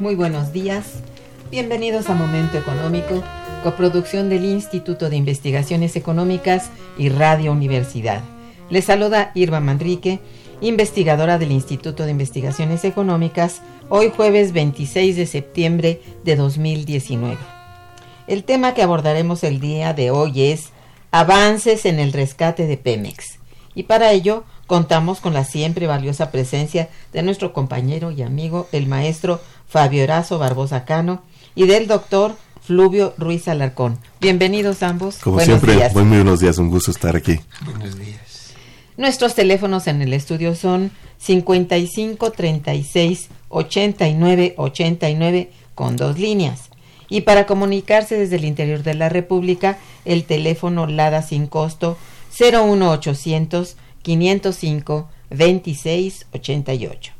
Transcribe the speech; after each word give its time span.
Muy 0.00 0.14
buenos 0.14 0.54
días. 0.54 0.86
Bienvenidos 1.50 2.08
a 2.08 2.14
Momento 2.14 2.56
Económico, 2.56 3.22
coproducción 3.62 4.30
del 4.30 4.46
Instituto 4.46 5.10
de 5.10 5.16
Investigaciones 5.16 5.94
Económicas 5.94 6.70
y 6.96 7.10
Radio 7.10 7.52
Universidad. 7.52 8.22
Les 8.70 8.86
saluda 8.86 9.30
Irma 9.34 9.60
Manrique, 9.60 10.18
investigadora 10.62 11.36
del 11.36 11.52
Instituto 11.52 12.04
de 12.04 12.12
Investigaciones 12.12 12.86
Económicas, 12.86 13.60
hoy 13.90 14.10
jueves 14.16 14.54
26 14.54 15.16
de 15.16 15.26
septiembre 15.26 16.00
de 16.24 16.34
2019. 16.34 17.36
El 18.26 18.44
tema 18.44 18.72
que 18.72 18.82
abordaremos 18.82 19.44
el 19.44 19.60
día 19.60 19.92
de 19.92 20.10
hoy 20.10 20.44
es 20.44 20.70
avances 21.10 21.84
en 21.84 21.98
el 21.98 22.14
rescate 22.14 22.66
de 22.66 22.78
Pemex. 22.78 23.38
Y 23.74 23.82
para 23.82 24.12
ello 24.12 24.44
contamos 24.66 25.20
con 25.20 25.34
la 25.34 25.44
siempre 25.44 25.86
valiosa 25.86 26.30
presencia 26.30 26.88
de 27.12 27.22
nuestro 27.22 27.52
compañero 27.52 28.10
y 28.10 28.22
amigo, 28.22 28.66
el 28.72 28.86
maestro 28.86 29.40
Fabio 29.70 30.02
Erazo 30.02 30.38
Barbosa 30.40 30.84
Cano, 30.84 31.22
y 31.54 31.66
del 31.66 31.86
doctor 31.86 32.36
Fluvio 32.60 33.14
Ruiz 33.16 33.46
Alarcón. 33.46 33.98
Bienvenidos 34.20 34.82
ambos. 34.82 35.18
Como 35.18 35.38
siempre, 35.38 35.78
muy 35.94 36.02
buenos 36.02 36.40
días, 36.40 36.58
un 36.58 36.70
gusto 36.70 36.90
estar 36.90 37.14
aquí. 37.14 37.38
Buenos 37.64 37.96
días. 37.96 38.52
Nuestros 38.96 39.36
teléfonos 39.36 39.86
en 39.86 40.02
el 40.02 40.12
estudio 40.12 40.56
son 40.56 40.90
55 41.18 42.32
36 42.32 43.28
89 43.48 44.54
89 44.56 45.50
con 45.76 45.96
dos 45.96 46.18
líneas. 46.18 46.70
Y 47.08 47.20
para 47.20 47.46
comunicarse 47.46 48.18
desde 48.18 48.36
el 48.36 48.44
interior 48.44 48.82
de 48.82 48.94
la 48.94 49.08
República, 49.08 49.78
el 50.04 50.24
teléfono 50.24 50.88
LADA 50.88 51.22
sin 51.22 51.46
costo 51.46 51.96
01800 52.38 53.76
505 54.02 55.08
26 55.30 56.26
88. 56.32 57.19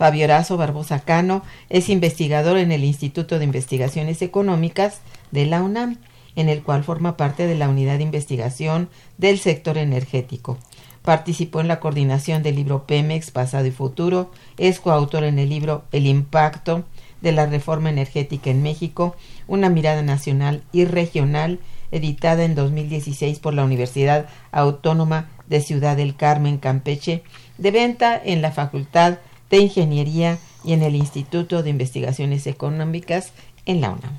Fabio 0.00 0.24
Horazo 0.24 0.56
Barbosa 0.56 1.00
Cano 1.00 1.42
es 1.68 1.90
investigador 1.90 2.56
en 2.56 2.72
el 2.72 2.84
Instituto 2.84 3.38
de 3.38 3.44
Investigaciones 3.44 4.22
Económicas 4.22 5.02
de 5.30 5.44
la 5.44 5.62
UNAM, 5.62 5.98
en 6.36 6.48
el 6.48 6.62
cual 6.62 6.84
forma 6.84 7.18
parte 7.18 7.46
de 7.46 7.54
la 7.54 7.68
unidad 7.68 7.98
de 7.98 8.04
investigación 8.04 8.88
del 9.18 9.38
sector 9.38 9.76
energético. 9.76 10.56
Participó 11.02 11.60
en 11.60 11.68
la 11.68 11.80
coordinación 11.80 12.42
del 12.42 12.56
libro 12.56 12.86
Pemex, 12.86 13.30
Pasado 13.30 13.66
y 13.66 13.72
Futuro, 13.72 14.30
es 14.56 14.80
coautor 14.80 15.24
en 15.24 15.38
el 15.38 15.50
libro 15.50 15.84
El 15.92 16.06
impacto 16.06 16.84
de 17.20 17.32
la 17.32 17.44
reforma 17.44 17.90
energética 17.90 18.48
en 18.48 18.62
México, 18.62 19.16
una 19.48 19.68
mirada 19.68 20.00
nacional 20.00 20.62
y 20.72 20.86
regional, 20.86 21.58
editada 21.92 22.44
en 22.44 22.54
2016 22.54 23.38
por 23.38 23.52
la 23.52 23.64
Universidad 23.64 24.30
Autónoma 24.50 25.28
de 25.46 25.60
Ciudad 25.60 25.98
del 25.98 26.16
Carmen, 26.16 26.56
Campeche, 26.56 27.22
de 27.58 27.70
venta 27.70 28.18
en 28.24 28.40
la 28.40 28.50
Facultad 28.50 29.18
de 29.50 29.58
Ingeniería 29.58 30.38
y 30.64 30.72
en 30.72 30.82
el 30.82 30.94
Instituto 30.94 31.62
de 31.62 31.70
Investigaciones 31.70 32.46
Económicas 32.46 33.32
en 33.66 33.80
la 33.80 33.90
UNAM. 33.90 34.18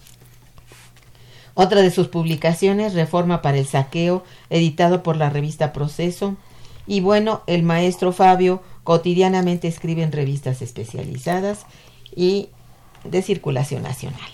Otra 1.53 1.81
de 1.81 1.91
sus 1.91 2.07
publicaciones, 2.07 2.93
Reforma 2.93 3.41
para 3.41 3.57
el 3.57 3.65
Saqueo, 3.65 4.23
editado 4.49 5.03
por 5.03 5.17
la 5.17 5.29
revista 5.29 5.73
Proceso. 5.73 6.37
Y 6.87 7.01
bueno, 7.01 7.43
el 7.47 7.63
maestro 7.63 8.13
Fabio 8.13 8.61
cotidianamente 8.83 9.67
escribe 9.67 10.03
en 10.03 10.11
revistas 10.11 10.61
especializadas 10.61 11.65
y 12.15 12.49
de 13.03 13.21
circulación 13.21 13.83
nacional. 13.83 14.29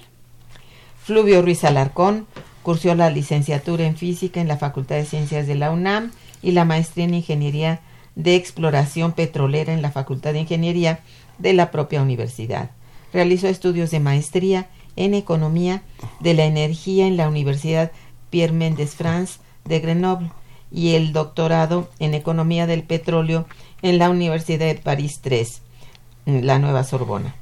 Fluvio 1.03 1.41
Ruiz 1.41 1.63
Alarcón 1.63 2.27
cursó 2.63 2.93
la 2.95 3.09
licenciatura 3.09 3.85
en 3.85 3.95
física 3.95 4.41
en 4.41 4.47
la 4.47 4.57
Facultad 4.57 4.95
de 4.95 5.05
Ciencias 5.05 5.47
de 5.47 5.55
la 5.55 5.71
UNAM 5.71 6.11
y 6.41 6.51
la 6.51 6.65
maestría 6.65 7.05
en 7.05 7.13
Ingeniería 7.13 7.79
de 8.17 8.35
Exploración 8.35 9.11
Petrolera 9.13 9.71
en 9.73 9.83
la 9.83 9.91
Facultad 9.91 10.33
de 10.33 10.39
Ingeniería 10.39 10.99
de 11.37 11.53
la 11.53 11.69
propia 11.69 12.01
universidad. 12.01 12.71
Realizó 13.13 13.47
estudios 13.47 13.91
de 13.91 13.99
maestría 13.99 14.67
en 14.95 15.13
Economía 15.13 15.83
de 16.19 16.33
la 16.33 16.45
Energía 16.45 17.05
en 17.05 17.15
la 17.15 17.29
Universidad 17.29 17.91
Pierre 18.31 18.53
Mendès 18.53 18.95
France 18.95 19.39
de 19.65 19.79
Grenoble 19.79 20.31
y 20.71 20.95
el 20.95 21.13
doctorado 21.13 21.89
en 21.99 22.15
Economía 22.15 22.65
del 22.65 22.83
Petróleo 22.83 23.45
en 23.83 23.99
la 23.99 24.09
Universidad 24.09 24.65
de 24.65 24.75
París 24.75 25.21
III, 25.23 26.41
la 26.41 26.57
Nueva 26.57 26.83
Sorbona, 26.83 27.35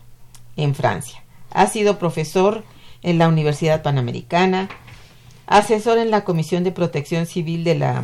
en 0.58 0.76
Francia. 0.76 1.24
Ha 1.52 1.68
sido 1.68 1.98
profesor 1.98 2.66
en 3.02 3.18
la 3.18 3.30
Universidad 3.30 3.82
Panamericana, 3.82 4.68
asesor 5.48 6.00
en 6.00 6.12
la 6.12 6.26
Comisión 6.26 6.66
de 6.66 6.74
Protección 6.74 7.26
Civil 7.28 7.64
de 7.64 7.76
la, 7.76 8.04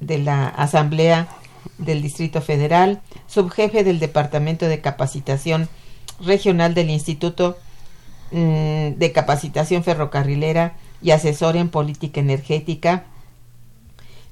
de 0.00 0.18
la 0.18 0.48
Asamblea 0.48 1.28
del 1.78 2.02
Distrito 2.02 2.40
Federal, 2.40 3.00
subjefe 3.26 3.84
del 3.84 3.98
Departamento 3.98 4.66
de 4.66 4.80
Capacitación 4.80 5.68
Regional 6.20 6.74
del 6.74 6.90
Instituto 6.90 7.56
mm, 8.32 8.94
de 8.98 9.12
Capacitación 9.12 9.84
Ferrocarrilera 9.84 10.74
y 11.00 11.12
asesor 11.12 11.56
en 11.56 11.68
política 11.68 12.20
energética 12.20 13.04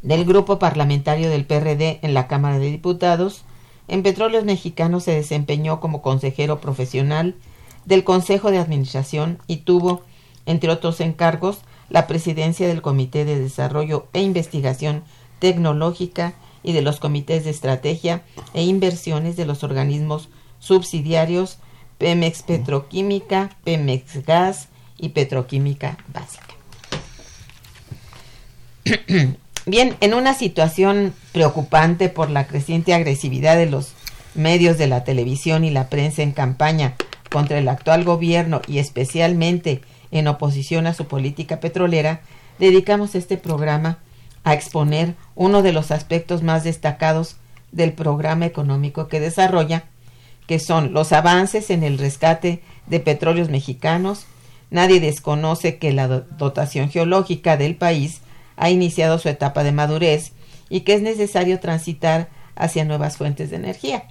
del 0.02 0.24
Grupo 0.24 0.58
Parlamentario 0.58 1.30
del 1.30 1.46
PRD 1.46 2.00
en 2.02 2.14
la 2.14 2.26
Cámara 2.26 2.58
de 2.58 2.70
Diputados. 2.70 3.44
En 3.88 4.02
Petróleos 4.02 4.44
Mexicanos 4.44 5.04
se 5.04 5.12
desempeñó 5.12 5.80
como 5.80 6.02
consejero 6.02 6.60
profesional 6.60 7.36
del 7.84 8.04
Consejo 8.04 8.50
de 8.50 8.58
Administración 8.58 9.38
y 9.46 9.58
tuvo, 9.58 10.02
entre 10.44 10.70
otros 10.70 11.00
encargos, 11.00 11.60
la 11.88 12.08
presidencia 12.08 12.66
del 12.66 12.82
Comité 12.82 13.24
de 13.24 13.38
Desarrollo 13.38 14.06
e 14.12 14.22
Investigación 14.22 15.04
Tecnológica 15.38 16.34
y 16.66 16.72
de 16.72 16.82
los 16.82 16.98
comités 16.98 17.44
de 17.44 17.50
estrategia 17.50 18.22
e 18.52 18.64
inversiones 18.64 19.36
de 19.36 19.46
los 19.46 19.62
organismos 19.62 20.28
subsidiarios 20.58 21.58
Pemex 21.96 22.42
Petroquímica, 22.42 23.56
Pemex 23.64 24.26
Gas 24.26 24.68
y 24.98 25.10
Petroquímica 25.10 25.96
Básica. 26.12 26.44
Bien, 29.66 29.96
en 30.00 30.14
una 30.14 30.34
situación 30.34 31.14
preocupante 31.32 32.08
por 32.08 32.30
la 32.30 32.48
creciente 32.48 32.92
agresividad 32.94 33.56
de 33.56 33.66
los 33.66 33.92
medios 34.34 34.76
de 34.76 34.88
la 34.88 35.04
televisión 35.04 35.64
y 35.64 35.70
la 35.70 35.88
prensa 35.88 36.22
en 36.22 36.32
campaña 36.32 36.96
contra 37.30 37.58
el 37.58 37.68
actual 37.68 38.02
gobierno 38.02 38.60
y 38.66 38.78
especialmente 38.78 39.82
en 40.10 40.26
oposición 40.26 40.88
a 40.88 40.94
su 40.94 41.06
política 41.06 41.60
petrolera, 41.60 42.22
dedicamos 42.58 43.14
este 43.14 43.36
programa 43.36 43.98
a 44.46 44.54
exponer 44.54 45.16
uno 45.34 45.60
de 45.60 45.72
los 45.72 45.90
aspectos 45.90 46.44
más 46.44 46.62
destacados 46.62 47.34
del 47.72 47.92
programa 47.92 48.46
económico 48.46 49.08
que 49.08 49.18
desarrolla, 49.18 49.86
que 50.46 50.60
son 50.60 50.92
los 50.92 51.12
avances 51.12 51.68
en 51.68 51.82
el 51.82 51.98
rescate 51.98 52.62
de 52.86 53.00
petróleos 53.00 53.50
mexicanos. 53.50 54.26
Nadie 54.70 55.00
desconoce 55.00 55.78
que 55.78 55.92
la 55.92 56.06
dotación 56.06 56.90
geológica 56.90 57.56
del 57.56 57.74
país 57.74 58.20
ha 58.56 58.70
iniciado 58.70 59.18
su 59.18 59.28
etapa 59.28 59.64
de 59.64 59.72
madurez 59.72 60.30
y 60.68 60.82
que 60.82 60.94
es 60.94 61.02
necesario 61.02 61.58
transitar 61.58 62.28
hacia 62.54 62.84
nuevas 62.84 63.16
fuentes 63.16 63.50
de 63.50 63.56
energía. 63.56 64.04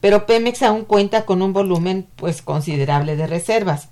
Pero 0.00 0.26
Pemex 0.26 0.62
aún 0.62 0.84
cuenta 0.84 1.24
con 1.24 1.42
un 1.42 1.52
volumen 1.52 2.06
pues 2.14 2.40
considerable 2.40 3.16
de 3.16 3.26
reservas, 3.26 3.88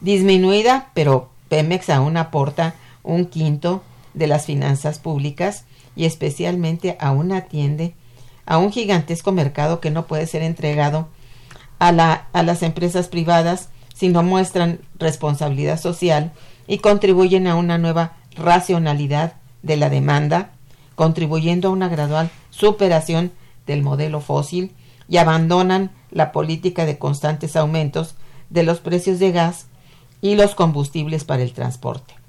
disminuida, 0.00 0.90
pero 0.94 1.30
Pemex 1.48 1.90
aún 1.90 2.16
aporta 2.16 2.76
un 3.02 3.26
quinto 3.26 3.82
de 4.14 4.26
las 4.26 4.46
finanzas 4.46 4.98
públicas 4.98 5.64
y 5.96 6.04
especialmente 6.04 6.96
aún 7.00 7.32
atiende 7.32 7.94
a 8.46 8.58
un 8.58 8.72
gigantesco 8.72 9.32
mercado 9.32 9.80
que 9.80 9.90
no 9.90 10.06
puede 10.06 10.26
ser 10.26 10.42
entregado 10.42 11.08
a, 11.78 11.88
a 12.32 12.42
las 12.42 12.62
empresas 12.62 13.08
privadas 13.08 13.68
si 13.94 14.08
no 14.08 14.22
muestran 14.22 14.80
responsabilidad 14.98 15.80
social 15.80 16.32
y 16.66 16.78
contribuyen 16.78 17.46
a 17.46 17.56
una 17.56 17.78
nueva 17.78 18.16
racionalidad 18.36 19.34
de 19.62 19.76
la 19.76 19.90
demanda, 19.90 20.52
contribuyendo 20.94 21.68
a 21.68 21.72
una 21.72 21.88
gradual 21.88 22.30
superación 22.50 23.32
del 23.66 23.82
modelo 23.82 24.20
fósil 24.20 24.72
y 25.08 25.18
abandonan 25.18 25.90
la 26.10 26.32
política 26.32 26.86
de 26.86 26.98
constantes 26.98 27.56
aumentos 27.56 28.14
de 28.48 28.62
los 28.62 28.80
precios 28.80 29.18
de 29.18 29.32
gas 29.32 29.66
y 30.20 30.34
los 30.34 30.54
combustibles 30.54 31.24
para 31.24 31.42
el 31.42 31.52
transporte. 31.52 32.19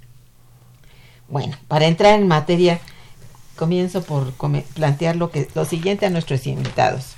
Bueno, 1.31 1.55
para 1.69 1.87
entrar 1.87 2.19
en 2.19 2.27
materia, 2.27 2.81
comienzo 3.55 4.03
por 4.03 4.33
plantear 4.73 5.15
lo, 5.15 5.31
que, 5.31 5.47
lo 5.55 5.63
siguiente 5.63 6.05
a 6.05 6.09
nuestros 6.09 6.45
invitados. 6.45 7.13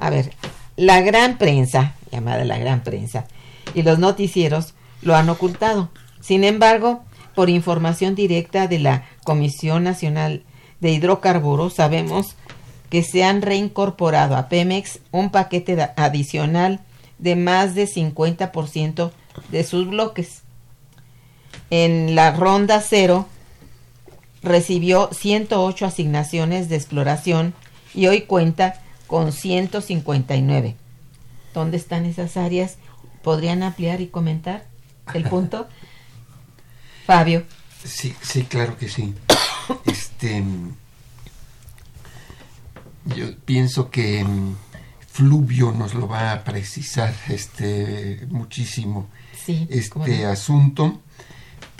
A 0.00 0.10
ver, 0.10 0.32
la 0.76 1.00
gran 1.00 1.38
prensa, 1.38 1.94
llamada 2.10 2.44
la 2.44 2.58
gran 2.58 2.82
prensa, 2.82 3.26
y 3.74 3.82
los 3.82 4.00
noticieros 4.00 4.74
lo 5.02 5.14
han 5.14 5.28
ocultado. 5.28 5.90
Sin 6.20 6.42
embargo, 6.42 7.04
por 7.36 7.48
información 7.48 8.16
directa 8.16 8.66
de 8.66 8.80
la 8.80 9.04
Comisión 9.22 9.84
Nacional 9.84 10.42
de 10.80 10.90
Hidrocarburos, 10.90 11.74
sabemos 11.74 12.34
que 12.90 13.04
se 13.04 13.22
han 13.22 13.40
reincorporado 13.40 14.36
a 14.36 14.48
Pemex 14.48 14.98
un 15.12 15.30
paquete 15.30 15.90
adicional 15.96 16.80
de 17.18 17.36
más 17.36 17.76
de 17.76 17.86
50% 17.86 19.12
de 19.52 19.62
sus 19.62 19.88
bloques. 19.88 20.42
En 21.70 22.14
la 22.14 22.32
ronda 22.32 22.82
cero 22.86 23.28
recibió 24.42 25.10
108 25.12 25.86
asignaciones 25.86 26.68
de 26.68 26.76
exploración 26.76 27.54
y 27.94 28.06
hoy 28.06 28.22
cuenta 28.22 28.80
con 29.06 29.32
159. 29.32 30.76
¿Dónde 31.54 31.76
están 31.76 32.04
esas 32.06 32.36
áreas? 32.36 32.76
¿Podrían 33.22 33.62
ampliar 33.62 34.00
y 34.00 34.08
comentar 34.08 34.66
el 35.14 35.24
punto? 35.24 35.68
Fabio. 37.06 37.44
Sí, 37.84 38.14
sí, 38.22 38.44
claro 38.44 38.76
que 38.76 38.88
sí. 38.88 39.14
Este, 39.86 40.42
yo 43.04 43.36
pienso 43.44 43.88
que 43.88 44.24
mm, 44.24 44.56
Fluvio 45.06 45.70
nos 45.70 45.94
lo 45.94 46.08
va 46.08 46.32
a 46.32 46.42
precisar 46.42 47.14
este 47.28 48.26
muchísimo 48.30 49.08
este 49.46 50.26
asunto, 50.26 51.00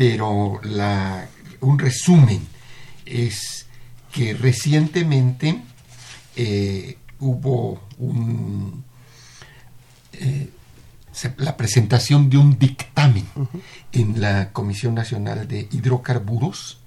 pero 0.00 0.58
la, 0.62 1.28
un 1.60 1.78
resumen 1.78 2.40
es 3.04 3.66
que 4.10 4.32
recientemente 4.32 5.60
eh, 6.36 6.96
hubo 7.18 7.82
un 7.98 8.82
eh, 10.14 10.48
la 11.36 11.58
presentación 11.58 12.30
de 12.30 12.38
un 12.38 12.58
dictamen 12.58 13.26
en 13.92 14.22
la 14.22 14.54
Comisión 14.54 14.94
Nacional 14.94 15.46
de 15.46 15.68
Hidrocarburos, 15.70 16.80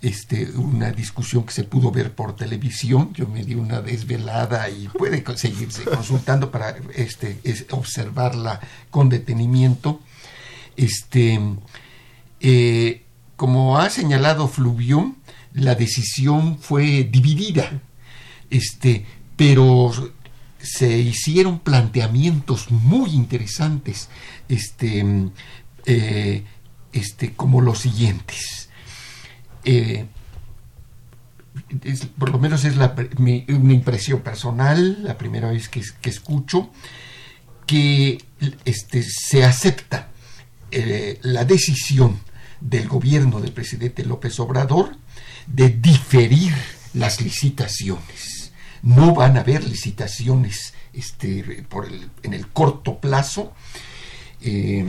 este, 0.00 0.48
una 0.52 0.92
discusión 0.92 1.42
que 1.46 1.52
se 1.52 1.64
pudo 1.64 1.90
ver 1.90 2.14
por 2.14 2.36
televisión, 2.36 3.12
yo 3.12 3.26
me 3.26 3.42
di 3.42 3.56
una 3.56 3.80
desvelada 3.80 4.70
y 4.70 4.86
puede 4.86 5.24
seguirse 5.36 5.82
consultando 5.96 6.52
para 6.52 6.76
este, 6.94 7.40
observarla 7.72 8.60
con 8.90 9.08
detenimiento. 9.08 10.00
Este, 10.76 11.40
eh, 12.40 13.04
como 13.36 13.78
ha 13.78 13.90
señalado 13.90 14.48
Fluvio, 14.48 15.14
la 15.52 15.74
decisión 15.74 16.58
fue 16.58 17.04
dividida, 17.04 17.80
este, 18.50 19.06
pero 19.36 19.92
se 20.58 20.98
hicieron 20.98 21.60
planteamientos 21.60 22.70
muy 22.70 23.10
interesantes, 23.10 24.08
este, 24.48 25.04
eh, 25.86 26.44
este, 26.92 27.32
como 27.34 27.60
los 27.60 27.80
siguientes. 27.80 28.68
Eh, 29.64 30.06
por 32.18 32.30
lo 32.30 32.38
menos 32.38 32.64
es 32.64 32.76
la, 32.76 32.94
una 33.18 33.72
impresión 33.72 34.20
personal, 34.20 35.02
la 35.02 35.16
primera 35.16 35.50
vez 35.50 35.68
que, 35.68 35.82
escucho, 36.08 36.70
que 37.66 38.18
este, 38.64 39.02
se 39.02 39.44
acepta 39.44 40.10
la 41.22 41.46
decisión 41.46 42.20
del 42.60 42.88
gobierno 42.88 43.40
del 43.40 43.52
presidente 43.52 44.04
López 44.04 44.38
Obrador 44.40 44.96
de 45.46 45.68
diferir 45.70 46.54
las 46.94 47.20
licitaciones 47.20 48.52
no 48.82 49.14
van 49.14 49.36
a 49.36 49.40
haber 49.40 49.64
licitaciones 49.64 50.72
este, 50.92 51.64
por 51.68 51.88
en 52.22 52.34
el 52.34 52.48
corto 52.48 52.98
plazo. 53.00 53.52
Eh, 54.40 54.84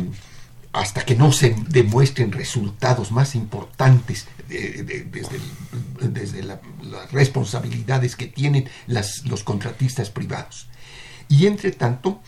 hasta 0.73 1.03
que 1.03 1.15
no 1.15 1.31
se 1.31 1.55
demuestren 1.69 2.31
resultados 2.31 3.11
más 3.11 3.33
importantes 3.33 4.27
desde, 4.47 6.43
las 6.43 7.11
responsabilidades 7.11 8.15
que 8.15 8.27
tienen 8.27 8.69
los 8.85 9.43
contratistas 9.43 10.11
privados. 10.11 10.67
Y 11.29 11.47
entre 11.47 11.71
tanto, 11.71 12.21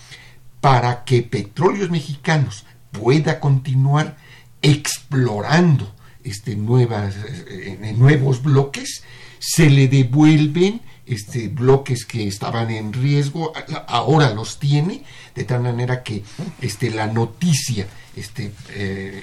para 0.61 1.03
que 1.03 1.21
Petróleos 1.21 1.91
Mexicanos 1.91 2.65
pueda 2.91 3.39
continuar 3.39 4.17
explorando 4.61 5.93
este, 6.23 6.55
nuevas, 6.55 7.15
eh, 7.47 7.93
nuevos 7.97 8.43
bloques, 8.43 9.03
se 9.39 9.69
le 9.69 9.87
devuelven 9.87 10.81
este, 11.09 11.47
bloques 11.47 12.05
que 12.05 12.27
estaban 12.27 12.69
en 12.69 12.93
riesgo, 12.93 13.51
ahora 13.87 14.31
los 14.31 14.59
tiene, 14.59 15.03
de 15.33 15.43
tal 15.43 15.61
manera 15.61 16.03
que 16.03 16.23
este, 16.61 16.91
la 16.91 17.07
noticia, 17.07 17.87
este, 18.15 18.45
eh, 18.45 18.51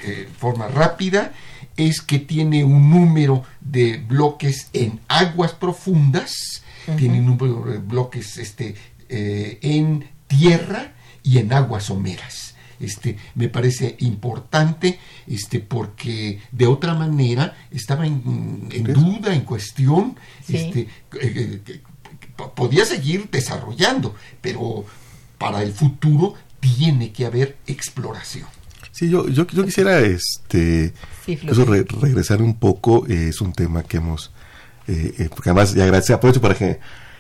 eh, 0.04 0.28
forma 0.36 0.66
rápida, 0.66 1.32
es 1.76 2.00
que 2.00 2.18
tiene 2.18 2.64
un 2.64 2.90
número 2.90 3.44
de 3.60 3.98
bloques 3.98 4.68
en 4.72 4.98
aguas 5.06 5.52
profundas, 5.52 6.62
tiene 6.98 7.20
un 7.20 7.26
número 7.26 7.64
de 7.64 7.78
bloques 7.78 8.36
este, 8.38 8.74
eh, 9.08 9.58
en 9.62 10.08
tierra 10.26 10.92
y 11.22 11.38
en 11.38 11.52
aguas 11.52 11.84
someras 11.84 12.45
este, 12.80 13.16
me 13.34 13.48
parece 13.48 13.96
importante 14.00 14.98
este, 15.26 15.60
porque 15.60 16.40
de 16.50 16.66
otra 16.66 16.94
manera 16.94 17.56
estaba 17.70 18.06
en, 18.06 18.68
duda, 18.84 19.34
en 19.34 19.42
cuestión, 19.42 20.16
este, 20.48 20.80
eh, 21.20 21.60
eh, 21.66 21.80
podía 22.54 22.84
seguir 22.84 23.28
desarrollando, 23.30 24.14
pero 24.40 24.84
para 25.38 25.62
el 25.62 25.72
futuro 25.72 26.34
tiene 26.60 27.12
que 27.12 27.26
haber 27.26 27.56
exploración. 27.66 28.46
Sí, 28.92 29.10
yo, 29.10 29.28
yo, 29.28 29.46
quisiera 29.46 30.00
este, 30.00 30.94
regresar 32.00 32.40
un 32.40 32.58
poco, 32.58 33.06
eh, 33.06 33.28
es 33.28 33.40
un 33.42 33.52
tema 33.52 33.82
que 33.82 33.98
hemos, 33.98 34.32
porque 34.86 35.50
además, 35.50 35.76
y 35.76 35.80
agradecer, 35.82 36.16
aprovecho 36.16 36.40
para 36.40 36.54
que 36.54 36.78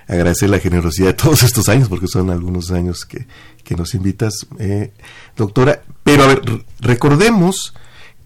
agradecer 0.08 0.50
la 0.50 0.58
generosidad 0.58 1.08
de 1.08 1.14
todos 1.14 1.42
estos 1.42 1.68
años, 1.68 1.88
porque 1.88 2.06
son 2.06 2.30
algunos 2.30 2.70
años 2.70 3.04
que, 3.04 3.26
que 3.64 3.76
nos 3.76 3.94
invitas, 3.94 4.46
eh, 4.58 4.92
doctora. 5.36 5.82
Pero 6.02 6.24
a 6.24 6.26
ver, 6.28 6.42
recordemos 6.80 7.74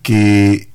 que 0.03 0.69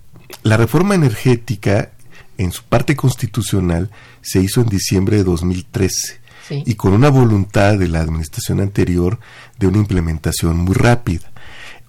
la 0.44 0.58
reforma 0.58 0.96
energética 0.96 1.92
en 2.38 2.52
su 2.52 2.64
parte 2.64 2.96
constitucional 2.96 3.90
se 4.22 4.42
hizo 4.42 4.62
en 4.62 4.68
diciembre 4.68 5.18
de 5.18 5.24
2013 5.24 6.26
y 6.50 6.76
con 6.76 6.94
una 6.94 7.10
voluntad 7.10 7.78
de 7.78 7.88
la 7.88 8.02
administración 8.02 8.60
anterior 8.60 9.20
de 9.58 9.68
una 9.68 9.78
implementación 9.78 10.58
muy 10.58 10.76
rápida. 10.76 11.32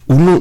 Uno, 0.06 0.38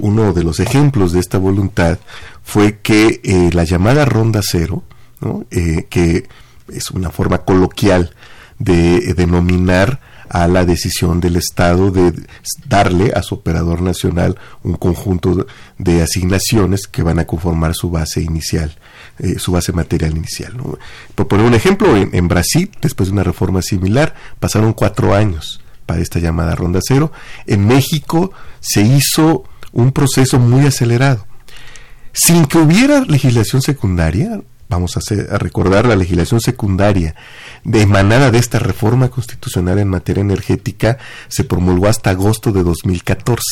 uno 0.00 0.32
de 0.32 0.44
los 0.44 0.60
ejemplos 0.60 1.12
de 1.12 1.20
esta 1.20 1.38
voluntad 1.38 1.98
fue 2.44 2.78
que 2.78 3.20
eh, 3.24 3.50
la 3.52 3.64
llamada 3.64 4.04
ronda 4.04 4.40
cero, 4.42 4.84
eh, 5.50 5.86
que 5.88 6.28
es 6.72 6.90
una 6.90 7.10
forma 7.10 7.38
coloquial 7.38 8.14
de 8.58 9.14
denominar 9.14 10.00
a 10.28 10.48
la 10.48 10.64
decisión 10.64 11.20
del 11.20 11.36
Estado 11.36 11.90
de 11.90 12.12
darle 12.66 13.12
a 13.14 13.22
su 13.22 13.36
operador 13.36 13.82
nacional 13.82 14.36
un 14.62 14.74
conjunto 14.74 15.46
de 15.78 16.02
asignaciones 16.02 16.86
que 16.86 17.02
van 17.02 17.18
a 17.18 17.26
conformar 17.26 17.74
su 17.74 17.90
base 17.90 18.20
inicial, 18.22 18.76
eh, 19.18 19.38
su 19.38 19.52
base 19.52 19.72
material 19.72 20.16
inicial. 20.16 20.54
Por 21.14 21.28
poner 21.28 21.46
un 21.46 21.54
ejemplo, 21.54 21.96
en, 21.96 22.28
Brasil, 22.28 22.70
después 22.80 23.08
de 23.08 23.12
una 23.12 23.22
reforma 23.22 23.62
similar, 23.62 24.14
pasaron 24.40 24.72
cuatro 24.72 25.14
años 25.14 25.60
para 25.86 26.00
esta 26.00 26.18
llamada 26.18 26.54
ronda 26.54 26.80
cero. 26.82 27.12
En 27.46 27.66
México 27.66 28.32
se 28.60 28.82
hizo 28.82 29.44
un 29.72 29.92
proceso 29.92 30.38
muy 30.38 30.66
acelerado. 30.66 31.26
Sin 32.12 32.46
que 32.46 32.58
hubiera 32.58 33.00
legislación 33.00 33.62
secundaria, 33.62 34.40
vamos 34.68 34.96
a, 34.96 35.00
a, 35.34 35.38
recordar 35.38 35.86
la 35.86 35.96
legislación 35.96 36.40
secundaria 36.40 37.14
de 37.64 37.82
emanada 37.82 38.30
de 38.30 38.38
esta 38.38 38.58
reforma 38.58 39.08
constitucional 39.08 39.78
en 39.78 39.88
materia 39.88 40.20
energética 40.20 40.98
se 41.28 41.44
promulgó 41.44 41.88
hasta 41.88 42.10
agosto 42.10 42.52
de 42.52 42.62
2014. 42.62 43.42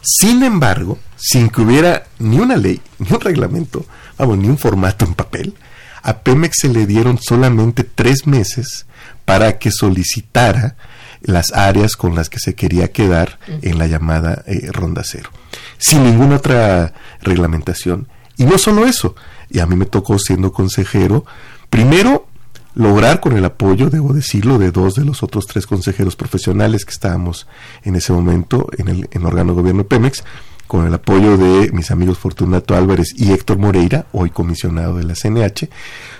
Sin 0.00 0.42
embargo, 0.42 0.98
sin 1.16 1.48
que 1.48 1.62
hubiera 1.62 2.04
ni 2.18 2.38
una 2.38 2.56
ley, 2.56 2.80
ni 2.98 3.08
un 3.10 3.20
reglamento, 3.20 3.86
vamos, 4.18 4.38
ni 4.38 4.48
un 4.48 4.58
formato 4.58 5.04
en 5.04 5.14
papel, 5.14 5.54
a 6.02 6.18
Pemex 6.18 6.58
se 6.60 6.68
le 6.68 6.86
dieron 6.86 7.18
solamente 7.18 7.82
tres 7.82 8.26
meses 8.26 8.86
para 9.24 9.58
que 9.58 9.70
solicitara 9.70 10.76
las 11.22 11.52
áreas 11.52 11.96
con 11.96 12.14
las 12.14 12.28
que 12.28 12.38
se 12.38 12.54
quería 12.54 12.92
quedar 12.92 13.38
en 13.62 13.78
la 13.78 13.86
llamada 13.86 14.44
eh, 14.46 14.68
ronda 14.70 15.02
cero, 15.02 15.30
sin 15.78 16.04
ninguna 16.04 16.36
otra 16.36 16.92
reglamentación. 17.22 18.08
Y 18.36 18.44
no 18.44 18.58
solo 18.58 18.86
eso, 18.86 19.16
y 19.50 19.60
a 19.60 19.66
mí 19.66 19.76
me 19.76 19.86
tocó 19.86 20.18
siendo 20.18 20.52
consejero, 20.52 21.24
primero 21.70 22.26
lograr 22.74 23.20
con 23.20 23.36
el 23.36 23.44
apoyo, 23.44 23.90
debo 23.90 24.12
decirlo, 24.12 24.58
de 24.58 24.70
dos 24.70 24.94
de 24.94 25.04
los 25.04 25.22
otros 25.22 25.46
tres 25.46 25.66
consejeros 25.66 26.16
profesionales 26.16 26.84
que 26.84 26.90
estábamos 26.90 27.46
en 27.82 27.96
ese 27.96 28.12
momento 28.12 28.68
en 28.78 28.88
el, 28.88 29.08
en 29.12 29.24
órgano 29.24 29.54
gobierno 29.54 29.84
Pemex, 29.84 30.24
con 30.66 30.86
el 30.86 30.94
apoyo 30.94 31.36
de 31.36 31.70
mis 31.72 31.90
amigos 31.90 32.18
Fortunato 32.18 32.74
Álvarez 32.74 33.08
y 33.16 33.32
Héctor 33.32 33.58
Moreira, 33.58 34.06
hoy 34.12 34.30
comisionado 34.30 34.96
de 34.96 35.04
la 35.04 35.14
CNH, 35.14 35.68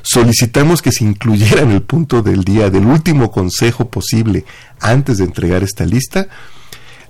solicitamos 0.02 0.82
que 0.82 0.92
se 0.92 1.04
incluyera 1.04 1.62
en 1.62 1.70
el 1.70 1.82
punto 1.82 2.22
del 2.22 2.44
día 2.44 2.70
del 2.70 2.86
último 2.86 3.30
consejo 3.30 3.88
posible 3.88 4.44
antes 4.80 5.18
de 5.18 5.24
entregar 5.24 5.62
esta 5.62 5.84
lista 5.86 6.28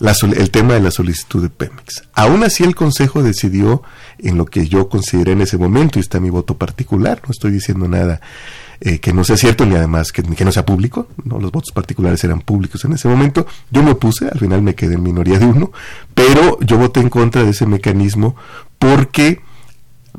el 0.01 0.51
tema 0.51 0.75
de 0.75 0.81
la 0.81 0.91
solicitud 0.91 1.43
de 1.43 1.51
Pemex. 1.51 2.05
Aún 2.15 2.45
así 2.45 2.65
el 2.65 2.75
Consejo 2.75 3.23
decidió 3.23 3.83
en 4.19 4.37
lo 4.37 4.47
que 4.47 4.69
yo 4.69 4.89
consideré 4.89 5.33
en 5.33 5.43
ese 5.43 5.59
momento, 5.59 5.99
y 5.99 6.03
está 6.03 6.21
mi 6.21 6.31
voto 6.31 6.57
particular, 6.57 7.21
no 7.25 7.31
estoy 7.31 7.53
diciendo 7.53 7.89
nada 7.89 8.21
eh, 8.81 8.99
que 8.99 9.13
no 9.13 9.25
sea 9.25 9.37
cierto 9.37 9.65
ni 9.67 9.75
además 9.75 10.13
que, 10.13 10.23
que, 10.23 10.45
no 10.45 10.53
sea 10.53 10.67
público, 10.67 11.09
no 11.25 11.39
los 11.39 11.53
votos 11.53 11.73
particulares 11.73 12.23
eran 12.25 12.41
públicos 12.41 12.85
en 12.85 12.93
ese 12.93 13.09
momento, 13.09 13.47
yo 13.71 13.83
me 13.83 13.93
opuse, 13.93 14.29
al 14.29 14.39
final 14.39 14.63
me 14.63 14.75
quedé 14.75 14.95
en 14.95 15.03
minoría 15.03 15.39
de 15.39 15.47
uno, 15.47 15.73
pero 16.15 16.59
yo 16.61 16.79
voté 16.79 17.01
en 17.01 17.09
contra 17.09 17.45
de 17.45 17.51
ese 17.51 17.67
mecanismo 17.67 18.37
porque 18.79 19.41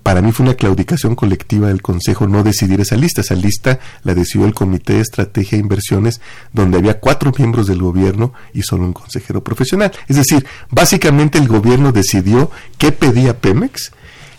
para 0.04 0.22
mí 0.22 0.32
fue 0.32 0.46
una 0.46 0.56
claudicación 0.56 1.16
colectiva 1.16 1.68
del 1.70 1.82
Consejo 1.82 2.28
no 2.28 2.44
decidir 2.44 2.82
esa 2.82 2.96
lista. 2.96 3.22
Esa 3.22 3.36
lista 3.36 3.80
la 4.04 4.14
decidió 4.14 4.46
el 4.46 4.54
Comité 4.54 4.94
de 4.94 5.02
Estrategia 5.02 5.58
e 5.58 5.62
Inversiones, 5.62 6.22
donde 6.54 6.78
había 6.78 7.00
cuatro 7.00 7.32
miembros 7.38 7.68
del 7.68 7.82
gobierno 7.82 8.34
y 8.54 8.64
solo 8.64 8.84
un 8.84 8.94
consejero 8.94 9.44
profesional. 9.44 9.92
Es 10.08 10.18
decir, 10.18 10.46
básicamente 10.70 11.38
el 11.38 11.48
gobierno 11.48 11.92
decidió 11.92 12.52
qué 12.78 12.92
pedía 12.92 13.40
Pemex 13.40 13.92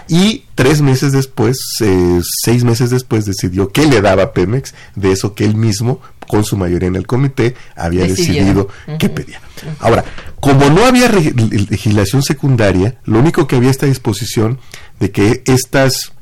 y 0.09 0.45
tres 0.55 0.83
meses 0.83 1.13
después, 1.13 1.59
eh, 1.81 2.21
seis 2.45 2.65
meses 2.65 2.91
después, 2.91 3.25
decidió 3.25 3.73
qué 3.73 3.87
le 3.87 4.01
daba 4.01 4.33
Pemex 4.33 4.75
de 4.95 5.13
eso 5.13 5.35
que 5.35 5.45
él 5.45 5.57
mismo, 5.57 6.01
con 6.27 6.45
su 6.45 6.57
mayoría 6.57 6.89
en 6.89 6.97
el 6.97 7.07
comité, 7.07 7.55
había 7.77 8.07
decidido 8.07 8.69
qué 8.99 9.09
pedía. 9.09 9.41
Ahora, 9.81 10.05
como 10.41 10.71
no 10.71 10.85
había 10.85 11.09
legislación 11.09 12.23
secundaria, 12.23 12.99
lo 13.05 13.19
único 13.19 13.47
que 13.47 13.57
había 13.57 13.71
esta 13.71 13.87
disposición 13.87 14.59
de 15.01 15.11
que 15.11 15.43
estas 15.47 16.13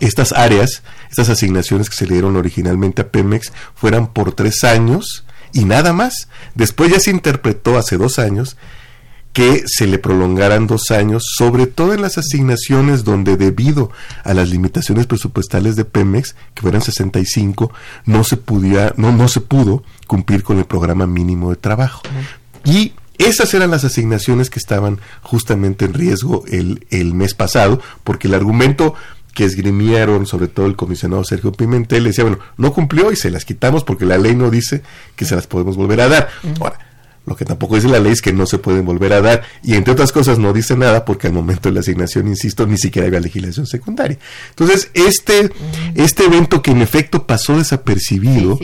estas 0.00 0.32
áreas, 0.32 0.82
estas 1.10 1.30
asignaciones 1.30 1.88
que 1.88 1.96
se 1.96 2.06
le 2.06 2.12
dieron 2.12 2.36
originalmente 2.36 3.00
a 3.00 3.08
Pemex 3.08 3.52
fueran 3.74 4.12
por 4.12 4.32
tres 4.32 4.62
años 4.64 5.24
y 5.52 5.64
nada 5.64 5.92
más. 5.92 6.28
Después 6.54 6.92
ya 6.92 7.00
se 7.00 7.10
interpretó 7.10 7.78
hace 7.78 7.96
dos 7.96 8.18
años 8.18 8.58
que 9.38 9.62
se 9.68 9.86
le 9.86 10.00
prolongaran 10.00 10.66
dos 10.66 10.90
años, 10.90 11.22
sobre 11.36 11.68
todo 11.68 11.94
en 11.94 12.02
las 12.02 12.18
asignaciones 12.18 13.04
donde 13.04 13.36
debido 13.36 13.92
a 14.24 14.34
las 14.34 14.48
limitaciones 14.48 15.06
presupuestales 15.06 15.76
de 15.76 15.84
Pemex, 15.84 16.34
que 16.54 16.62
fueran 16.62 16.82
65, 16.82 17.72
no 18.04 18.24
se 18.24 18.36
pudiera, 18.36 18.94
no, 18.96 19.12
no 19.12 19.28
se 19.28 19.40
pudo 19.40 19.84
cumplir 20.08 20.42
con 20.42 20.58
el 20.58 20.64
programa 20.64 21.06
mínimo 21.06 21.50
de 21.50 21.56
trabajo. 21.56 22.02
Y 22.64 22.94
esas 23.16 23.54
eran 23.54 23.70
las 23.70 23.84
asignaciones 23.84 24.50
que 24.50 24.58
estaban 24.58 24.98
justamente 25.22 25.84
en 25.84 25.94
riesgo 25.94 26.42
el, 26.48 26.84
el 26.90 27.14
mes 27.14 27.34
pasado, 27.34 27.80
porque 28.02 28.26
el 28.26 28.34
argumento 28.34 28.96
que 29.34 29.44
esgrimieron, 29.44 30.26
sobre 30.26 30.48
todo 30.48 30.66
el 30.66 30.74
comisionado 30.74 31.22
Sergio 31.22 31.52
Pimentel, 31.52 32.02
decía, 32.02 32.24
bueno, 32.24 32.40
no 32.56 32.72
cumplió 32.72 33.12
y 33.12 33.16
se 33.16 33.30
las 33.30 33.44
quitamos 33.44 33.84
porque 33.84 34.04
la 34.04 34.18
ley 34.18 34.34
no 34.34 34.50
dice 34.50 34.82
que 35.14 35.24
se 35.24 35.36
las 35.36 35.46
podemos 35.46 35.76
volver 35.76 36.00
a 36.00 36.08
dar. 36.08 36.28
Ahora, 36.58 36.87
lo 37.28 37.36
que 37.36 37.44
tampoco 37.44 37.76
dice 37.76 37.88
la 37.88 38.00
ley 38.00 38.12
es 38.12 38.22
que 38.22 38.32
no 38.32 38.46
se 38.46 38.58
pueden 38.58 38.84
volver 38.84 39.12
a 39.12 39.20
dar. 39.20 39.42
Y 39.62 39.74
entre 39.74 39.92
otras 39.92 40.12
cosas 40.12 40.38
no 40.38 40.52
dice 40.52 40.76
nada 40.76 41.04
porque 41.04 41.28
al 41.28 41.32
momento 41.32 41.68
de 41.68 41.74
la 41.74 41.80
asignación, 41.80 42.26
insisto, 42.28 42.66
ni 42.66 42.78
siquiera 42.78 43.06
había 43.08 43.20
legislación 43.20 43.66
secundaria. 43.66 44.18
Entonces, 44.50 44.90
este, 44.94 45.50
este 45.94 46.24
evento 46.24 46.62
que 46.62 46.70
en 46.70 46.82
efecto 46.82 47.26
pasó 47.26 47.56
desapercibido 47.56 48.58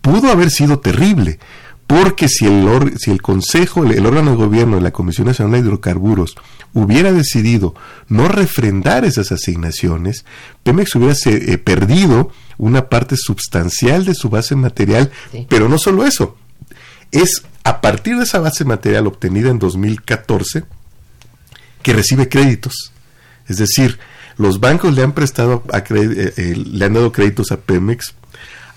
pudo 0.00 0.30
haber 0.30 0.50
sido 0.50 0.78
terrible 0.78 1.38
porque 1.86 2.28
si 2.28 2.46
el, 2.46 2.94
si 2.98 3.10
el 3.10 3.20
Consejo, 3.20 3.84
el, 3.84 4.06
órgano 4.06 4.32
de 4.32 4.36
gobierno 4.36 4.76
de 4.76 4.82
la 4.82 4.92
Comisión 4.92 5.26
Nacional 5.26 5.52
de 5.52 5.58
Hidrocarburos 5.60 6.34
hubiera 6.72 7.12
decidido 7.12 7.74
no 8.08 8.28
refrendar 8.28 9.04
esas 9.04 9.32
asignaciones, 9.32 10.24
Pemex 10.62 10.94
hubiera 10.96 11.14
eh, 11.26 11.58
perdido 11.58 12.30
una 12.56 12.88
parte 12.88 13.16
sustancial 13.16 14.04
de 14.04 14.14
su 14.14 14.28
base 14.30 14.56
material, 14.56 15.10
pero 15.48 15.68
no 15.68 15.78
solo 15.78 16.06
eso, 16.06 16.36
es 17.12 17.42
a 17.64 17.80
partir 17.80 18.16
de 18.16 18.24
esa 18.24 18.38
base 18.38 18.64
material 18.64 19.06
obtenida 19.06 19.50
en 19.50 19.58
2014 19.58 20.64
que 21.82 21.92
recibe 21.92 22.28
créditos. 22.28 22.92
Es 23.48 23.56
decir, 23.56 23.98
los 24.36 24.60
bancos 24.60 24.94
le 24.94 25.02
han 25.02 25.12
prestado, 25.12 25.62
eh, 25.72 26.32
eh, 26.36 26.56
le 26.56 26.84
han 26.84 26.94
dado 26.94 27.12
créditos 27.12 27.52
a 27.52 27.58
Pemex 27.58 28.14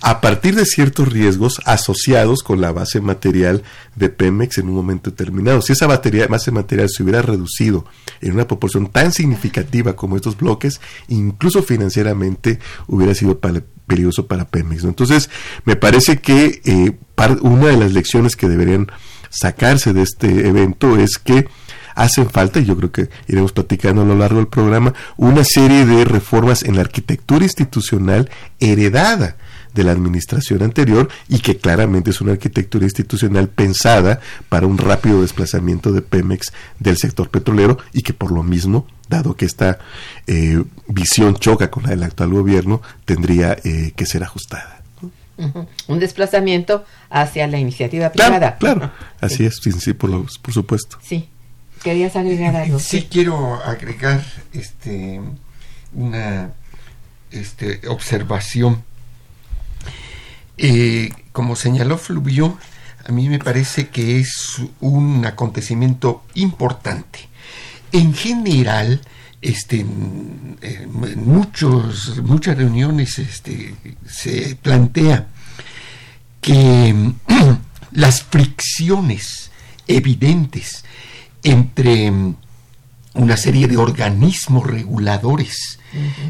a 0.02 0.22
partir 0.22 0.56
de 0.56 0.66
ciertos 0.66 1.12
riesgos 1.12 1.60
asociados 1.66 2.44
con 2.44 2.62
la 2.62 2.72
base 2.72 3.02
material 3.02 3.64
de 3.96 4.10
Pemex 4.10 4.60
en 4.60 4.70
un 4.70 4.76
momento 4.76 5.10
determinado. 5.10 5.62
Si 5.62 5.74
esa 5.74 5.88
base 5.88 6.52
material 6.52 6.90
se 6.90 7.04
hubiera 7.04 7.22
reducido 7.22 7.86
en 8.22 8.34
una 8.34 8.48
proporción 8.48 8.88
tan 8.88 9.12
significativa 9.12 9.96
como 9.96 10.16
estos 10.16 10.38
bloques, 10.38 10.80
incluso 11.08 11.64
financieramente 11.64 12.60
hubiera 12.88 13.16
sido 13.16 13.40
peligroso 13.40 14.28
para 14.28 14.46
Pemex. 14.46 14.84
Entonces, 14.84 15.30
me 15.66 15.76
parece 15.76 16.18
que 16.18 16.62
eh, 16.66 16.98
una 17.42 17.68
de 17.68 17.78
las 17.78 17.94
lecciones 17.94 18.36
que 18.36 18.48
deberían 18.48 18.88
sacarse 19.30 19.94
de 19.94 20.04
este 20.04 20.48
evento 20.48 20.98
es 20.98 21.18
que 21.18 21.48
hacen 21.96 22.30
falta, 22.30 22.60
y 22.60 22.66
yo 22.66 22.78
creo 22.78 22.92
que 22.92 23.10
iremos 23.28 23.52
platicando 23.52 24.04
a 24.04 24.06
lo 24.06 24.16
largo 24.16 24.38
del 24.38 24.48
programa, 24.48 24.94
una 25.18 25.44
serie 25.44 25.86
de 25.86 26.06
reformas 26.06 26.62
en 26.62 26.76
la 26.76 26.82
arquitectura 26.82 27.44
institucional 27.44 28.30
heredada 28.60 29.38
de 29.78 29.84
la 29.84 29.92
administración 29.92 30.64
anterior 30.64 31.08
y 31.30 31.40
que 31.40 31.58
claramente 31.58 32.10
es 32.10 32.20
una 32.20 32.34
arquitectura 32.34 32.84
institucional 32.84 33.48
pensada 33.48 34.20
para 34.50 34.68
un 34.68 34.78
rápido 34.78 35.22
desplazamiento 35.22 35.92
de 35.92 36.02
Pemex 36.02 36.52
del 36.80 36.98
sector 36.98 37.30
petrolero 37.30 37.78
y 37.94 38.02
que 38.02 38.14
por 38.14 38.32
lo 38.32 38.44
mismo, 38.44 38.88
dado 39.08 39.36
que 39.36 39.46
esta 39.46 39.80
eh, 40.26 40.64
visión 40.88 41.36
choca 41.36 41.72
con 41.72 41.84
la 41.84 41.92
del 41.92 42.04
actual 42.04 42.32
gobierno, 42.32 42.82
tendría 43.06 43.56
eh, 43.64 43.94
que 43.96 44.06
ser 44.06 44.24
ajustada. 44.24 44.82
Un 45.88 46.00
desplazamiento 46.00 46.84
hacia 47.12 47.46
la 47.46 47.60
iniciativa 47.60 48.12
privada. 48.12 48.58
Claro, 48.58 48.92
así 49.22 49.46
es, 49.46 49.60
sí, 49.62 49.94
por, 49.94 50.10
por 50.42 50.54
supuesto. 50.54 50.98
Sí. 51.04 51.30
¿Querías 51.84 52.16
agregar 52.16 52.56
algo? 52.56 52.80
Sí, 52.80 53.08
quiero 53.08 53.64
agregar 53.64 54.24
este 54.52 55.22
una 55.94 56.50
este, 57.32 57.88
observación 57.88 58.84
eh, 60.58 61.12
como 61.32 61.56
señaló 61.56 61.98
Fluvio, 61.98 62.58
a 63.08 63.12
mí 63.12 63.30
me 63.30 63.40
parece 63.40 63.88
que 63.88 64.20
es 64.20 64.62
un 64.82 65.26
acontecimiento 65.26 66.24
importante. 66.34 67.20
En 67.92 68.14
general, 68.14 69.02
este, 69.42 69.80
en, 69.80 70.58
muchos, 71.24 72.22
muchas 72.24 72.58
reuniones 72.58 73.20
este, 73.20 73.76
se 74.06 74.58
plantea 74.62 75.28
que 76.42 77.14
las 77.92 78.24
fricciones 78.24 79.52
evidentes 79.88 80.84
entre 81.44 82.12
una 83.14 83.38
serie 83.38 83.68
de 83.68 83.78
organismos 83.78 84.68
reguladores 84.68 85.80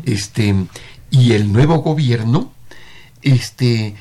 este, 0.06 0.56
y 1.10 1.34
el 1.34 1.52
nuevo 1.52 1.80
gobierno, 1.80 2.54
este, 3.22 3.96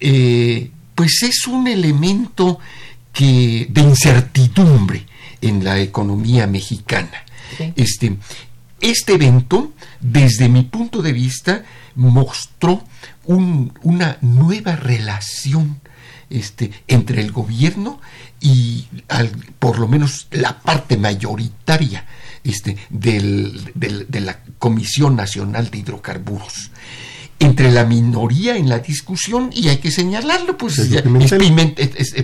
eh, 0.00 0.70
pues 0.94 1.22
es 1.22 1.46
un 1.46 1.66
elemento 1.66 2.58
que, 3.12 3.66
de 3.70 3.80
incertidumbre 3.80 5.06
en 5.40 5.64
la 5.64 5.78
economía 5.80 6.46
mexicana. 6.46 7.24
Este, 7.76 8.16
este 8.80 9.14
evento, 9.14 9.72
desde 10.00 10.48
mi 10.48 10.62
punto 10.64 11.02
de 11.02 11.12
vista, 11.12 11.64
mostró 11.94 12.82
una 13.26 14.18
nueva 14.20 14.76
relación 14.76 15.80
este, 16.30 16.70
entre 16.88 17.20
el 17.20 17.30
gobierno 17.30 18.00
y 18.40 18.86
por 19.58 19.78
lo 19.78 19.86
menos 19.86 20.26
la 20.32 20.60
parte 20.60 20.96
mayoritaria 20.96 22.06
este, 22.42 22.76
de 22.90 24.20
la 24.20 24.40
Comisión 24.58 25.16
Nacional 25.16 25.70
de 25.70 25.78
Hidrocarburos 25.78 26.70
entre 27.38 27.70
la 27.70 27.84
minoría 27.84 28.56
en 28.56 28.68
la 28.68 28.78
discusión 28.78 29.50
y 29.52 29.68
hay 29.68 29.78
que 29.78 29.90
señalarlo 29.90 30.56
pues 30.56 30.80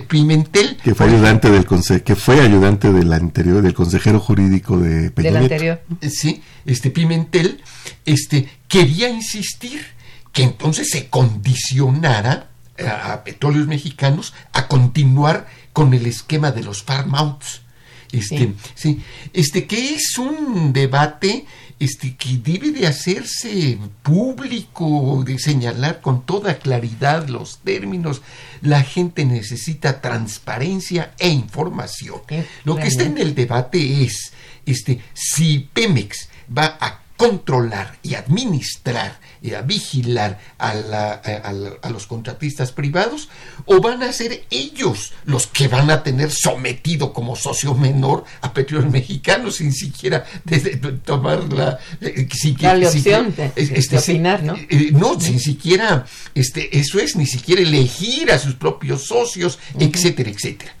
Pimentel, 0.07 0.77
que 0.77 0.95
fue 0.95 1.07
ayudante 1.07 1.49
del 1.49 1.65
que 2.03 2.15
fue 2.15 2.41
ayudante 2.41 2.91
del 2.91 3.11
anterior 3.13 3.61
del 3.61 3.73
consejero 3.73 4.19
jurídico 4.19 4.77
de 4.77 5.09
del 5.09 5.37
anterior. 5.37 5.81
Sí 6.09 6.41
este 6.65 6.91
Pimentel 6.91 7.61
este 8.05 8.49
quería 8.67 9.09
insistir 9.09 9.85
que 10.31 10.43
entonces 10.43 10.89
se 10.89 11.09
condicionara 11.09 12.49
a, 12.79 13.23
petróleos 13.23 13.67
mexicanos 13.67 14.33
a 14.53 14.67
continuar 14.67 15.47
con 15.73 15.93
el 15.93 16.05
esquema 16.05 16.51
de 16.51 16.63
los 16.63 16.83
farm 16.83 17.15
outs 17.15 17.61
este 18.11 18.53
sí. 18.75 19.01
este 19.33 19.65
que 19.65 19.95
es 19.95 20.17
un 20.17 20.73
debate 20.73 21.45
este, 21.81 22.15
que 22.15 22.37
debe 22.37 22.69
de 22.69 22.85
hacerse 22.85 23.79
público, 24.03 25.23
de 25.25 25.39
señalar 25.39 25.99
con 25.99 26.23
toda 26.27 26.59
claridad 26.59 27.27
los 27.27 27.57
términos. 27.57 28.21
La 28.61 28.83
gente 28.83 29.25
necesita 29.25 29.99
transparencia 29.99 31.15
e 31.17 31.29
información. 31.29 32.21
Lo 32.65 32.75
que 32.75 32.85
está 32.85 33.01
en 33.01 33.17
el 33.17 33.33
debate 33.33 34.03
es 34.03 34.31
este, 34.63 35.01
si 35.15 35.69
Pemex 35.73 36.29
va 36.55 36.77
a 36.79 37.01
controlar 37.21 37.99
y 38.01 38.15
administrar 38.15 39.19
y 39.43 39.53
a 39.53 39.61
vigilar 39.61 40.39
a, 40.57 40.71
a, 40.71 41.89
los 41.91 42.07
contratistas 42.07 42.71
privados 42.71 43.29
o 43.65 43.79
van 43.79 44.01
a 44.01 44.11
ser 44.11 44.43
ellos 44.49 45.13
los 45.25 45.45
que 45.45 45.67
van 45.67 45.91
a 45.91 46.01
tener 46.01 46.31
sometido 46.31 47.13
como 47.13 47.35
socio 47.35 47.75
menor 47.75 48.25
a 48.41 48.51
petróleos 48.51 48.91
mexicanos 48.91 49.57
sin 49.57 49.71
siquiera 49.71 50.25
tomar 51.05 51.53
la, 51.53 51.77
eh, 52.01 52.27
opción 52.87 53.35
de, 53.35 53.51
este, 53.55 53.99
opinar, 53.99 54.41
¿no? 54.41 54.55
Eh, 54.55 54.89
no, 54.91 55.19
sin 55.19 55.39
siquiera 55.39 56.07
este, 56.33 56.75
eso 56.75 56.99
es, 56.99 57.15
ni 57.15 57.27
siquiera 57.27 57.61
elegir 57.61 58.31
a 58.31 58.39
sus 58.39 58.55
propios 58.55 59.03
socios, 59.05 59.59
etcétera, 59.77 60.31
etcétera. 60.31 60.73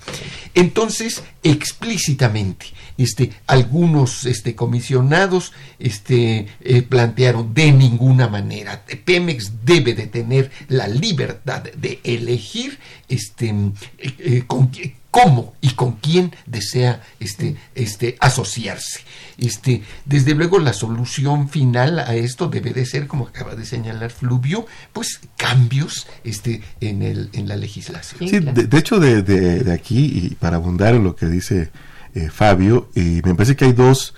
Entonces, 0.55 1.21
explícitamente, 1.43 2.65
este, 2.97 3.31
algunos 3.47 4.25
este, 4.25 4.55
comisionados 4.55 5.53
este, 5.79 6.47
eh, 6.61 6.81
plantearon 6.81 7.53
de 7.53 7.71
ninguna 7.71 8.27
manera, 8.27 8.83
Pemex 9.05 9.65
debe 9.65 9.93
de 9.93 10.07
tener 10.07 10.51
la 10.67 10.87
libertad 10.87 11.63
de 11.63 11.99
elegir 12.03 12.79
este, 13.09 13.49
eh, 13.97 14.13
eh, 14.19 14.95
cómo 15.11 15.53
y 15.59 15.71
con 15.71 15.93
quién 15.93 16.31
desea 16.45 17.01
este, 17.19 17.57
este, 17.75 18.15
asociarse. 18.19 19.01
Este, 19.37 19.83
desde 20.05 20.33
luego 20.33 20.57
la 20.59 20.73
solución 20.73 21.49
final 21.49 21.99
a 21.99 22.15
esto 22.15 22.47
debe 22.47 22.71
de 22.71 22.85
ser, 22.85 23.07
como 23.07 23.27
acaba 23.27 23.55
de 23.55 23.65
señalar 23.65 24.11
Fluvio, 24.11 24.65
pues 24.93 25.19
cambios 25.35 26.07
este, 26.23 26.61
en, 26.79 27.01
el, 27.01 27.29
en 27.33 27.47
la 27.47 27.57
legislación. 27.57 28.29
Sí, 28.29 28.39
de, 28.39 28.77
hecho 28.77 28.99
de, 28.99 29.21
de, 29.21 29.71
aquí, 29.73 30.11
y 30.13 30.35
para 30.35 30.55
abundar 30.55 30.95
en 30.95 31.03
lo 31.03 31.15
que 31.15 31.25
dice 31.25 31.71
eh, 32.15 32.29
Fabio, 32.29 32.89
eh, 32.95 33.21
me 33.23 33.35
parece 33.35 33.55
que 33.55 33.65
hay 33.65 33.73
dos 33.73 34.13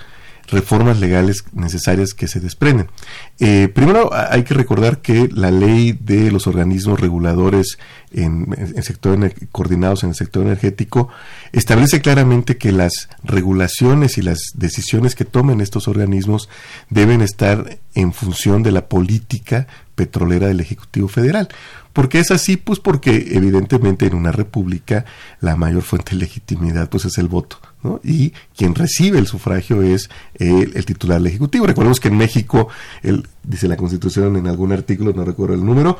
reformas 0.47 0.99
legales 0.99 1.45
necesarias 1.53 2.13
que 2.13 2.27
se 2.27 2.39
desprenden. 2.39 2.87
Eh, 3.39 3.69
primero, 3.73 4.11
hay 4.13 4.43
que 4.43 4.53
recordar 4.53 5.01
que 5.01 5.29
la 5.31 5.51
ley 5.51 5.93
de 5.93 6.31
los 6.31 6.47
organismos 6.47 6.99
reguladores 6.99 7.77
en, 8.11 8.53
sector 8.83 9.33
coordinados 9.51 10.03
en 10.03 10.09
el 10.09 10.15
sector 10.15 10.45
energético 10.45 11.09
establece 11.51 12.01
claramente 12.01 12.57
que 12.57 12.71
las 12.71 13.09
regulaciones 13.23 14.17
y 14.17 14.21
las 14.21 14.39
decisiones 14.53 15.15
que 15.15 15.25
tomen 15.25 15.61
estos 15.61 15.87
organismos 15.87 16.49
deben 16.89 17.21
estar 17.21 17.79
en 17.95 18.13
función 18.13 18.63
de 18.63 18.71
la 18.71 18.87
política 18.87 19.67
petrolera 19.95 20.47
del 20.47 20.59
Ejecutivo 20.59 21.07
Federal. 21.07 21.49
¿Por 21.93 22.09
qué 22.09 22.19
es 22.19 22.31
así? 22.31 22.57
Pues 22.57 22.79
porque 22.79 23.29
evidentemente 23.31 24.07
en 24.07 24.15
una 24.15 24.31
república 24.31 25.05
la 25.39 25.55
mayor 25.55 25.83
fuente 25.83 26.11
de 26.11 26.17
legitimidad 26.17 26.89
pues 26.89 27.05
es 27.05 27.17
el 27.17 27.27
voto 27.27 27.59
y 28.03 28.33
quien 28.55 28.75
recibe 28.75 29.19
el 29.19 29.27
sufragio 29.27 29.81
es 29.81 30.09
el, 30.35 30.85
titular 30.85 31.19
del 31.19 31.27
Ejecutivo. 31.27 31.67
Recordemos 31.67 31.99
que 31.99 32.07
en 32.07 32.17
México, 32.17 32.69
el, 33.01 33.27
dice 33.43 33.67
la 33.67 33.77
Constitución 33.77 34.37
en 34.37 34.47
algún 34.47 34.71
artículo, 34.71 35.13
no 35.13 35.25
recuerdo 35.25 35.55
el 35.55 35.65
número, 35.65 35.99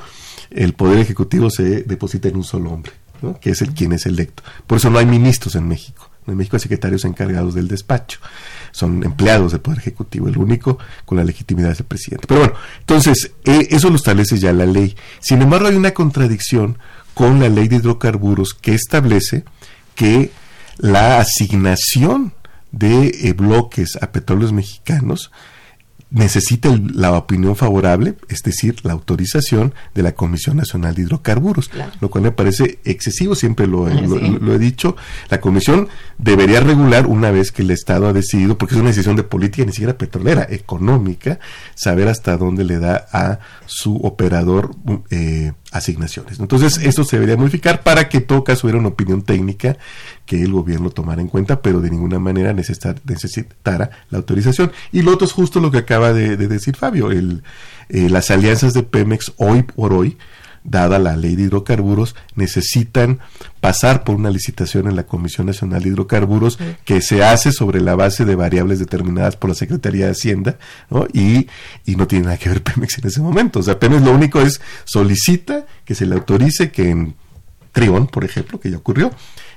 el 0.50 0.74
Poder 0.74 1.00
Ejecutivo 1.00 1.50
se 1.50 1.84
deposita 1.84 2.30
en 2.30 2.38
un 2.38 2.44
solo 2.44 2.72
hombre, 2.72 2.94
que 3.42 3.52
es 3.52 3.62
el 3.62 3.74
quien 3.74 3.92
es 3.94 4.06
electo. 4.06 4.44
Por 4.66 4.78
eso 4.78 4.90
no 4.90 5.00
hay 5.00 5.06
ministros 5.06 5.56
en 5.56 5.68
México. 5.68 6.10
En 6.28 6.38
México 6.38 6.56
hay 6.56 6.62
secretarios 6.62 7.06
encargados 7.06 7.54
del 7.54 7.68
despacho. 7.68 8.20
Son 8.72 9.04
empleados 9.04 9.52
del 9.52 9.62
Poder 9.62 9.80
Ejecutivo. 9.80 10.28
El 10.28 10.38
único 10.38 10.78
con 11.06 11.18
la 11.18 11.24
legitimidad 11.24 11.72
es 11.72 11.80
el 11.80 11.86
presidente. 11.86 12.28
Pero 12.28 12.42
bueno, 12.42 12.56
entonces, 12.80 13.32
eh, 13.46 13.68
eso 13.72 13.90
lo 13.90 13.96
establece 13.96 14.38
ya 14.38 14.54
la 14.54 14.66
ley. 14.66 14.96
Sin 15.20 15.42
embargo, 15.42 15.68
hay 15.68 15.76
una 15.76 15.92
contradicción 15.92 16.78
con 17.14 17.40
la 17.40 17.50
ley 17.50 17.68
de 17.68 17.78
hidrocarburos 17.78 18.54
que 18.54 18.74
establece 18.74 19.44
que 19.96 20.32
la 20.78 21.20
asignación 21.20 22.34
de 22.72 23.08
eh, 23.08 23.34
bloques 23.34 23.98
a 24.02 24.12
petróleos 24.12 24.52
mexicanos 24.52 25.32
necesita 26.14 26.70
la 26.94 27.12
opinión 27.14 27.56
favorable, 27.56 28.14
es 28.30 28.44
decir, 28.44 28.76
la 28.84 28.94
autorización 28.94 29.74
de 29.96 30.04
la 30.04 30.14
Comisión 30.14 30.58
Nacional 30.58 30.94
de 30.94 31.02
Hidrocarburos, 31.02 31.72
lo 32.00 32.10
cual 32.10 32.24
me 32.24 32.32
parece 32.32 32.80
excesivo, 32.86 33.34
siempre 33.34 33.66
lo, 33.66 33.90
he 33.90 34.60
dicho, 34.60 34.96
la 35.30 35.42
Comisión 35.42 35.90
debería 36.20 36.60
regular 36.60 37.08
una 37.08 37.32
vez 37.32 37.52
que 37.52 37.64
el 37.64 37.72
Estado 37.72 38.08
ha 38.08 38.14
decidido, 38.14 38.60
porque 38.60 38.76
es 38.76 38.82
una 38.82 38.92
decisión 38.92 39.16
de 39.16 39.24
política, 39.24 39.66
ni 39.66 39.72
siquiera 39.72 39.98
petrolera, 39.98 40.46
económica, 40.50 41.40
saber 41.74 42.08
hasta 42.08 42.38
dónde 42.38 42.64
le 42.64 42.78
da 42.78 43.08
a 43.12 43.40
su 43.66 43.96
operador 43.98 44.76
eh, 45.10 45.54
asignaciones. 45.72 46.40
Entonces, 46.40 46.78
esto 46.78 47.04
se 47.04 47.16
debería 47.16 47.38
modificar 47.38 47.82
para 47.82 48.08
que 48.08 48.18
en 48.18 48.28
todo 48.28 48.44
caso 48.44 48.68
hubiera 48.68 48.80
una 48.80 48.90
opinión 48.90 49.24
técnica 49.24 49.78
que 50.34 50.42
el 50.42 50.52
gobierno 50.52 50.90
tomara 50.90 51.22
en 51.22 51.28
cuenta, 51.28 51.62
pero 51.62 51.80
de 51.80 51.92
ninguna 51.92 52.18
manera 52.18 52.54
necesitara 52.54 53.92
la 54.10 54.18
autorización. 54.18 54.72
Y 54.92 55.04
lo 55.04 55.14
otro 55.14 55.28
es 55.28 55.32
justo 55.32 55.60
lo 55.60 55.70
que 55.70 55.78
acaba 55.78 56.12
de, 56.12 56.36
decir 56.38 56.76
Fabio, 56.76 57.12
el, 57.12 57.44
eh, 57.90 58.10
las 58.10 58.32
alianzas 58.32 58.74
de 58.74 58.82
Pemex 58.82 59.34
hoy 59.38 59.62
por 59.62 59.94
hoy 59.94 60.18
dada 60.64 60.98
la 60.98 61.18
ley 61.18 61.36
de 61.36 61.44
hidrocarburos, 61.44 62.16
necesitan 62.36 63.20
pasar 63.60 64.06
por 64.06 64.16
una 64.16 64.30
licitación 64.30 64.88
en 64.88 64.96
la 64.96 65.04
Comisión 65.04 65.46
Nacional 65.46 65.84
de 65.84 65.90
Hidrocarburos 65.90 66.58
que 66.86 67.02
se 67.02 67.22
hace 67.22 67.52
sobre 67.52 67.82
la 67.82 67.96
base 67.96 68.24
de 68.24 68.36
variables 68.36 68.80
determinadas 68.80 69.36
por 69.36 69.50
la 69.50 69.56
Secretaría 69.58 70.06
de 70.06 70.14
Hacienda 70.14 70.58
¿no? 70.90 71.06
Y, 71.12 71.50
y 71.86 71.98
no 71.98 72.08
tiene 72.08 72.26
nada 72.26 72.38
que 72.38 72.48
ver 72.48 72.64
Pemex 72.64 72.98
en 72.98 73.08
ese 73.08 73.22
momento. 73.22 73.60
O 73.60 73.64
sea, 73.64 73.78
Pemex 73.78 74.02
lo 74.04 74.14
único 74.14 74.40
es 74.40 74.62
solicita 74.86 75.66
que 75.84 75.96
se 75.96 76.06
le 76.06 76.16
autorice 76.16 76.72
que 76.72 76.90
en 76.90 77.16
Trión, 77.74 78.08
por 78.08 78.24
ejemplo, 78.24 78.60
que 78.60 78.72
ya 78.72 78.78
ocurrió, 78.78 79.12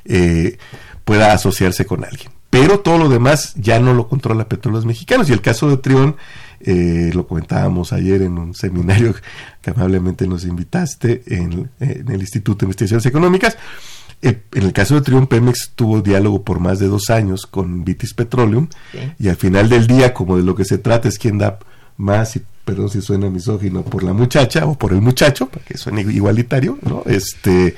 eh, 0.09 0.59
pueda 1.05 1.33
asociarse 1.33 1.87
con 1.87 2.05
alguien. 2.05 2.31
Pero 2.51 2.81
todo 2.81 2.99
lo 2.99 3.09
demás 3.09 3.55
ya 3.57 3.81
no 3.81 3.93
lo 3.93 4.09
controla 4.09 4.49
Petróleos 4.49 4.87
Mexicanos. 4.87 5.29
Y 5.29 5.33
el 5.33 5.41
caso 5.41 5.69
de 5.69 5.77
Trión 5.77 6.17
eh, 6.61 7.11
lo 7.13 7.27
comentábamos 7.27 7.93
ayer 7.93 8.23
en 8.23 8.39
un 8.39 8.55
seminario 8.55 9.15
que 9.63 9.71
amablemente 9.71 10.27
nos 10.27 10.45
invitaste 10.45 11.23
en, 11.27 11.71
el 11.81 12.21
Instituto 12.21 12.61
de 12.61 12.67
Investigaciones 12.67 13.07
Económicas. 13.07 13.59
Eh, 14.23 14.43
en 14.55 14.63
el 14.63 14.73
caso 14.73 14.95
de 14.95 15.03
Triumph, 15.03 15.29
Pemex 15.29 15.73
tuvo 15.75 16.01
diálogo 16.01 16.43
por 16.43 16.59
más 16.59 16.79
de 16.79 16.87
dos 16.87 17.11
años 17.11 17.47
con 17.47 17.85
Vitis 17.85 18.15
Petroleum 18.15 18.69
y 19.19 19.29
al 19.29 19.37
final 19.37 19.69
del 19.69 19.87
día, 19.87 20.15
como 20.15 20.39
de 20.39 20.43
lo 20.43 20.55
que 20.55 20.65
se 20.65 20.79
trata 20.79 21.09
es 21.09 21.19
quién 21.19 21.37
da 21.37 21.59
más, 21.99 22.37
y 22.37 22.43
perdón 22.65 22.89
si 22.89 23.03
suena 23.03 23.29
misógino, 23.29 23.83
por 23.83 24.03
la 24.03 24.15
muchacha 24.15 24.65
o 24.65 24.77
por 24.77 24.93
el 24.93 25.03
muchacho, 25.03 25.49
para 25.49 25.65
que 25.65 25.77
suene 25.77 26.01
igualitario, 26.01 26.79
¿no? 26.83 27.03
Este, 27.05 27.77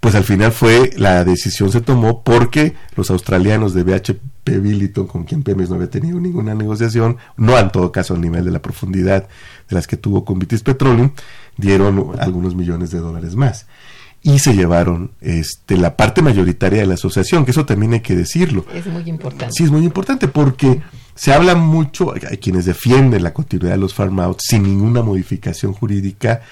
pues 0.00 0.14
al 0.14 0.24
final 0.24 0.52
fue, 0.52 0.92
la 0.96 1.24
decisión 1.24 1.72
se 1.72 1.80
tomó 1.80 2.22
porque 2.22 2.74
los 2.94 3.10
australianos 3.10 3.74
de 3.74 3.82
BHP 3.82 4.20
Billiton, 4.44 5.06
con 5.06 5.24
quien 5.24 5.42
Pemex 5.42 5.68
no 5.68 5.76
había 5.76 5.90
tenido 5.90 6.20
ninguna 6.20 6.54
negociación, 6.54 7.16
no 7.36 7.58
en 7.58 7.70
todo 7.70 7.92
caso 7.92 8.14
al 8.14 8.20
nivel 8.20 8.44
de 8.44 8.50
la 8.50 8.62
profundidad 8.62 9.28
de 9.68 9.74
las 9.74 9.86
que 9.86 9.96
tuvo 9.96 10.24
con 10.24 10.38
British 10.38 10.62
Petroleum, 10.62 11.10
dieron 11.56 12.12
algunos 12.18 12.54
millones 12.54 12.90
de 12.90 12.98
dólares 12.98 13.34
más 13.34 13.66
y 14.22 14.38
se 14.40 14.54
llevaron 14.54 15.12
este, 15.20 15.76
la 15.76 15.96
parte 15.96 16.22
mayoritaria 16.22 16.80
de 16.80 16.86
la 16.86 16.94
asociación, 16.94 17.44
que 17.44 17.52
eso 17.52 17.66
también 17.66 17.92
hay 17.92 18.00
que 18.00 18.16
decirlo. 18.16 18.64
Es 18.74 18.86
muy 18.86 19.08
importante. 19.08 19.54
Sí, 19.56 19.64
es 19.64 19.70
muy 19.70 19.84
importante 19.84 20.26
porque 20.28 20.82
se 21.14 21.32
habla 21.32 21.54
mucho, 21.54 22.12
hay 22.12 22.38
quienes 22.38 22.64
defienden 22.64 23.22
la 23.22 23.32
continuidad 23.32 23.74
de 23.74 23.80
los 23.80 23.94
farm 23.94 24.18
outs 24.20 24.44
sin 24.48 24.64
ninguna 24.64 25.02
modificación 25.02 25.72
jurídica, 25.72 26.42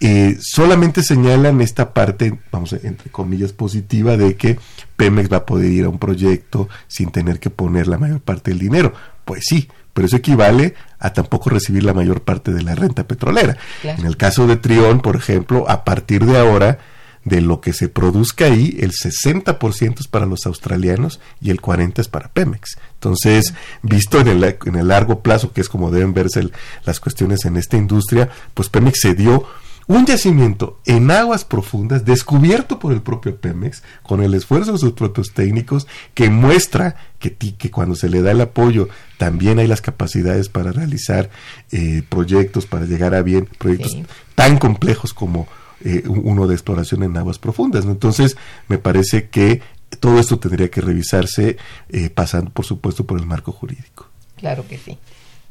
eh, 0.00 0.36
solamente 0.40 1.02
señalan 1.02 1.60
esta 1.60 1.92
parte, 1.92 2.38
vamos, 2.52 2.72
entre 2.72 3.10
comillas, 3.10 3.52
positiva 3.52 4.16
de 4.16 4.36
que 4.36 4.58
Pemex 4.96 5.32
va 5.32 5.38
a 5.38 5.46
poder 5.46 5.70
ir 5.72 5.84
a 5.84 5.88
un 5.88 5.98
proyecto 5.98 6.68
sin 6.86 7.10
tener 7.10 7.40
que 7.40 7.50
poner 7.50 7.88
la 7.88 7.98
mayor 7.98 8.20
parte 8.20 8.52
del 8.52 8.60
dinero. 8.60 8.92
Pues 9.24 9.44
sí, 9.48 9.68
pero 9.92 10.06
eso 10.06 10.16
equivale 10.16 10.74
a 11.00 11.12
tampoco 11.12 11.50
recibir 11.50 11.82
la 11.82 11.94
mayor 11.94 12.22
parte 12.22 12.52
de 12.52 12.62
la 12.62 12.76
renta 12.76 13.08
petrolera. 13.08 13.56
En 13.82 14.06
el 14.06 14.16
caso 14.16 14.46
de 14.46 14.56
Trión, 14.56 15.00
por 15.00 15.16
ejemplo, 15.16 15.68
a 15.68 15.84
partir 15.84 16.24
de 16.24 16.38
ahora, 16.38 16.78
de 17.24 17.40
lo 17.40 17.60
que 17.60 17.72
se 17.72 17.88
produzca 17.88 18.46
ahí, 18.46 18.76
el 18.80 18.92
60% 18.92 20.00
es 20.00 20.06
para 20.06 20.26
los 20.26 20.46
australianos 20.46 21.20
y 21.40 21.50
el 21.50 21.60
40% 21.60 21.98
es 21.98 22.08
para 22.08 22.28
Pemex. 22.28 22.78
Entonces, 22.94 23.54
visto 23.82 24.20
en 24.20 24.28
el, 24.28 24.56
en 24.64 24.76
el 24.76 24.88
largo 24.88 25.20
plazo, 25.20 25.52
que 25.52 25.60
es 25.60 25.68
como 25.68 25.90
deben 25.90 26.14
verse 26.14 26.48
las 26.84 27.00
cuestiones 27.00 27.44
en 27.44 27.56
esta 27.56 27.76
industria, 27.76 28.30
pues 28.54 28.68
Pemex 28.68 29.00
se 29.00 29.14
dio 29.14 29.44
un 29.88 30.06
yacimiento 30.06 30.78
en 30.84 31.10
aguas 31.10 31.44
profundas 31.44 32.04
descubierto 32.04 32.78
por 32.78 32.92
el 32.92 33.02
propio 33.02 33.36
Pemex 33.36 33.82
con 34.02 34.22
el 34.22 34.34
esfuerzo 34.34 34.72
de 34.72 34.78
sus 34.78 34.92
propios 34.92 35.32
técnicos 35.32 35.88
que 36.14 36.30
muestra 36.30 36.96
que, 37.18 37.34
que 37.34 37.70
cuando 37.70 37.96
se 37.96 38.08
le 38.08 38.22
da 38.22 38.30
el 38.30 38.40
apoyo 38.40 38.88
también 39.16 39.58
hay 39.58 39.66
las 39.66 39.80
capacidades 39.80 40.48
para 40.48 40.72
realizar 40.72 41.30
eh, 41.72 42.02
proyectos, 42.08 42.66
para 42.66 42.84
llegar 42.86 43.14
a 43.14 43.22
bien, 43.22 43.48
proyectos 43.58 43.96
tan 44.34 44.58
complejos 44.58 45.12
como 45.12 45.48
eh, 45.84 46.04
uno 46.06 46.46
de 46.46 46.54
exploración 46.54 47.02
en 47.02 47.16
aguas 47.16 47.38
profundas. 47.38 47.84
Entonces, 47.84 48.36
me 48.68 48.78
parece 48.78 49.28
que 49.28 49.62
todo 50.00 50.18
esto 50.18 50.38
tendría 50.38 50.70
que 50.70 50.80
revisarse 50.80 51.56
eh, 51.88 52.10
pasando, 52.10 52.50
por 52.50 52.64
supuesto, 52.64 53.04
por 53.04 53.18
el 53.18 53.26
marco 53.26 53.52
jurídico. 53.52 54.08
Claro 54.36 54.66
que 54.66 54.78
sí. 54.78 54.98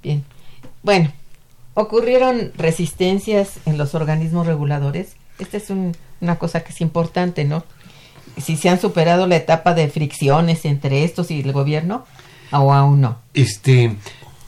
Bien. 0.03 0.23
Bueno, 0.83 1.11
ocurrieron 1.77 2.53
resistencias 2.57 3.59
en 3.67 3.77
los 3.77 3.93
organismos 3.93 4.47
reguladores. 4.47 5.15
Esta 5.37 5.57
es 5.57 5.69
una 5.69 6.39
cosa 6.39 6.63
que 6.63 6.73
es 6.73 6.81
importante, 6.81 7.45
¿no? 7.45 7.63
Si 8.41 8.57
se 8.57 8.69
han 8.69 8.81
superado 8.81 9.27
la 9.27 9.35
etapa 9.35 9.75
de 9.75 9.87
fricciones 9.87 10.65
entre 10.65 11.03
estos 11.03 11.29
y 11.29 11.39
el 11.39 11.51
gobierno 11.53 12.03
o 12.51 12.73
aún 12.73 13.01
no. 13.01 13.19
Este, 13.35 13.95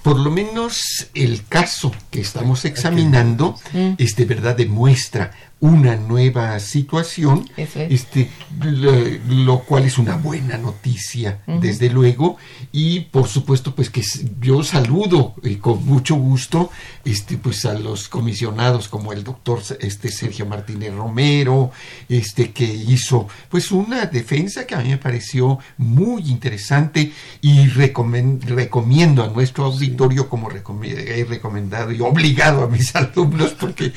por 0.10 0.20
lo 0.20 0.32
menos 0.32 1.08
el 1.14 1.46
caso 1.46 1.92
que 2.10 2.20
estamos 2.20 2.66
examinando, 2.66 3.60
mm. 3.74 3.94
este, 4.00 4.26
verdad, 4.26 4.58
demuestra 4.58 5.30
una 5.62 5.98
nueva 5.98 6.58
situación, 6.62 7.50
este, 7.58 8.30
lo, 8.62 9.60
cual 9.60 9.84
es 9.84 9.98
una 9.98 10.16
buena 10.16 10.58
noticia, 10.58 11.42
desde 11.60 11.90
luego, 11.90 12.38
y 12.72 13.02
por 13.02 13.28
supuesto, 13.28 13.76
pues 13.76 13.90
que 13.90 14.02
yo 14.40 14.64
saludo 14.64 15.36
eh, 15.44 15.58
con 15.58 15.86
mucho 15.86 16.16
gusto, 16.16 16.72
este, 17.04 17.38
pues 17.38 17.66
a 17.66 17.74
los 17.74 18.08
comisionados 18.08 18.88
como 18.88 19.12
el 19.12 19.26
doctor 19.26 19.62
este, 19.82 20.10
Sergio 20.10 20.46
Martínez 20.46 20.94
Romero, 20.94 21.72
este, 22.08 22.52
que 22.52 22.64
hizo, 22.64 23.28
pues 23.50 23.72
una 23.74 24.06
defensa 24.06 24.66
que 24.66 24.76
a 24.76 24.80
mí 24.80 24.90
me 24.90 24.98
pareció 24.98 25.60
muy 25.78 26.30
interesante 26.30 27.12
y 27.42 27.68
recomiendo 27.68 29.24
a 29.24 29.28
nuestro 29.28 29.66
auditorio, 29.66 29.99
como 30.30 30.50
he 30.52 31.26
recomendado 31.26 31.92
y 31.92 32.00
obligado 32.00 32.64
a 32.64 32.68
mis 32.68 32.96
alumnos, 32.96 33.52
porque 33.52 33.92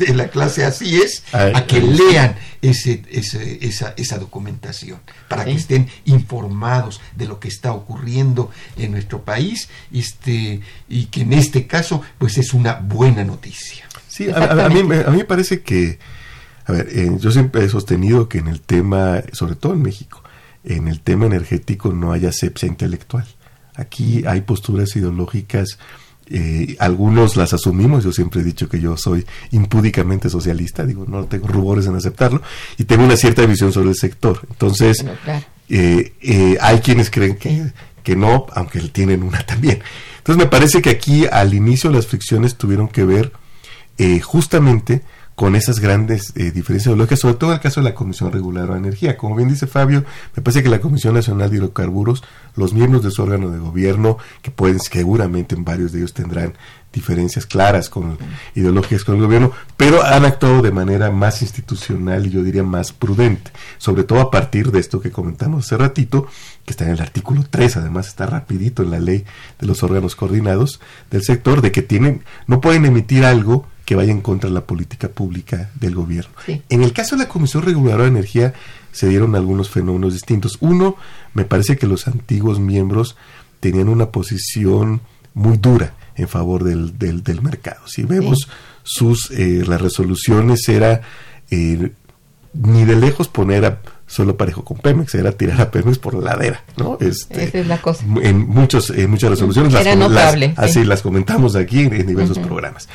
en 0.00 0.16
la 0.16 0.28
clase 0.28 0.64
así 0.64 0.96
es, 0.96 1.24
a 1.32 1.66
que 1.66 1.80
lean 1.80 2.36
ese, 2.62 3.02
esa, 3.10 3.94
esa, 3.96 4.18
documentación, 4.18 5.00
para 5.28 5.44
que 5.44 5.52
estén 5.52 5.88
informados 6.04 7.00
de 7.16 7.26
lo 7.26 7.40
que 7.40 7.48
está 7.48 7.72
ocurriendo 7.72 8.50
en 8.76 8.92
nuestro 8.92 9.22
país 9.22 9.68
este, 9.92 10.60
y 10.88 11.06
que 11.06 11.22
en 11.22 11.32
este 11.32 11.66
caso 11.66 12.02
pues 12.18 12.38
es 12.38 12.54
una 12.54 12.74
buena 12.74 13.24
noticia. 13.24 13.84
Sí, 14.06 14.28
a, 14.30 14.68
mí, 14.68 14.80
a 14.80 15.10
mí 15.10 15.18
me 15.18 15.24
parece 15.24 15.62
que, 15.62 15.98
a 16.66 16.72
ver, 16.72 16.88
eh, 16.90 17.10
yo 17.18 17.30
siempre 17.30 17.64
he 17.64 17.68
sostenido 17.68 18.28
que 18.28 18.38
en 18.38 18.48
el 18.48 18.60
tema, 18.60 19.22
sobre 19.32 19.54
todo 19.54 19.74
en 19.74 19.82
México, 19.82 20.22
en 20.64 20.88
el 20.88 21.00
tema 21.00 21.26
energético 21.26 21.92
no 21.92 22.12
hay 22.12 22.26
asepsia 22.26 22.68
intelectual. 22.68 23.26
Aquí 23.78 24.24
hay 24.26 24.42
posturas 24.42 24.94
ideológicas 24.96 25.78
eh, 26.30 26.76
algunos 26.78 27.36
las 27.36 27.54
asumimos, 27.54 28.04
yo 28.04 28.12
siempre 28.12 28.42
he 28.42 28.44
dicho 28.44 28.68
que 28.68 28.80
yo 28.80 28.96
soy 28.98 29.24
impúdicamente 29.52 30.28
socialista, 30.28 30.84
digo, 30.84 31.06
no 31.08 31.24
tengo 31.24 31.48
rubores 31.48 31.86
en 31.86 31.94
aceptarlo, 31.94 32.42
y 32.76 32.84
tengo 32.84 33.04
una 33.04 33.16
cierta 33.16 33.46
visión 33.46 33.72
sobre 33.72 33.90
el 33.90 33.96
sector. 33.96 34.40
Entonces, 34.50 35.04
eh, 35.70 36.12
eh, 36.20 36.58
hay 36.60 36.80
quienes 36.80 37.10
creen 37.10 37.36
que, 37.36 37.72
que 38.02 38.14
no, 38.14 38.46
aunque 38.52 38.80
tienen 38.80 39.22
una 39.22 39.44
también. 39.46 39.80
Entonces, 40.18 40.44
me 40.44 40.50
parece 40.50 40.82
que 40.82 40.90
aquí 40.90 41.24
al 41.26 41.54
inicio 41.54 41.90
las 41.90 42.06
fricciones 42.06 42.56
tuvieron 42.56 42.88
que 42.88 43.04
ver 43.04 43.32
justamente 44.22 45.02
con 45.38 45.54
esas 45.54 45.78
grandes 45.78 46.32
eh, 46.34 46.50
diferencias 46.50 46.86
ideológicas, 46.86 47.20
sobre 47.20 47.36
todo 47.36 47.50
en 47.50 47.58
el 47.58 47.62
caso 47.62 47.78
de 47.78 47.84
la 47.84 47.94
Comisión 47.94 48.32
Reguladora 48.32 48.74
de 48.74 48.80
Energía. 48.80 49.16
Como 49.16 49.36
bien 49.36 49.48
dice 49.48 49.68
Fabio, 49.68 50.04
me 50.34 50.42
parece 50.42 50.64
que 50.64 50.68
la 50.68 50.80
Comisión 50.80 51.14
Nacional 51.14 51.48
de 51.48 51.58
Hidrocarburos, 51.58 52.24
los 52.56 52.74
miembros 52.74 53.04
de 53.04 53.12
su 53.12 53.22
órgano 53.22 53.48
de 53.50 53.60
gobierno, 53.60 54.18
que 54.42 54.50
pueden, 54.50 54.80
seguramente 54.80 55.54
en 55.54 55.62
varios 55.62 55.92
de 55.92 56.00
ellos 56.00 56.12
tendrán 56.12 56.54
diferencias 56.92 57.46
claras 57.46 57.88
con 57.88 58.18
ideologías 58.56 59.04
con 59.04 59.14
el 59.14 59.20
gobierno, 59.20 59.52
pero 59.76 60.02
han 60.02 60.24
actuado 60.24 60.60
de 60.60 60.72
manera 60.72 61.12
más 61.12 61.40
institucional 61.40 62.26
y 62.26 62.30
yo 62.30 62.42
diría 62.42 62.64
más 62.64 62.92
prudente, 62.92 63.52
sobre 63.76 64.02
todo 64.02 64.18
a 64.18 64.32
partir 64.32 64.72
de 64.72 64.80
esto 64.80 65.00
que 65.00 65.12
comentamos 65.12 65.66
hace 65.66 65.76
ratito, 65.76 66.26
que 66.64 66.72
está 66.72 66.84
en 66.84 66.90
el 66.90 67.00
artículo 67.00 67.44
3, 67.48 67.76
además 67.76 68.08
está 68.08 68.26
rapidito 68.26 68.82
en 68.82 68.90
la 68.90 68.98
ley 68.98 69.24
de 69.60 69.68
los 69.68 69.84
órganos 69.84 70.16
coordinados 70.16 70.80
del 71.12 71.22
sector, 71.22 71.62
de 71.62 71.70
que 71.70 71.82
tienen, 71.82 72.24
no 72.48 72.60
pueden 72.60 72.86
emitir 72.86 73.24
algo 73.24 73.66
que 73.88 73.94
vaya 73.94 74.12
en 74.12 74.20
contra 74.20 74.50
de 74.50 74.54
la 74.54 74.66
política 74.66 75.08
pública 75.08 75.70
del 75.80 75.94
gobierno. 75.94 76.30
En 76.68 76.82
el 76.82 76.92
caso 76.92 77.16
de 77.16 77.22
la 77.22 77.28
Comisión 77.30 77.62
Reguladora 77.62 78.02
de 78.02 78.10
Energía 78.10 78.52
se 78.92 79.08
dieron 79.08 79.34
algunos 79.34 79.70
fenómenos 79.70 80.12
distintos. 80.12 80.58
Uno, 80.60 80.96
me 81.32 81.46
parece 81.46 81.78
que 81.78 81.86
los 81.86 82.06
antiguos 82.06 82.60
miembros 82.60 83.16
tenían 83.60 83.88
una 83.88 84.10
posición 84.10 85.00
muy 85.32 85.56
dura 85.56 85.94
en 86.16 86.28
favor 86.28 86.64
del, 86.64 86.98
del, 86.98 87.40
mercado. 87.40 87.80
Si 87.86 88.02
vemos 88.02 88.50
sus 88.82 89.30
eh, 89.30 89.64
las 89.66 89.80
resoluciones 89.80 90.68
era 90.68 91.00
eh, 91.50 91.90
ni 92.52 92.84
de 92.84 92.94
lejos 92.94 93.28
poner 93.28 93.64
a 93.64 93.80
solo 94.08 94.36
parejo 94.36 94.64
con 94.64 94.78
Pemex, 94.78 95.14
era 95.14 95.32
tirar 95.32 95.60
a 95.60 95.70
Pemex 95.70 95.98
por 95.98 96.14
la 96.14 96.32
ladera, 96.32 96.64
¿no? 96.76 96.98
Este, 97.00 97.44
Esa 97.44 97.58
es 97.58 97.66
la 97.66 97.80
cosa. 97.80 98.04
En, 98.22 98.48
muchos, 98.48 98.90
en 98.90 99.10
muchas 99.10 99.30
resoluciones 99.30 99.72
era 99.74 99.94
notable, 99.94 100.54
así 100.56 100.82
las 100.82 101.02
comentamos 101.02 101.54
aquí 101.54 101.80
en, 101.82 102.06
diversos 102.06 102.38
programas. 102.38 102.88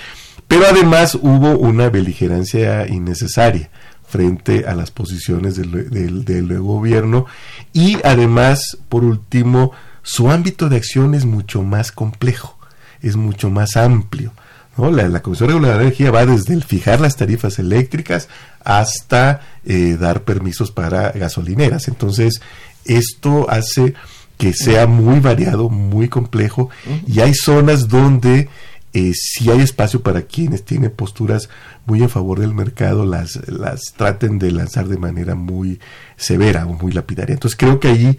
Pero 0.47 0.65
además 0.67 1.15
hubo 1.15 1.57
una 1.57 1.89
beligerancia 1.89 2.87
innecesaria 2.87 3.69
frente 4.05 4.65
a 4.67 4.75
las 4.75 4.91
posiciones 4.91 5.55
del, 5.55 6.25
del, 6.25 6.59
gobierno 6.59 7.25
y 7.71 7.97
además, 8.03 8.77
por 8.89 9.03
último, 9.03 9.71
su 10.01 10.29
ámbito 10.29 10.67
de 10.67 10.77
acción 10.77 11.15
es 11.15 11.25
mucho 11.25 11.63
más 11.63 11.91
complejo, 11.91 12.57
es 13.01 13.15
mucho 13.15 13.49
más 13.49 13.77
amplio. 13.77 14.33
¿no? 14.77 14.91
La, 14.91 15.21
Comisión 15.21 15.49
Reguladora 15.49 15.79
de 15.79 15.85
Energía 15.85 16.11
va 16.11 16.25
desde 16.25 16.53
el 16.53 16.63
fijar 16.63 16.99
las 16.99 17.15
tarifas 17.15 17.59
eléctricas 17.59 18.29
hasta 18.63 19.41
eh, 19.65 19.97
dar 19.99 20.23
permisos 20.23 20.71
para 20.71 21.11
gasolineras. 21.11 21.87
Entonces, 21.87 22.41
esto 22.85 23.49
hace 23.49 23.93
que 24.37 24.53
sea 24.53 24.87
muy 24.87 25.19
variado, 25.19 25.69
muy 25.69 26.09
complejo, 26.09 26.69
y 27.07 27.21
hay 27.21 27.33
zonas 27.33 27.87
donde 27.87 28.49
eh, 28.95 29.13
si 29.15 29.49
hay 29.49 29.61
espacio 29.61 30.03
para 30.03 30.21
quienes 30.21 30.63
tienen 30.63 30.91
posturas 30.91 31.49
muy 31.85 32.03
en 32.03 32.09
favor 32.09 32.39
del 32.39 32.53
mercado, 32.53 33.05
las, 33.05 33.47
las 33.47 33.81
traten 33.97 34.37
de 34.37 34.51
lanzar 34.51 34.87
de 34.87 34.97
manera 34.97 35.33
muy 35.33 35.79
severa 36.15 36.65
o 36.67 36.73
muy 36.73 36.91
lapidaria. 36.91 37.33
Entonces 37.33 37.57
creo 37.57 37.79
que 37.79 37.87
ahí 37.87 38.17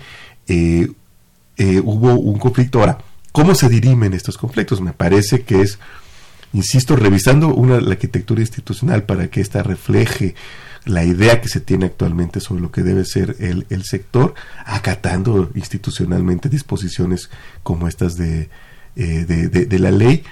eh, 0.48 0.90
eh, 1.56 1.80
hubo 1.84 2.14
un 2.14 2.40
conflicto. 2.40 2.80
Ahora, 2.80 2.98
¿cómo 3.30 3.54
se 3.54 3.68
dirimen 3.68 4.14
estos 4.14 4.36
conflictos? 4.36 4.80
Me 4.80 4.92
parece 4.92 5.42
que 5.42 5.62
es, 5.62 5.78
insisto, 6.54 6.96
revisando 6.96 7.54
una, 7.54 7.80
la 7.80 7.90
arquitectura 7.92 8.40
institucional 8.40 9.02
para 9.02 9.28
que 9.28 9.42
ésta 9.42 9.62
refleje 9.62 10.34
la 10.86 11.04
idea 11.04 11.40
que 11.40 11.48
se 11.48 11.60
tiene 11.60 11.86
actualmente 11.86 12.40
sobre 12.40 12.62
lo 12.62 12.70
que 12.70 12.82
debe 12.82 13.04
ser 13.04 13.36
el, 13.40 13.66
el 13.70 13.84
sector, 13.84 14.34
acatando 14.64 15.50
institucionalmente 15.54 16.48
disposiciones 16.48 17.28
como 17.62 17.88
estas 17.88 18.16
de, 18.16 18.48
de, 18.94 19.48
de 19.48 19.78
la 19.78 19.90
ley 19.90 20.22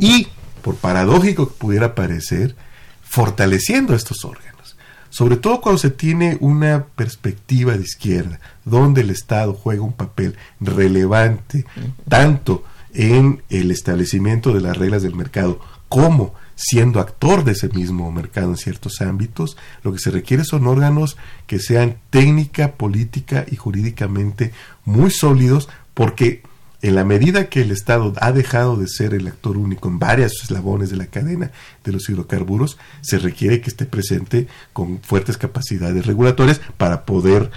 y, 0.00 0.28
por 0.62 0.76
paradójico 0.76 1.48
que 1.48 1.54
pudiera 1.58 1.94
parecer, 1.94 2.54
fortaleciendo 3.02 3.94
estos 3.94 4.24
órganos. 4.24 4.76
sobre 5.10 5.36
todo 5.36 5.60
cuando 5.60 5.78
se 5.78 5.90
tiene 5.90 6.38
una 6.40 6.86
perspectiva 6.86 7.76
de 7.76 7.82
izquierda, 7.82 8.40
donde 8.64 9.00
el 9.02 9.10
Estado 9.10 9.52
juega 9.54 9.82
un 9.82 9.92
papel 9.92 10.36
relevante, 10.60 11.66
tanto 12.08 12.64
en 12.94 13.42
el 13.50 13.70
establecimiento 13.70 14.52
de 14.52 14.60
las 14.60 14.76
reglas 14.76 15.02
del 15.02 15.14
mercado 15.14 15.60
como 15.88 16.34
siendo 16.54 17.00
actor 17.00 17.42
de 17.42 17.52
ese 17.52 17.68
mismo 17.68 18.12
mercado 18.12 18.50
en 18.50 18.56
ciertos 18.56 19.00
ámbitos, 19.00 19.56
lo 19.82 19.92
que 19.92 19.98
se 19.98 20.10
requiere 20.10 20.44
son 20.44 20.66
órganos 20.66 21.16
que 21.46 21.58
sean 21.58 21.96
técnica, 22.10 22.72
política 22.72 23.46
y 23.50 23.56
jurídicamente 23.56 24.52
muy 24.84 25.10
sólidos, 25.10 25.68
porque 25.94 26.42
en 26.82 26.94
la 26.94 27.04
medida 27.04 27.48
que 27.48 27.62
el 27.62 27.72
Estado 27.72 28.12
ha 28.20 28.32
dejado 28.32 28.76
de 28.76 28.88
ser 28.88 29.14
el 29.14 29.26
actor 29.26 29.56
único 29.56 29.88
en 29.88 29.98
varios 29.98 30.42
eslabones 30.42 30.90
de 30.90 30.96
la 30.96 31.06
cadena 31.06 31.50
de 31.84 31.92
los 31.92 32.08
hidrocarburos, 32.08 32.78
se 33.00 33.18
requiere 33.18 33.60
que 33.60 33.70
esté 33.70 33.84
presente 33.84 34.46
con 34.72 35.00
fuertes 35.02 35.36
capacidades 35.36 36.06
regulatorias 36.06 36.60
para 36.76 37.04
poder 37.04 37.50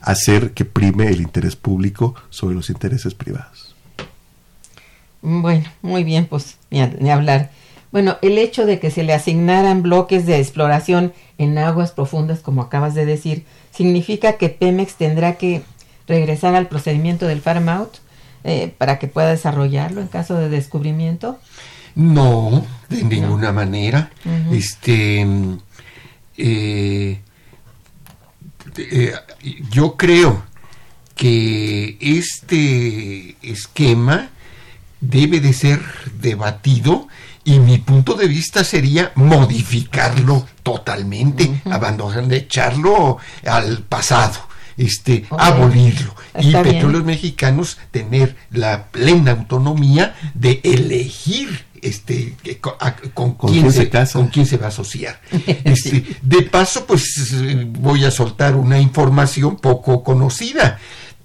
hacer 0.00 0.52
que 0.52 0.64
prime 0.64 1.08
el 1.08 1.20
interés 1.20 1.56
público 1.56 2.14
sobre 2.30 2.54
los 2.54 2.70
intereses 2.70 3.14
privados. 3.14 3.74
Bueno, 5.22 5.68
muy 5.82 6.04
bien, 6.04 6.26
pues 6.26 6.56
ni, 6.70 7.10
hablar. 7.10 7.50
Bueno, 7.92 8.18
el 8.22 8.38
hecho 8.38 8.66
de 8.66 8.78
que 8.78 8.90
se 8.90 9.02
le 9.02 9.12
asignaran 9.12 9.82
bloques 9.82 10.24
de 10.24 10.38
exploración 10.38 11.12
en 11.38 11.58
aguas 11.58 11.92
profundas, 11.92 12.40
como 12.40 12.62
acabas 12.62 12.94
de 12.94 13.04
decir, 13.04 13.44
significa 13.72 14.34
que 14.34 14.48
Pemex 14.48 14.94
tendrá 14.94 15.34
que 15.34 15.62
regresar 16.06 16.54
al 16.54 16.68
procedimiento 16.68 17.26
del 17.26 17.40
farm 17.40 17.68
out 17.68 17.96
eh, 18.44 18.72
para 18.78 18.98
que 18.98 19.06
pueda 19.06 19.30
desarrollarlo 19.30 20.00
en 20.00 20.08
caso 20.08 20.34
de 20.36 20.48
descubrimiento? 20.48 21.38
No, 21.94 22.64
de 22.88 23.04
ninguna 23.04 23.52
manera. 23.52 24.10
Este, 24.52 25.26
eh, 26.36 27.20
eh, 28.76 29.12
yo 29.70 29.96
creo 29.96 30.42
que 31.16 31.98
este 32.00 33.36
esquema 33.42 34.30
debe 35.00 35.40
de 35.40 35.52
ser 35.52 35.80
debatido 36.20 37.08
y 37.44 37.58
mi 37.58 37.78
punto 37.78 38.14
de 38.14 38.28
vista 38.28 38.64
sería 38.64 39.12
modificarlo 39.14 40.46
totalmente, 40.62 41.62
abandonar, 41.64 42.32
echarlo 42.32 43.18
al 43.44 43.82
pasado 43.82 44.50
este, 44.80 45.26
abolirlo. 45.30 46.14
y 46.38 46.52
Petróleos 46.52 47.04
Mexicanos 47.04 47.78
tener 47.90 48.36
la 48.50 48.86
plena 48.86 49.32
autonomía 49.32 50.14
de 50.34 50.60
elegir 50.64 51.66
este 51.82 52.36
con, 53.14 53.34
quién, 53.34 53.72
se, 53.72 53.90
con 54.12 54.28
quién 54.28 54.46
se 54.46 54.56
va 54.56 54.66
a 54.66 54.68
asociar. 54.68 55.20
Este, 55.64 56.04
de 56.22 56.42
paso, 56.42 56.86
pues 56.86 57.34
voy 57.78 58.04
a 58.04 58.10
soltar 58.10 58.56
una 58.56 58.78
información 58.78 59.56
poco 59.56 60.02
conocida. 60.02 60.78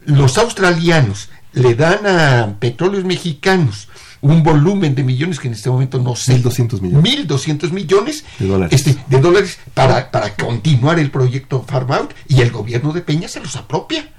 Los 0.06 0.38
australianos 0.38 1.30
le 1.56 1.76
dan 1.76 2.06
a 2.06 2.56
petróleos 2.60 3.04
mexicanos 3.04 3.88
un 4.22 4.44
volumen 4.44 4.96
de 4.96 5.04
millones 5.04 5.40
que 5.40 5.48
en 5.48 5.54
este 5.54 5.70
momento 5.70 6.00
no 6.00 6.16
sé. 6.16 6.42
1.200 6.42 6.82
millones. 6.82 7.28
1.200 7.28 7.72
millones 7.72 8.26
de 8.40 8.48
dólares, 8.48 8.74
este, 8.74 9.02
de 9.08 9.22
dólares 9.22 9.60
para, 9.74 10.12
para 10.12 10.36
continuar 10.36 11.00
el 11.00 11.12
proyecto 11.12 11.64
Farm 11.68 11.92
Out 11.92 12.14
y 12.28 12.42
el 12.42 12.52
gobierno 12.52 12.92
de 12.92 13.02
Peña 13.02 13.28
se 13.28 13.40
los 13.40 13.56
apropia 13.56 14.10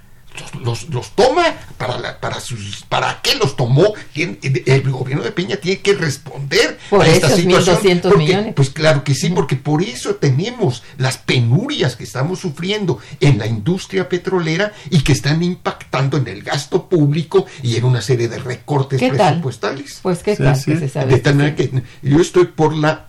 los, 0.62 0.88
los, 0.88 1.11
toma 1.12 1.44
para 1.77 2.20
para 2.20 2.40
sus 2.40 2.85
para 2.85 3.20
qué 3.22 3.35
los 3.37 3.57
tomó 3.57 3.94
el 4.14 4.90
gobierno 4.90 5.25
de 5.25 5.33
Peña 5.33 5.57
tiene 5.57 5.81
que 5.81 5.94
responder 5.94 6.79
por 6.90 7.03
a 7.03 7.09
esta 7.09 7.31
situación 7.31 8.01
millones. 8.16 8.55
pues 8.55 8.70
claro 8.70 9.05
que 9.05 9.14
sí 9.14 9.31
porque 9.31 9.57
por 9.57 9.83
eso 9.83 10.16
tenemos 10.16 10.83
las 10.99 11.18
penurias 11.18 11.96
que 11.96 12.05
estamos 12.05 12.40
sufriendo 12.40 12.99
en 13.20 13.38
la 13.38 13.46
industria 13.46 14.09
petrolera 14.09 14.72
y 14.90 15.01
que 15.01 15.12
están 15.12 15.42
impactando 15.42 16.16
en 16.16 16.29
el 16.29 16.42
gasto 16.42 16.88
público 16.88 17.46
y 17.62 17.77
en 17.77 17.85
una 17.85 18.01
serie 18.01 18.29
de 18.29 18.38
recortes 18.38 18.99
presupuestales. 18.99 20.01
Pues 20.03 20.22
qué 20.22 20.37
tal 20.37 20.62
que 20.62 20.79
se 20.79 20.88
sabe 20.88 21.14
de 21.14 21.20
tal 21.20 21.37
manera 21.37 21.57
que 21.57 21.83
yo 22.03 22.20
estoy 22.20 22.46
por 22.46 22.75
la 22.75 23.09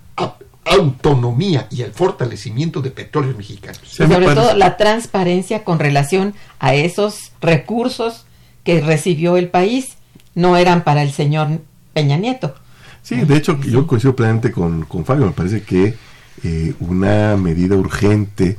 autonomía 0.72 1.68
y 1.70 1.82
el 1.82 1.92
fortalecimiento 1.92 2.82
de 2.82 2.92
petróleos 2.92 3.38
mexicanos. 3.38 3.82
Y 3.84 3.96
sobre 3.96 4.26
todo 4.34 4.56
la 4.56 4.78
transparencia 4.78 5.64
con 5.64 5.80
relación 5.80 6.34
a 6.60 6.76
esos 6.76 7.32
recursos 7.42 8.26
que 8.64 8.82
recibió 8.82 9.38
el 9.38 9.50
país, 9.50 9.98
no 10.36 10.58
eran 10.58 10.84
para 10.84 11.02
el 11.02 11.12
señor 11.12 11.62
Peña 11.94 12.18
Nieto. 12.18 12.56
Sí, 13.02 13.16
de 13.16 13.38
hecho 13.38 13.60
yo 13.62 13.88
coincido 13.88 14.16
plenamente 14.16 14.52
con, 14.52 14.84
con 14.84 15.06
Fabio, 15.06 15.26
me 15.26 15.32
parece 15.32 15.64
que 15.64 15.96
eh, 16.44 16.74
una 16.80 17.38
medida 17.38 17.76
urgente 17.76 18.58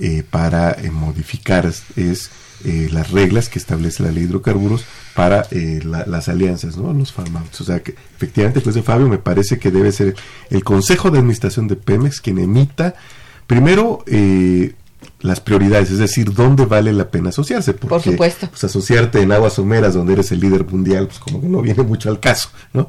eh, 0.00 0.22
para 0.28 0.72
eh, 0.72 0.90
modificar 0.90 1.66
es 1.66 2.30
eh, 2.64 2.88
las 2.90 3.10
reglas 3.10 3.48
que 3.48 3.58
establece 3.58 4.02
la 4.02 4.10
ley 4.10 4.24
de 4.24 4.30
hidrocarburos 4.30 4.84
para 5.14 5.46
eh, 5.50 5.80
las 5.84 6.28
alianzas, 6.28 6.76
¿no? 6.76 6.92
los 6.92 7.12
farmacéuticos. 7.12 7.60
O 7.60 7.64
sea 7.64 7.82
que 7.82 7.94
efectivamente, 8.16 8.60
pues 8.60 8.74
de 8.74 8.82
Fabio, 8.82 9.08
me 9.08 9.18
parece 9.18 9.58
que 9.58 9.70
debe 9.70 9.92
ser 9.92 10.14
el 10.50 10.64
Consejo 10.64 11.10
de 11.10 11.18
Administración 11.18 11.68
de 11.68 11.76
Pemex 11.76 12.20
quien 12.20 12.38
emita 12.38 12.94
primero 13.46 14.04
eh, 14.06 14.74
las 15.20 15.40
prioridades, 15.40 15.90
es 15.90 15.98
decir, 15.98 16.32
dónde 16.32 16.64
vale 16.64 16.92
la 16.92 17.10
pena 17.10 17.30
asociarse. 17.30 17.72
Porque, 17.74 17.88
Por 17.88 18.02
supuesto. 18.02 18.48
Pues, 18.48 18.62
asociarte 18.62 19.20
en 19.20 19.32
aguas 19.32 19.54
someras, 19.54 19.94
donde 19.94 20.12
eres 20.12 20.30
el 20.30 20.40
líder 20.40 20.64
mundial, 20.64 21.08
pues 21.08 21.18
como 21.18 21.40
que 21.40 21.48
no 21.48 21.60
viene 21.60 21.82
mucho 21.82 22.08
al 22.08 22.20
caso, 22.20 22.50
¿no? 22.72 22.88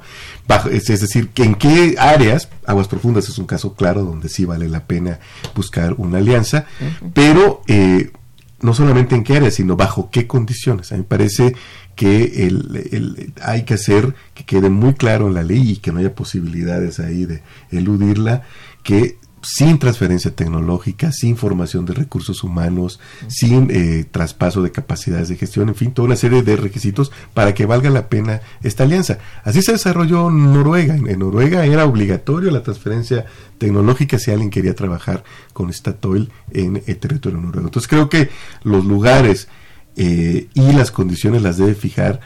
es, 0.72 0.86
decir, 0.86 1.30
que 1.30 1.44
en 1.44 1.56
qué 1.56 1.96
áreas, 1.98 2.50
aguas 2.66 2.88
profundas 2.88 3.28
es 3.30 3.38
un 3.40 3.46
caso 3.46 3.74
claro 3.74 4.04
donde 4.04 4.30
sí 4.30 4.46
vale 4.46 4.70
la 4.70 4.86
pena 4.86 5.20
buscar 5.56 5.96
una 5.98 6.20
alianza, 6.20 6.66
pero 7.14 7.62
eh, 7.68 8.12
no 8.62 8.74
solamente 8.74 9.16
en 9.16 9.24
qué 9.24 9.38
área, 9.38 9.52
sino 9.52 9.76
bajo 9.76 10.10
qué 10.12 10.28
condiciones. 10.28 10.92
A 10.92 10.96
mí 10.96 11.02
me 11.02 11.08
parece 11.08 11.56
que 11.96 12.48
el, 12.48 13.34
hay 13.42 13.64
que 13.64 13.74
hacer 13.74 14.16
que 14.34 14.46
quede 14.46 14.70
muy 14.70 14.94
claro 14.94 15.28
en 15.28 15.34
la 15.34 15.44
ley 15.44 15.72
y 15.72 15.78
que 15.78 15.92
no 15.92 16.00
haya 16.00 16.16
posibilidades 16.16 17.00
ahí 17.00 17.26
de 17.26 17.42
eludirla, 17.72 18.44
que 18.84 19.18
sin 19.42 19.80
transferencia 19.80 20.36
tecnológica, 20.36 21.12
sin 21.12 21.38
formación 21.38 21.86
de 21.86 21.94
recursos 21.94 22.44
humanos, 22.44 23.00
sin 23.28 23.70
eh, 23.72 24.06
traspaso 24.10 24.62
de 24.62 24.72
capacidades 24.72 25.30
de 25.30 25.38
gestión, 25.38 25.70
en 25.70 25.76
fin, 25.76 25.92
toda 25.92 26.08
una 26.08 26.16
serie 26.16 26.44
de 26.44 26.56
requisitos 26.56 27.12
para 27.34 27.54
que 27.54 27.66
valga 27.66 27.90
la 27.90 28.10
pena 28.10 28.42
esta 28.64 28.84
alianza. 28.84 29.20
Así 29.44 29.62
se 29.62 29.74
desarrolló 29.74 30.30
Noruega. 30.30 30.96
En 30.96 31.20
Noruega 31.20 31.66
era 31.66 31.86
obligatorio 31.86 32.52
la 32.52 32.64
transferencia 32.64 33.26
tecnológica 33.58 34.20
si 34.20 34.32
alguien 34.32 34.50
quería 34.50 34.76
trabajar 34.76 35.24
con 35.54 35.72
Statoil 35.72 36.32
en 36.52 36.84
el 36.86 36.98
territorio 36.98 37.40
noruego. 37.40 37.68
Entonces 37.68 37.88
creo 37.88 38.10
que 38.10 38.30
los 38.64 38.86
lugares 38.86 39.48
eh, 39.96 40.48
y 40.54 40.72
las 40.72 40.92
condiciones 40.92 41.42
las 41.42 41.58
debe 41.58 41.76
fijar 41.76 42.22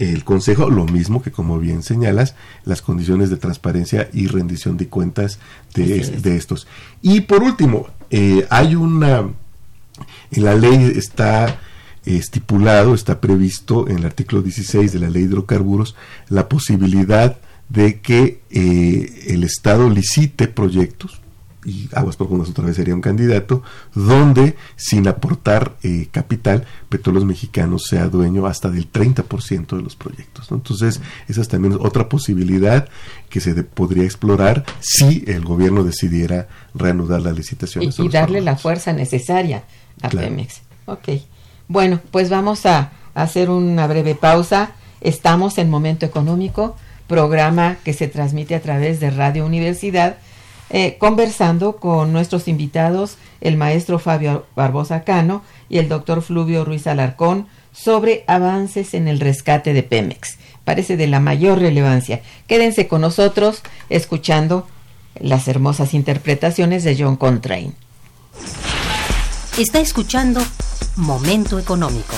el 0.00 0.24
Consejo, 0.24 0.70
lo 0.70 0.86
mismo 0.86 1.20
que 1.20 1.30
como 1.30 1.58
bien 1.58 1.82
señalas, 1.82 2.34
las 2.64 2.80
condiciones 2.80 3.28
de 3.28 3.36
transparencia 3.36 4.08
y 4.12 4.26
rendición 4.28 4.78
de 4.78 4.88
cuentas 4.88 5.38
de, 5.74 6.00
de 6.00 6.36
estos. 6.36 6.66
Y 7.02 7.20
por 7.20 7.42
último, 7.42 7.88
eh, 8.10 8.46
hay 8.48 8.74
una, 8.74 9.28
en 10.30 10.44
la 10.44 10.54
ley 10.54 10.92
está 10.96 11.60
estipulado, 12.06 12.94
está 12.94 13.20
previsto 13.20 13.88
en 13.88 13.98
el 13.98 14.06
artículo 14.06 14.40
16 14.40 14.90
de 14.90 14.98
la 14.98 15.10
ley 15.10 15.24
de 15.24 15.28
hidrocarburos, 15.28 15.94
la 16.30 16.48
posibilidad 16.48 17.36
de 17.68 18.00
que 18.00 18.40
eh, 18.50 19.26
el 19.28 19.44
Estado 19.44 19.90
licite 19.90 20.48
proyectos 20.48 21.20
y 21.64 21.88
Aguas 21.92 22.16
Profundas 22.16 22.48
otra 22.48 22.64
vez 22.64 22.76
sería 22.76 22.94
un 22.94 23.00
candidato, 23.00 23.62
donde 23.94 24.56
sin 24.76 25.06
aportar 25.08 25.76
eh, 25.82 26.08
capital, 26.10 26.66
Petróleos 26.88 27.24
Mexicanos 27.24 27.84
sea 27.88 28.06
dueño 28.06 28.46
hasta 28.46 28.70
del 28.70 28.90
30% 28.90 29.76
de 29.76 29.82
los 29.82 29.96
proyectos. 29.96 30.50
Entonces, 30.50 31.00
esa 31.28 31.40
es 31.40 31.48
también 31.48 31.76
otra 31.80 32.08
posibilidad 32.08 32.88
que 33.28 33.40
se 33.40 33.54
podría 33.62 34.04
explorar 34.04 34.64
si 34.80 35.24
el 35.26 35.44
gobierno 35.44 35.84
decidiera 35.84 36.48
reanudar 36.74 37.22
la 37.22 37.32
licitación. 37.32 37.84
Y, 37.96 38.08
darle 38.08 38.40
la 38.40 38.56
fuerza 38.56 38.92
necesaria 38.92 39.64
a 40.02 40.08
Pemex. 40.08 40.62
Ok. 40.86 41.08
Bueno, 41.68 42.00
pues 42.10 42.30
vamos 42.30 42.66
a 42.66 42.92
hacer 43.14 43.50
una 43.50 43.86
breve 43.86 44.14
pausa. 44.14 44.72
Estamos 45.00 45.58
en 45.58 45.70
Momento 45.70 46.06
Económico, 46.06 46.76
programa 47.06 47.76
que 47.84 47.92
se 47.92 48.08
transmite 48.08 48.54
a 48.54 48.60
través 48.60 48.98
de 49.00 49.10
Radio 49.10 49.46
Universidad 49.46 50.16
eh, 50.70 50.96
conversando 50.98 51.76
con 51.76 52.12
nuestros 52.12 52.48
invitados, 52.48 53.16
el 53.40 53.56
maestro 53.56 53.98
Fabio 53.98 54.46
Barbosa 54.54 55.02
Cano 55.02 55.42
y 55.68 55.78
el 55.78 55.88
doctor 55.88 56.22
Fluvio 56.22 56.64
Ruiz 56.64 56.86
Alarcón, 56.86 57.46
sobre 57.72 58.24
avances 58.26 58.94
en 58.94 59.08
el 59.08 59.20
rescate 59.20 59.72
de 59.72 59.82
Pemex. 59.82 60.38
Parece 60.64 60.96
de 60.96 61.06
la 61.06 61.20
mayor 61.20 61.58
relevancia. 61.58 62.22
Quédense 62.46 62.86
con 62.86 63.00
nosotros 63.00 63.62
escuchando 63.88 64.66
las 65.18 65.48
hermosas 65.48 65.94
interpretaciones 65.94 66.84
de 66.84 66.96
John 66.96 67.16
Contrain. 67.16 67.74
Está 69.58 69.80
escuchando 69.80 70.40
Momento 70.96 71.58
Económico. 71.58 72.14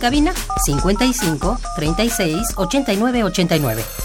Cabina 0.00 0.32
55 0.66 1.56
36 1.76 2.54
89 2.56 3.22
89. 3.22 3.99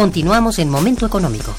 Continuamos 0.00 0.58
en 0.58 0.70
Momento 0.70 1.04
Económico. 1.04 1.54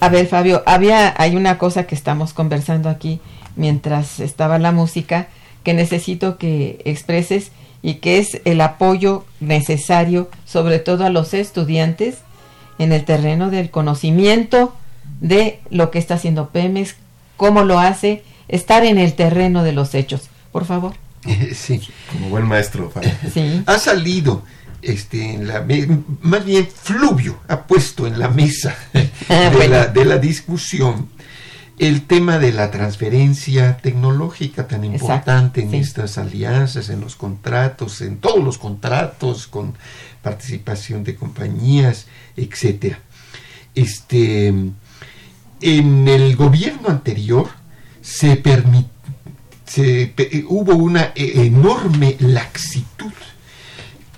A 0.00 0.08
ver, 0.08 0.26
Fabio, 0.26 0.62
había 0.64 1.14
hay 1.18 1.36
una 1.36 1.58
cosa 1.58 1.86
que 1.86 1.94
estamos 1.94 2.32
conversando 2.32 2.88
aquí 2.88 3.20
mientras 3.56 4.20
estaba 4.20 4.58
la 4.58 4.72
música 4.72 5.28
que 5.62 5.74
necesito 5.74 6.38
que 6.38 6.80
expreses 6.86 7.52
y 7.82 7.96
que 7.96 8.20
es 8.20 8.40
el 8.46 8.62
apoyo 8.62 9.26
necesario, 9.40 10.30
sobre 10.46 10.78
todo 10.78 11.04
a 11.04 11.10
los 11.10 11.34
estudiantes, 11.34 12.20
en 12.78 12.92
el 12.92 13.04
terreno 13.04 13.50
del 13.50 13.70
conocimiento 13.70 14.74
de 15.20 15.60
lo 15.68 15.90
que 15.90 15.98
está 15.98 16.14
haciendo 16.14 16.48
Pemex, 16.48 16.96
cómo 17.36 17.64
lo 17.64 17.78
hace 17.78 18.22
estar 18.50 18.84
en 18.84 18.98
el 18.98 19.14
terreno 19.14 19.62
de 19.62 19.72
los 19.72 19.94
hechos. 19.94 20.28
Por 20.52 20.64
favor. 20.64 20.94
Sí. 21.54 21.80
Como 22.12 22.28
buen 22.30 22.46
maestro. 22.46 22.92
Sí. 23.32 23.62
Ha 23.66 23.78
salido, 23.78 24.42
este, 24.82 25.34
en 25.34 25.46
la, 25.46 25.64
más 26.22 26.44
bien 26.44 26.66
Fluvio 26.66 27.40
ha 27.48 27.66
puesto 27.66 28.06
en 28.06 28.18
la 28.18 28.28
mesa 28.28 28.74
ah, 29.28 29.50
de, 29.50 29.68
la, 29.68 29.86
de 29.86 30.04
la 30.04 30.18
discusión 30.18 31.08
el 31.80 32.02
tema 32.02 32.38
de 32.38 32.52
la 32.52 32.70
transferencia 32.70 33.78
tecnológica 33.78 34.68
tan 34.68 34.84
importante 34.84 35.62
en 35.62 35.74
estas 35.74 36.18
alianzas, 36.18 36.90
en 36.90 37.00
los 37.00 37.16
contratos, 37.16 38.02
en 38.02 38.18
todos 38.18 38.44
los 38.44 38.58
contratos 38.58 39.46
con 39.46 39.74
participación 40.20 41.04
de 41.04 41.16
compañías, 41.16 42.06
etcétera. 42.36 42.98
Este, 43.74 44.48
en 44.48 46.08
el 46.08 46.36
gobierno 46.36 46.90
anterior 46.90 47.48
se 48.10 48.36
permitió 48.36 48.90
se, 49.70 50.12
hubo 50.48 50.74
una 50.74 51.12
e, 51.14 51.46
enorme 51.46 52.16
laxitud. 52.18 53.12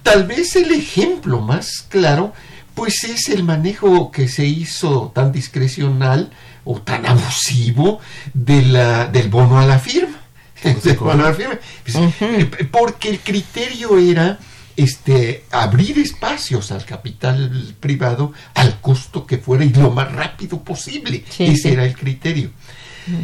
Tal 0.02 0.26
vez 0.26 0.57
el 0.57 0.72
ejemplo 0.72 1.40
más 1.40 1.85
claro, 1.88 2.33
pues 2.74 3.05
es 3.05 3.28
el 3.28 3.44
manejo 3.44 4.11
que 4.11 4.28
se 4.28 4.46
hizo 4.46 5.12
tan 5.14 5.31
discrecional 5.31 6.33
o 6.64 6.81
tan 6.81 7.07
abusivo 7.07 8.00
de 8.33 8.62
la, 8.62 9.07
del 9.07 9.28
bono 9.28 9.61
a 9.61 9.66
la 9.66 9.78
firma. 9.78 10.18
Pues, 10.62 11.96
eh, 12.20 12.68
porque 12.70 13.11
el 13.11 13.18
criterio 13.18 13.98
era 13.98 14.38
este, 14.77 15.44
abrir 15.50 15.98
espacios 15.98 16.71
al 16.71 16.85
capital 16.85 17.75
privado 17.81 18.33
al 18.54 18.81
costo 18.81 19.27
que 19.27 19.38
fuera 19.38 19.64
y 19.64 19.71
lo 19.71 19.90
más 19.90 20.12
rápido 20.12 20.60
posible. 20.62 21.25
Ese 21.37 21.73
era 21.73 21.85
el 21.85 21.96
criterio. 21.96 22.52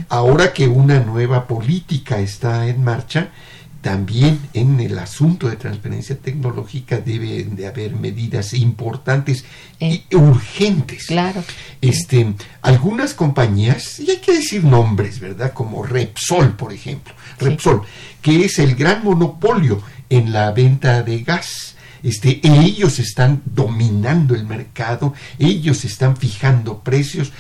Ahora 0.09 0.53
que 0.53 0.69
una 0.69 1.01
nueva 1.01 1.47
política 1.47 2.19
está 2.19 2.67
en 2.67 2.83
marcha, 2.83 3.31
también 3.81 4.41
en 4.55 4.81
el 4.81 4.99
asunto 4.99 5.49
de 5.49 5.57
transferencia 5.57 6.19
tecnológica 6.19 6.99
deben 6.99 7.55
de 7.55 7.69
haber 7.69 7.95
medidas 7.95 8.53
importantes 8.55 9.45
y 9.79 10.05
eh. 10.11 10.17
urgentes. 10.17 11.07
Claro. 11.07 11.45
Este, 11.81 12.35
algunas 12.63 13.15
compañías, 13.15 14.01
y 14.01 14.11
hay 14.11 14.17
que 14.19 14.33
decir 14.33 14.65
nombres, 14.65 15.21
¿verdad? 15.21 15.53
Como 15.53 15.85
Repsol, 15.85 16.57
por 16.57 16.73
ejemplo. 16.73 17.15
Repsol, 17.39 17.83
que 18.21 18.45
es 18.45 18.59
el 18.59 18.75
gran 18.75 19.05
monopolio 19.05 19.81
en 20.11 20.33
la 20.33 20.51
venta 20.51 21.03
de 21.03 21.23
gas 21.23 21.77
este, 22.03 22.41
ellos 22.43 22.99
están 22.99 23.43
dominando 23.45 24.35
el 24.35 24.45
mercado, 24.45 25.15
ellos 25.39 25.85
están 25.85 26.17
fijando 26.17 26.81
precios. 26.81 27.33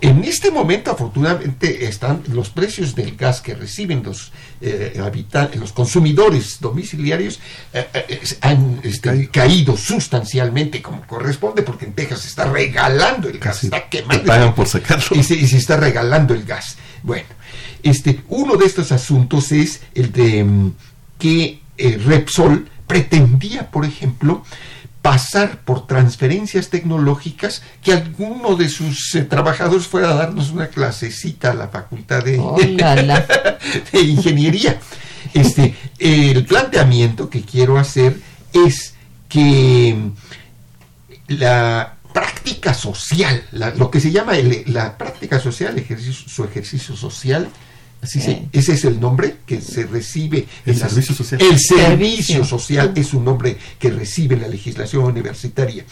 En 0.00 0.24
este 0.24 0.50
momento, 0.50 0.90
afortunadamente, 0.90 1.86
están 1.86 2.22
los 2.32 2.48
precios 2.48 2.94
del 2.94 3.16
gas 3.16 3.42
que 3.42 3.54
reciben 3.54 4.02
los 4.02 4.32
eh, 4.60 4.98
habitantes, 5.02 5.60
los 5.60 5.72
consumidores 5.72 6.58
domiciliarios 6.58 7.38
eh, 7.72 7.86
eh, 7.92 8.20
han 8.40 8.80
este, 8.82 9.28
caído 9.28 9.76
sustancialmente 9.76 10.80
como 10.80 11.06
corresponde, 11.06 11.62
porque 11.62 11.84
en 11.84 11.92
Texas 11.92 12.20
se 12.20 12.28
está 12.28 12.50
regalando 12.50 13.28
el 13.28 13.38
gas, 13.38 13.64
está 13.64 13.88
quemando. 13.88 14.24
pagan 14.24 14.54
por 14.54 14.66
sacarlo. 14.66 15.04
Y 15.12 15.22
se, 15.22 15.34
y 15.34 15.46
se 15.46 15.58
está 15.58 15.76
regalando 15.76 16.32
el 16.32 16.44
gas. 16.44 16.76
Bueno, 17.02 17.28
este, 17.82 18.22
uno 18.28 18.56
de 18.56 18.64
estos 18.64 18.90
asuntos 18.90 19.52
es 19.52 19.82
el 19.94 20.12
de 20.12 20.44
mm, 20.44 20.72
que 21.18 21.60
Repsol 21.76 22.70
pretendía, 22.86 23.70
por 23.70 23.84
ejemplo, 23.84 24.44
pasar 25.02 25.58
por 25.58 25.86
transferencias 25.86 26.70
tecnológicas 26.70 27.62
que 27.82 27.92
alguno 27.92 28.56
de 28.56 28.70
sus 28.70 29.14
eh, 29.14 29.22
trabajadores 29.22 29.86
fuera 29.86 30.10
a 30.10 30.14
darnos 30.14 30.50
una 30.50 30.68
clasecita 30.68 31.50
a 31.50 31.54
la 31.54 31.68
facultad 31.68 32.24
de, 32.24 32.38
de 33.92 34.00
ingeniería. 34.00 34.80
Este, 35.34 35.74
el 35.98 36.46
planteamiento 36.46 37.28
que 37.28 37.42
quiero 37.42 37.78
hacer 37.78 38.18
es 38.54 38.94
que 39.28 40.10
la 41.28 41.96
práctica 42.14 42.72
social, 42.72 43.44
lo 43.76 43.90
que 43.90 44.00
se 44.00 44.12
llama 44.12 44.32
la 44.66 44.96
práctica 44.96 45.40
social, 45.40 45.76
ejercicio, 45.76 46.28
su 46.28 46.44
ejercicio 46.44 46.96
social, 46.96 47.48
ese 48.52 48.72
es 48.72 48.84
el 48.84 49.00
nombre 49.00 49.36
que 49.46 49.60
se 49.60 49.86
recibe. 49.86 50.46
El 50.64 50.76
servicio 50.76 51.14
social. 51.14 51.40
El 51.40 51.58
servicio 51.58 52.44
social 52.44 52.92
es 52.94 53.14
un 53.14 53.24
nombre 53.24 53.56
que 53.78 53.90
recibe 53.90 54.36
la 54.36 54.48
legislación 54.48 55.04
universitaria. 55.04 55.84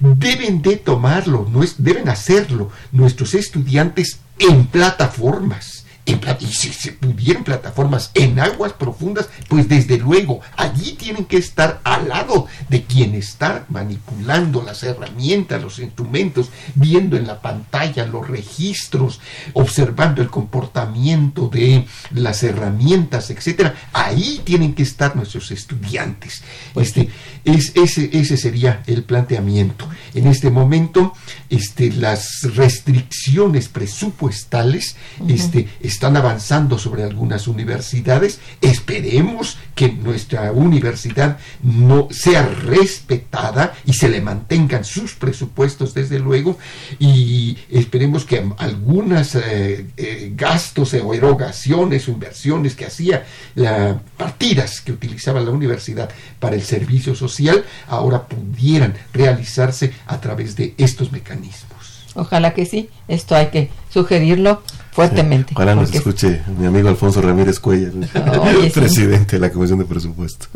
Deben 0.00 0.60
de 0.60 0.76
tomarlo, 0.76 1.48
deben 1.78 2.08
hacerlo 2.08 2.70
nuestros 2.92 3.34
estudiantes 3.34 4.18
en 4.38 4.66
plataformas 4.66 5.83
y 6.06 6.46
si 6.46 6.72
se 6.72 6.92
pudieran 6.92 7.44
plataformas 7.44 8.10
en 8.14 8.38
aguas 8.38 8.74
profundas, 8.74 9.28
pues 9.48 9.68
desde 9.68 9.96
luego 9.98 10.40
allí 10.56 10.92
tienen 10.92 11.24
que 11.24 11.38
estar 11.38 11.80
al 11.82 12.08
lado 12.08 12.46
de 12.68 12.82
quien 12.84 13.14
está 13.14 13.64
manipulando 13.68 14.62
las 14.62 14.82
herramientas, 14.82 15.62
los 15.62 15.78
instrumentos, 15.78 16.50
viendo 16.74 17.16
en 17.16 17.26
la 17.26 17.40
pantalla 17.40 18.06
los 18.06 18.28
registros, 18.28 19.20
observando 19.54 20.20
el 20.20 20.28
comportamiento 20.28 21.48
de 21.48 21.86
las 22.10 22.42
herramientas, 22.42 23.30
etcétera. 23.30 23.74
Ahí 23.92 24.42
tienen 24.44 24.74
que 24.74 24.82
estar 24.82 25.16
nuestros 25.16 25.50
estudiantes. 25.52 26.42
Pues 26.74 26.88
este, 26.88 27.08
es, 27.44 27.72
ese, 27.76 28.10
ese 28.12 28.36
sería 28.36 28.82
el 28.86 29.04
planteamiento. 29.04 29.88
En 30.12 30.26
este 30.26 30.50
momento, 30.50 31.14
este, 31.48 31.92
las 31.92 32.42
restricciones 32.54 33.68
presupuestales 33.68 34.96
este, 35.28 35.68
están 35.94 36.16
avanzando 36.16 36.78
sobre 36.78 37.04
algunas 37.04 37.46
universidades. 37.46 38.40
Esperemos 38.60 39.58
que 39.74 39.88
nuestra 39.90 40.50
universidad 40.52 41.38
no 41.62 42.08
sea 42.10 42.42
respetada 42.42 43.74
y 43.86 43.92
se 43.92 44.08
le 44.08 44.20
mantengan 44.20 44.84
sus 44.84 45.14
presupuestos 45.14 45.94
desde 45.94 46.18
luego 46.18 46.58
y 46.98 47.56
esperemos 47.70 48.24
que 48.24 48.44
algunas 48.58 49.36
eh, 49.36 49.86
eh, 49.96 50.32
gastos 50.34 50.94
o 50.94 51.14
erogaciones 51.14 52.08
o 52.08 52.10
inversiones 52.10 52.74
que 52.74 52.86
hacía 52.86 53.24
las 53.54 53.96
partidas 54.16 54.80
que 54.80 54.92
utilizaba 54.92 55.40
la 55.40 55.50
universidad 55.50 56.10
para 56.40 56.56
el 56.56 56.62
servicio 56.62 57.14
social 57.14 57.64
ahora 57.88 58.26
pudieran 58.26 58.94
realizarse 59.12 59.92
a 60.06 60.20
través 60.20 60.56
de 60.56 60.74
estos 60.76 61.12
mecanismos. 61.12 61.74
Ojalá 62.14 62.54
que 62.54 62.66
sí. 62.66 62.90
Esto 63.08 63.34
hay 63.34 63.48
que 63.48 63.70
sugerirlo 63.90 64.62
fuertemente. 64.94 65.54
ojalá 65.54 65.74
nos 65.74 65.92
escuche 65.92 66.42
mi 66.56 66.66
amigo 66.66 66.88
Alfonso 66.88 67.20
Ramírez 67.20 67.58
Cuellar, 67.58 67.92
presidente 68.72 69.36
de 69.36 69.40
la 69.40 69.50
Comisión 69.50 69.80
de 69.80 69.84
Presupuesto. 69.86 70.46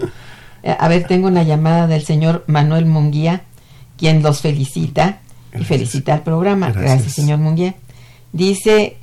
Eh, 0.63 0.77
a 0.79 0.89
ver, 0.89 1.07
tengo 1.09 1.27
una 1.27 1.43
llamada 1.43 1.89
del 1.89 2.05
señor 2.05 2.45
Manuel 2.47 2.87
Munguía, 2.87 3.43
quien 3.97 4.23
los 4.23 4.41
felicita 4.41 5.19
y 5.59 5.65
felicita 5.65 6.15
al 6.15 6.23
programa. 6.23 6.71
Gracias, 6.71 7.15
señor 7.15 7.39
Munguía. 7.41 7.75
Dice, 8.33 8.97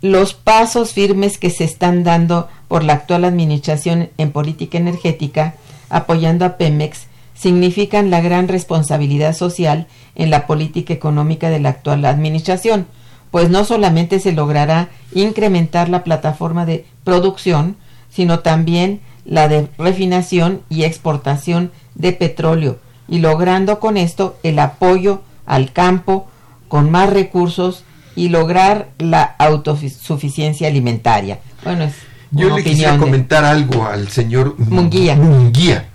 los 0.00 0.32
pasos 0.32 0.92
firmes 0.92 1.36
que 1.36 1.50
se 1.50 1.64
están 1.64 2.02
dando 2.02 2.48
por 2.68 2.82
la 2.82 2.94
actual 2.94 3.26
administración 3.26 4.08
en 4.16 4.32
política 4.32 4.78
energética, 4.78 5.54
apoyando 5.90 6.46
a 6.46 6.56
Pemex, 6.56 7.08
significan 7.34 8.10
la 8.10 8.22
gran 8.22 8.48
responsabilidad 8.48 9.34
social 9.34 9.86
en 10.14 10.30
la 10.30 10.46
política 10.46 10.94
económica 10.94 11.50
de 11.50 11.60
la 11.60 11.70
actual 11.70 12.06
administración, 12.06 12.86
pues 13.32 13.50
no 13.50 13.64
solamente 13.64 14.20
se 14.20 14.30
logrará 14.30 14.90
incrementar 15.12 15.88
la 15.88 16.04
plataforma 16.04 16.64
de 16.64 16.86
producción, 17.02 17.76
sino 18.08 18.38
también 18.38 19.00
la 19.24 19.48
de 19.48 19.68
refinación 19.78 20.62
y 20.68 20.84
exportación 20.84 21.72
de 21.96 22.12
petróleo, 22.12 22.78
y 23.08 23.18
logrando 23.18 23.80
con 23.80 23.96
esto 23.96 24.36
el 24.44 24.60
apoyo 24.60 25.22
al 25.46 25.72
campo 25.72 26.28
con 26.68 26.92
más 26.92 27.10
recursos 27.10 27.82
y 28.14 28.28
lograr 28.28 28.90
la 28.98 29.22
autosuficiencia 29.22 30.68
alimentaria. 30.68 31.40
Bueno, 31.64 31.84
es 31.84 31.94
yo 32.32 32.56
le 32.56 32.64
quisiera 32.64 32.96
comentar 32.96 33.44
algo 33.44 33.86
al 33.86 34.08
señor 34.08 34.58
Munguía. 34.58 35.16
Munguía. 35.16 35.88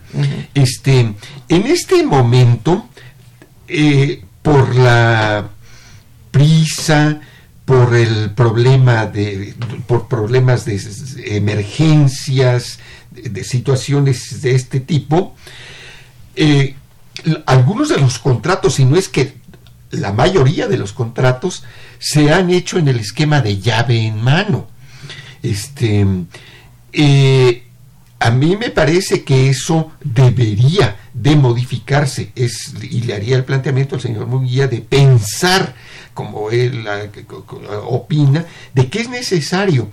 Este, 0.53 0.99
en 0.99 1.67
este 1.67 2.03
momento, 2.03 2.87
eh, 3.67 4.23
por 4.43 4.75
la 4.75 5.49
prisa, 6.29 7.19
por 7.67 7.97
el 7.97 8.31
problema 8.31 9.07
de, 9.07 9.53
por 9.87 10.07
problemas 10.07 10.63
de 10.63 10.79
emergencias, 11.35 12.79
de, 13.11 13.43
situaciones 13.43 14.41
de 14.41 14.55
este 14.55 14.79
tipo, 14.79 15.35
eh, 16.37 16.75
algunos 17.45 17.89
de 17.89 17.97
los 17.97 18.19
contratos, 18.19 18.75
si 18.75 18.85
no 18.85 18.95
es 18.95 19.09
que 19.09 19.33
la 19.91 20.13
mayoría 20.13 20.69
de 20.69 20.77
los 20.77 20.93
contratos, 20.93 21.65
se 21.99 22.31
han 22.31 22.51
hecho 22.51 22.77
en 22.77 22.87
el 22.87 23.01
esquema 23.01 23.41
de 23.41 23.59
llave 23.59 23.99
en 23.99 24.23
mano. 24.23 24.69
Este, 25.43 26.07
eh, 26.93 27.67
a 28.17 28.31
mí 28.31 28.55
me 28.55 28.69
parece 28.69 29.25
que 29.25 29.49
eso 29.49 29.91
debería 30.01 30.95
de 31.13 31.35
modificarse 31.35 32.31
es, 32.35 32.73
y 32.81 33.01
le 33.01 33.15
haría 33.15 33.35
el 33.35 33.43
planteamiento 33.43 33.95
al 33.95 34.01
señor 34.01 34.27
Munguía 34.27 34.67
de 34.67 34.79
pensar, 34.81 35.75
como 36.17 36.49
él 36.49 36.83
opina, 37.85 38.43
de 38.73 38.89
que 38.89 39.01
es 39.01 39.09
necesario 39.09 39.91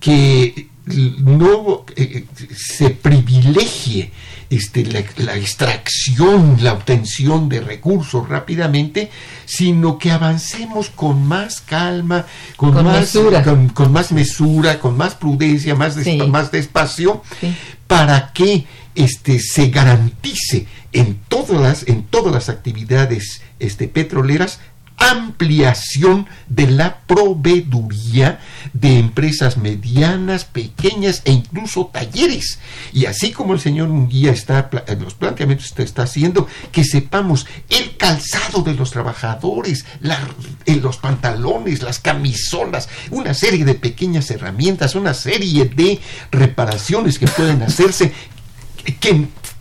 que 0.00 0.68
no 0.86 1.84
eh, 1.94 2.24
se 2.56 2.88
privilegie 2.88 4.10
este, 4.48 4.86
la, 4.86 5.36
extracción, 5.36 6.56
la 6.62 6.72
obtención 6.72 7.50
de 7.50 7.60
recursos 7.60 8.26
rápidamente, 8.30 9.10
sino 9.44 9.98
que 9.98 10.10
avancemos 10.10 10.88
con 10.88 11.26
más 11.26 11.60
calma, 11.60 12.24
con, 12.56 12.72
más, 12.82 13.00
mesura. 13.00 13.44
Con, 13.44 13.92
más 13.92 14.10
mesura, 14.10 14.80
con 14.80 14.96
más 14.96 15.16
prudencia, 15.16 15.74
más, 15.74 15.98
más 16.28 16.50
despacio, 16.50 17.22
para 17.86 18.32
que 18.32 18.64
este, 18.94 19.38
se 19.38 19.68
garantice 19.68 20.66
en 20.92 21.18
todas 21.28 21.60
las, 21.60 21.88
en 21.88 22.04
todas 22.04 22.32
las 22.32 22.48
actividades 22.48 23.42
este, 23.58 23.86
petroleras 23.88 24.60
ampliación 24.98 26.26
de 26.48 26.66
la 26.66 27.00
proveeduría 27.00 28.40
de 28.72 28.98
empresas 28.98 29.56
medianas, 29.56 30.44
pequeñas 30.44 31.22
e 31.24 31.32
incluso 31.32 31.86
talleres. 31.86 32.58
Y 32.92 33.06
así 33.06 33.32
como 33.32 33.54
el 33.54 33.60
señor 33.60 33.88
Munguía 33.88 34.32
está 34.32 34.68
en 34.86 35.02
los 35.02 35.14
planteamientos 35.14 35.72
que 35.72 35.82
está 35.82 36.02
haciendo, 36.02 36.46
que 36.72 36.84
sepamos 36.84 37.46
el 37.70 37.96
calzado 37.96 38.62
de 38.62 38.74
los 38.74 38.90
trabajadores, 38.90 39.84
en 40.66 40.82
los 40.82 40.96
pantalones, 40.98 41.82
las 41.82 42.00
camisolas, 42.00 42.88
una 43.10 43.34
serie 43.34 43.64
de 43.64 43.74
pequeñas 43.74 44.30
herramientas, 44.30 44.94
una 44.94 45.14
serie 45.14 45.64
de 45.66 46.00
reparaciones 46.30 47.18
que 47.18 47.28
pueden 47.28 47.62
hacerse 47.62 48.12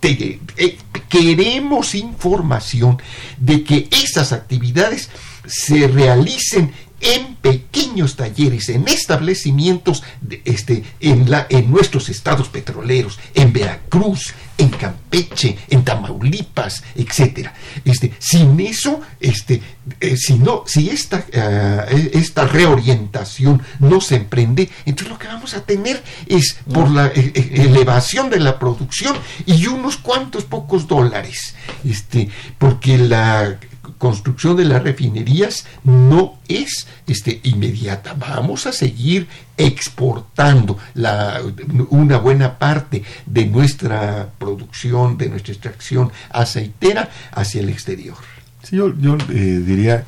eh, 0.02 0.78
queremos 1.10 1.96
información 1.96 3.02
de 3.38 3.64
que 3.64 3.88
esas 3.92 4.32
actividades 4.32 5.10
se 5.48 5.88
realicen 5.88 6.72
en 7.00 7.36
pequeños 7.36 8.16
talleres, 8.16 8.70
en 8.70 8.88
establecimientos 8.88 10.04
este, 10.46 10.84
en, 11.00 11.30
la, 11.30 11.46
en 11.50 11.70
nuestros 11.70 12.10
estados 12.10 12.50
petroleros, 12.50 13.20
en 13.36 13.54
Veracruz, 13.54 14.34
en 14.58 14.70
Campeche, 14.70 15.58
en 15.70 15.84
Tamaulipas, 15.84 16.84
etcétera. 16.96 17.54
Este, 17.86 18.14
sin 18.18 18.60
eso, 18.60 19.02
este, 19.20 19.62
eh, 20.00 20.18
si 20.18 20.40
no, 20.40 20.64
si 20.66 20.90
esta, 20.90 21.24
eh, 21.32 22.12
esta 22.14 22.48
reorientación 22.48 23.62
no 23.80 24.02
se 24.02 24.16
emprende, 24.16 24.70
entonces 24.86 25.10
lo 25.10 25.20
que 25.20 25.28
vamos 25.28 25.54
a 25.54 25.62
tener 25.62 26.04
es 26.26 26.58
por 26.74 26.90
la 26.90 27.08
eh, 27.08 27.32
elevación 27.54 28.32
de 28.32 28.40
la 28.40 28.58
producción 28.58 29.16
y 29.46 29.68
unos 29.68 29.98
cuantos 29.98 30.46
pocos 30.46 30.88
dólares. 30.88 31.54
Este, 31.86 32.30
porque 32.58 32.98
la 32.98 33.60
construcción 33.98 34.56
de 34.58 34.66
las 34.66 34.84
refinerías 34.84 35.66
no 35.84 36.38
es 36.48 36.88
este, 37.08 37.40
inmediata. 37.44 38.14
Vamos 38.14 38.68
a 38.68 38.72
seguir 38.72 39.28
exportando 39.58 40.78
la, 40.94 41.42
una 41.90 42.18
buena 42.18 42.60
parte 42.60 43.04
de 43.26 43.46
nuestra 43.46 44.30
producción, 44.38 45.18
de 45.18 45.30
nuestra 45.30 45.54
extracción 45.54 46.12
aceitera 46.30 47.10
hacia 47.32 47.62
el 47.62 47.70
exterior. 47.70 48.18
Sí, 48.64 48.76
yo, 48.76 48.96
yo 48.98 49.18
eh, 49.30 49.62
diría 49.66 50.06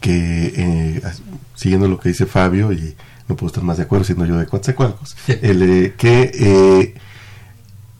que, 0.00 0.52
eh, 0.56 1.02
siguiendo 1.54 1.88
lo 1.88 1.98
que 1.98 2.10
dice 2.10 2.26
Fabio, 2.26 2.72
y 2.72 2.94
no 3.28 3.36
puedo 3.36 3.48
estar 3.48 3.64
más 3.64 3.78
de 3.78 3.84
acuerdo 3.84 4.04
siendo 4.04 4.26
yo 4.26 4.36
de 4.36 4.46
Coatzacoalcos, 4.46 5.16
eh, 5.28 5.94
que 5.96 6.94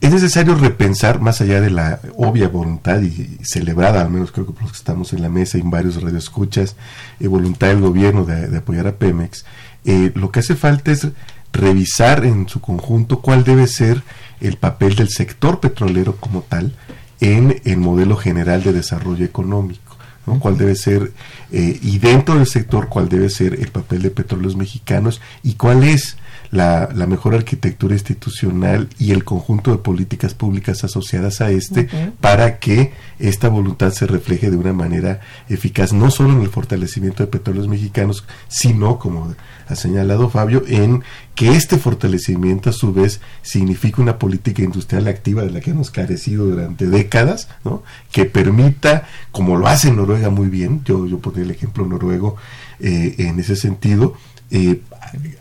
es 0.04 0.12
necesario 0.12 0.54
repensar, 0.54 1.20
más 1.20 1.40
allá 1.40 1.62
de 1.62 1.70
la 1.70 1.98
obvia 2.16 2.48
voluntad 2.48 3.00
y 3.00 3.38
celebrada, 3.42 4.02
al 4.02 4.10
menos 4.10 4.32
creo 4.32 4.44
que 4.44 4.52
por 4.52 4.64
los 4.64 4.72
que 4.72 4.78
estamos 4.78 5.14
en 5.14 5.22
la 5.22 5.30
mesa 5.30 5.56
y 5.56 5.62
en 5.62 5.70
varios 5.70 6.02
radioescuchas, 6.02 6.76
y 7.18 7.26
voluntad 7.26 7.68
del 7.68 7.80
gobierno 7.80 8.24
de, 8.24 8.54
apoyar 8.54 8.86
a 8.86 8.96
Pemex, 8.96 9.46
eh, 9.86 10.12
lo 10.14 10.30
que 10.30 10.40
hace 10.40 10.56
falta 10.56 10.92
es 10.92 11.08
revisar 11.54 12.26
en 12.26 12.48
su 12.48 12.60
conjunto 12.60 13.20
cuál 13.20 13.44
debe 13.44 13.66
ser 13.66 14.02
el 14.40 14.58
papel 14.58 14.94
del 14.94 15.08
sector 15.08 15.60
petrolero 15.60 16.16
como 16.16 16.42
tal 16.42 16.74
en 17.20 17.62
el 17.64 17.78
modelo 17.78 18.16
general 18.16 18.62
de 18.62 18.74
desarrollo 18.74 19.24
económico. 19.24 19.96
¿no? 20.26 20.38
cuál 20.38 20.58
debe 20.58 20.74
ser, 20.74 21.12
eh, 21.50 21.78
y 21.82 21.98
dentro 21.98 22.36
del 22.36 22.46
sector, 22.46 22.88
cuál 22.88 23.08
debe 23.08 23.30
ser 23.30 23.54
el 23.54 23.68
papel 23.68 24.02
de 24.02 24.10
petróleos 24.10 24.56
mexicanos 24.56 25.20
y 25.42 25.54
cuál 25.54 25.84
es 25.84 26.16
la, 26.54 27.06
mejor 27.06 27.34
arquitectura 27.34 27.94
institucional 27.94 28.88
y 28.98 29.10
el 29.10 29.24
conjunto 29.24 29.72
de 29.72 29.78
políticas 29.78 30.34
públicas 30.34 30.84
asociadas 30.84 31.40
a 31.40 31.50
este 31.50 31.88
para 32.20 32.58
que 32.58 32.92
esta 33.18 33.48
voluntad 33.48 33.92
se 33.92 34.06
refleje 34.06 34.50
de 34.50 34.56
una 34.56 34.72
manera 34.72 35.20
eficaz, 35.48 35.92
no 35.92 36.10
solo 36.10 36.32
en 36.32 36.42
el 36.42 36.48
fortalecimiento 36.48 37.22
de 37.22 37.26
petróleos 37.26 37.68
mexicanos, 37.68 38.24
sino, 38.48 38.98
como 38.98 39.34
ha 39.68 39.74
señalado 39.74 40.30
Fabio, 40.30 40.62
en 40.68 41.02
que 41.34 41.50
este 41.50 41.76
fortalecimiento 41.76 42.70
a 42.70 42.72
su 42.72 42.92
vez 42.92 43.20
significa 43.42 44.00
una 44.00 44.18
política 44.18 44.62
industrial 44.62 45.08
activa 45.08 45.42
de 45.42 45.50
la 45.50 45.60
que 45.60 45.72
hemos 45.72 45.90
carecido 45.90 46.46
durante 46.46 46.86
décadas, 46.86 47.48
¿no? 47.64 47.82
que 48.12 48.26
permita, 48.26 49.08
como 49.32 49.56
lo 49.56 49.66
hace 49.66 49.90
Noruega 49.90 50.30
muy 50.30 50.48
bien, 50.48 50.82
yo, 50.84 51.06
yo 51.06 51.18
pondré 51.18 51.42
el 51.42 51.50
ejemplo 51.50 51.84
noruego 51.84 52.36
eh, 52.78 53.14
en 53.18 53.40
ese 53.40 53.56
sentido, 53.56 54.14
eh, 54.54 54.80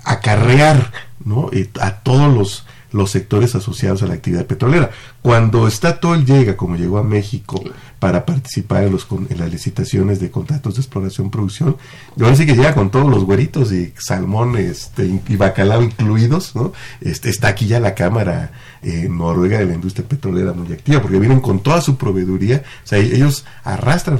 acarrear 0.04 0.92
¿no? 1.24 1.50
A 1.80 2.00
todos 2.00 2.34
los, 2.34 2.66
los 2.92 3.12
sectores 3.12 3.56
asociados 3.56 4.04
a 4.04 4.08
la 4.08 4.16
actividad 4.16 4.46
petrolera. 4.46 4.92
Cuando 5.24 5.72
Statoil 5.72 6.26
llega, 6.26 6.58
como 6.58 6.76
llegó 6.76 6.98
a 6.98 7.04
México, 7.04 7.64
para 7.98 8.26
participar 8.26 8.84
en, 8.84 8.92
los, 8.92 9.08
en 9.30 9.40
las 9.40 9.50
licitaciones 9.50 10.20
de 10.20 10.30
contratos 10.30 10.76
de 10.76 10.82
exploración-producción, 10.82 11.78
yo 12.18 12.26
ahora 12.26 12.36
sí 12.36 12.46
que 12.46 12.58
llega 12.58 12.76
con 12.76 12.92
todos 12.92 13.10
los 13.10 13.24
güeritos 13.24 13.72
y 13.72 13.94
salmón 13.98 14.58
este, 14.58 15.06
y 15.06 15.36
bacalao 15.38 15.82
incluidos, 15.82 16.54
¿no? 16.58 16.74
Este, 17.00 17.30
está 17.30 17.48
aquí 17.48 17.68
ya 17.68 17.80
la 17.80 17.96
Cámara 17.96 18.52
eh, 18.82 19.08
Noruega 19.10 19.60
de 19.60 19.66
la 19.66 19.76
Industria 19.76 20.06
Petrolera 20.06 20.52
muy 20.52 20.74
activa, 20.74 21.02
porque 21.02 21.18
vienen 21.18 21.40
con 21.40 21.64
toda 21.64 21.80
su 21.80 21.96
proveeduría, 21.96 22.64
o 22.84 22.88
sea, 22.88 23.00
ellos 23.00 23.46
arrastran, 23.64 24.20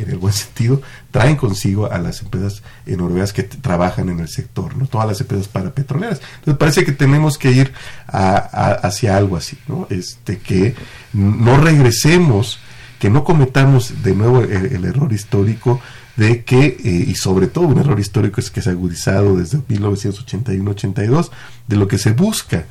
en 0.00 0.10
el 0.10 0.16
buen 0.16 0.32
sentido, 0.32 0.80
traen 1.10 1.36
consigo 1.36 1.92
a 1.92 1.98
las 1.98 2.22
empresas 2.22 2.62
noruegas 2.86 3.32
que 3.32 3.42
trabajan 3.42 4.08
en 4.08 4.20
el 4.20 4.28
sector, 4.28 4.76
¿no? 4.76 4.86
Todas 4.86 5.06
las 5.06 5.20
empresas 5.20 5.48
parapetroleras. 5.48 6.20
Entonces 6.38 6.58
parece 6.58 6.84
que 6.84 6.92
tenemos 6.92 7.36
que 7.36 7.50
ir 7.50 7.72
hacia 8.06 9.16
algo 9.16 9.36
así, 9.36 9.58
¿no? 9.68 9.86
Este, 9.90 10.29
que 10.38 10.74
no 11.12 11.60
regresemos 11.60 12.60
que 13.00 13.10
no 13.10 13.24
cometamos 13.24 14.02
de 14.02 14.14
nuevo 14.14 14.42
el, 14.42 14.84
error 14.84 15.12
histórico 15.12 15.80
de 16.16 16.44
que, 16.44 16.76
eh, 16.84 17.04
y 17.08 17.14
sobre 17.14 17.46
todo 17.46 17.66
un 17.66 17.78
error 17.78 17.98
histórico 17.98 18.42
es 18.42 18.50
que 18.50 18.60
se 18.60 18.68
ha 18.68 18.72
agudizado 18.72 19.36
desde 19.36 19.58
1981-82, 19.58 21.30
de 21.66 21.76
lo 21.76 21.88
que 21.88 21.96
se 21.96 22.12
busca 22.12 22.66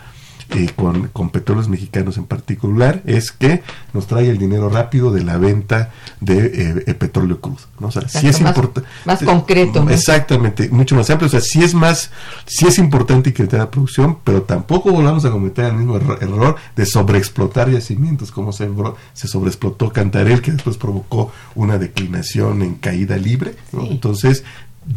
eh, 0.51 0.71
con, 0.75 1.09
con, 1.09 1.29
petróleos 1.29 1.69
mexicanos 1.69 2.17
en 2.17 2.25
particular 2.25 3.03
es 3.05 3.31
que 3.31 3.61
nos 3.93 4.07
trae 4.07 4.29
el 4.29 4.37
dinero 4.37 4.69
rápido 4.69 5.11
de 5.11 5.23
la 5.23 5.37
venta 5.37 5.91
de 6.21 6.83
eh, 6.87 6.93
petróleo 6.95 7.39
crudo. 7.39 7.59
¿no? 7.79 7.87
O 7.87 7.91
sea, 7.91 8.01
es 8.01 8.39
importante. 8.39 8.89
Más 9.05 9.21
concreto. 9.21 9.87
Exactamente, 9.89 10.69
mucho 10.69 10.95
más 10.95 11.09
amplio. 11.09 11.27
O 11.27 11.29
sea, 11.29 11.41
sí 11.41 11.63
es 11.63 11.73
más, 11.73 12.09
sí 12.45 12.65
es 12.65 12.79
importante 12.79 13.29
incrementar 13.29 13.59
la 13.59 13.71
producción, 13.71 14.17
pero 14.23 14.41
tampoco 14.41 14.91
volvamos 14.91 15.23
a 15.25 15.31
cometer 15.31 15.65
el 15.65 15.73
mismo 15.73 15.97
error, 15.97 16.55
de 16.75 16.85
sobreexplotar 16.85 17.69
yacimientos, 17.69 18.31
como 18.31 18.51
se, 18.51 18.69
se 19.13 19.27
sobreexplotó 19.27 19.91
Cantarel, 19.91 20.41
que 20.41 20.51
después 20.51 20.77
provocó 20.77 21.31
una 21.55 21.77
declinación 21.77 22.61
en 22.63 22.75
caída 22.75 23.17
libre. 23.17 23.55
Entonces, 23.73 24.43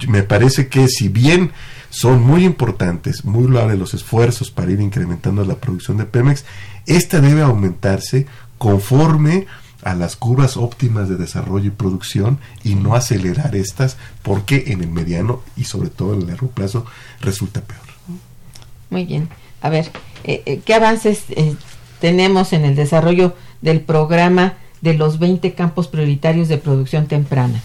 me 0.08 0.22
parece 0.22 0.68
que 0.68 0.88
si 0.88 1.08
bien 1.08 1.52
son 1.92 2.22
muy 2.22 2.46
importantes, 2.46 3.26
muy 3.26 3.46
loables 3.46 3.78
los 3.78 3.92
esfuerzos 3.92 4.50
para 4.50 4.70
ir 4.70 4.80
incrementando 4.80 5.44
la 5.44 5.56
producción 5.56 5.98
de 5.98 6.06
Pemex. 6.06 6.46
Esta 6.86 7.20
debe 7.20 7.42
aumentarse 7.42 8.26
conforme 8.56 9.46
a 9.82 9.94
las 9.94 10.16
curvas 10.16 10.56
óptimas 10.56 11.10
de 11.10 11.16
desarrollo 11.16 11.66
y 11.66 11.70
producción 11.70 12.38
y 12.64 12.76
no 12.76 12.94
acelerar 12.94 13.54
estas 13.54 13.98
porque 14.22 14.64
en 14.68 14.80
el 14.80 14.88
mediano 14.88 15.42
y 15.54 15.64
sobre 15.64 15.90
todo 15.90 16.14
en 16.14 16.22
el 16.22 16.28
largo 16.28 16.48
plazo 16.48 16.86
resulta 17.20 17.60
peor. 17.60 17.82
Muy 18.88 19.04
bien. 19.04 19.28
A 19.60 19.68
ver, 19.68 19.90
eh, 20.24 20.42
eh, 20.46 20.60
¿qué 20.64 20.72
avances 20.72 21.24
eh, 21.28 21.54
tenemos 22.00 22.54
en 22.54 22.64
el 22.64 22.74
desarrollo 22.74 23.34
del 23.60 23.82
programa 23.82 24.54
de 24.80 24.94
los 24.94 25.18
20 25.18 25.52
campos 25.52 25.88
prioritarios 25.88 26.48
de 26.48 26.56
producción 26.56 27.06
temprana? 27.06 27.62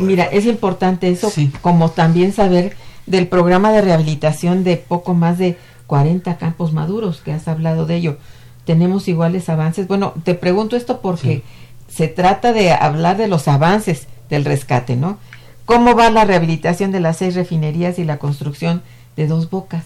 mira, 0.00 0.26
es 0.26 0.46
importante 0.46 1.08
eso, 1.08 1.32
como 1.60 1.90
también 1.90 2.32
saber 2.32 2.76
del 3.06 3.28
programa 3.28 3.72
de 3.72 3.82
rehabilitación 3.82 4.64
de 4.64 4.76
poco 4.76 5.14
más 5.14 5.38
de 5.38 5.58
40 5.86 6.36
campos 6.38 6.72
maduros, 6.72 7.20
que 7.20 7.32
has 7.32 7.48
hablado 7.48 7.86
de 7.86 7.96
ello. 7.96 8.18
¿Tenemos 8.64 9.08
iguales 9.08 9.48
avances? 9.48 9.88
Bueno, 9.88 10.14
te 10.24 10.34
pregunto 10.34 10.76
esto 10.76 11.00
porque 11.00 11.42
se 11.88 12.08
trata 12.08 12.52
de 12.52 12.72
hablar 12.72 13.16
de 13.16 13.28
los 13.28 13.48
avances 13.48 14.06
del 14.30 14.44
rescate, 14.44 14.96
¿no? 14.96 15.18
¿Cómo 15.64 15.94
va 15.94 16.10
la 16.10 16.24
rehabilitación 16.24 16.92
de 16.92 17.00
las 17.00 17.18
seis 17.18 17.34
refinerías 17.34 17.98
y 17.98 18.04
la 18.04 18.18
construcción 18.18 18.82
de 19.16 19.26
dos 19.26 19.50
bocas? 19.50 19.84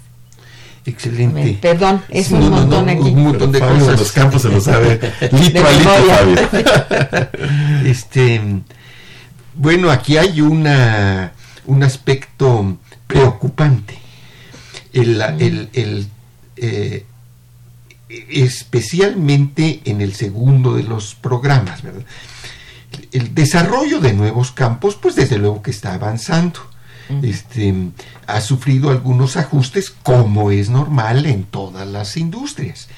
Excelente. 0.84 1.58
perdón, 1.60 2.02
es 2.08 2.30
un 2.30 2.48
montón 2.48 2.88
aquí. 2.88 3.08
Un 3.08 3.24
montón 3.24 3.50
de 3.50 3.58
cosas. 3.58 3.98
los 3.98 4.12
campos 4.12 4.42
se 4.42 4.48
lo 4.48 4.60
sabe 4.60 5.00
litro 5.32 5.66
a 5.66 5.72
litro, 5.72 7.28
Este, 7.84 8.40
bueno, 9.54 9.90
aquí 9.90 10.16
hay 10.16 10.40
una 10.40 11.32
un 11.66 11.82
aspecto 11.82 12.76
preocupante. 13.06 13.98
El, 14.92 15.20
el, 15.72 16.08
eh, 16.56 17.04
especialmente 18.08 19.82
en 19.84 20.00
el 20.00 20.14
segundo 20.14 20.74
de 20.74 20.84
los 20.84 21.14
programas, 21.14 21.82
El 23.12 23.34
desarrollo 23.34 24.00
de 24.00 24.14
nuevos 24.14 24.52
campos, 24.52 24.96
pues 24.96 25.16
desde 25.16 25.38
luego 25.38 25.62
que 25.62 25.70
está 25.70 25.94
avanzando. 25.94 26.60
Este, 27.22 27.72
ha 28.26 28.40
sufrido 28.40 28.90
algunos 28.90 29.36
ajustes 29.36 29.90
como 29.90 30.50
es 30.50 30.70
normal 30.70 31.26
en 31.26 31.44
todas 31.44 31.86
las 31.86 32.16
industrias. 32.16 32.88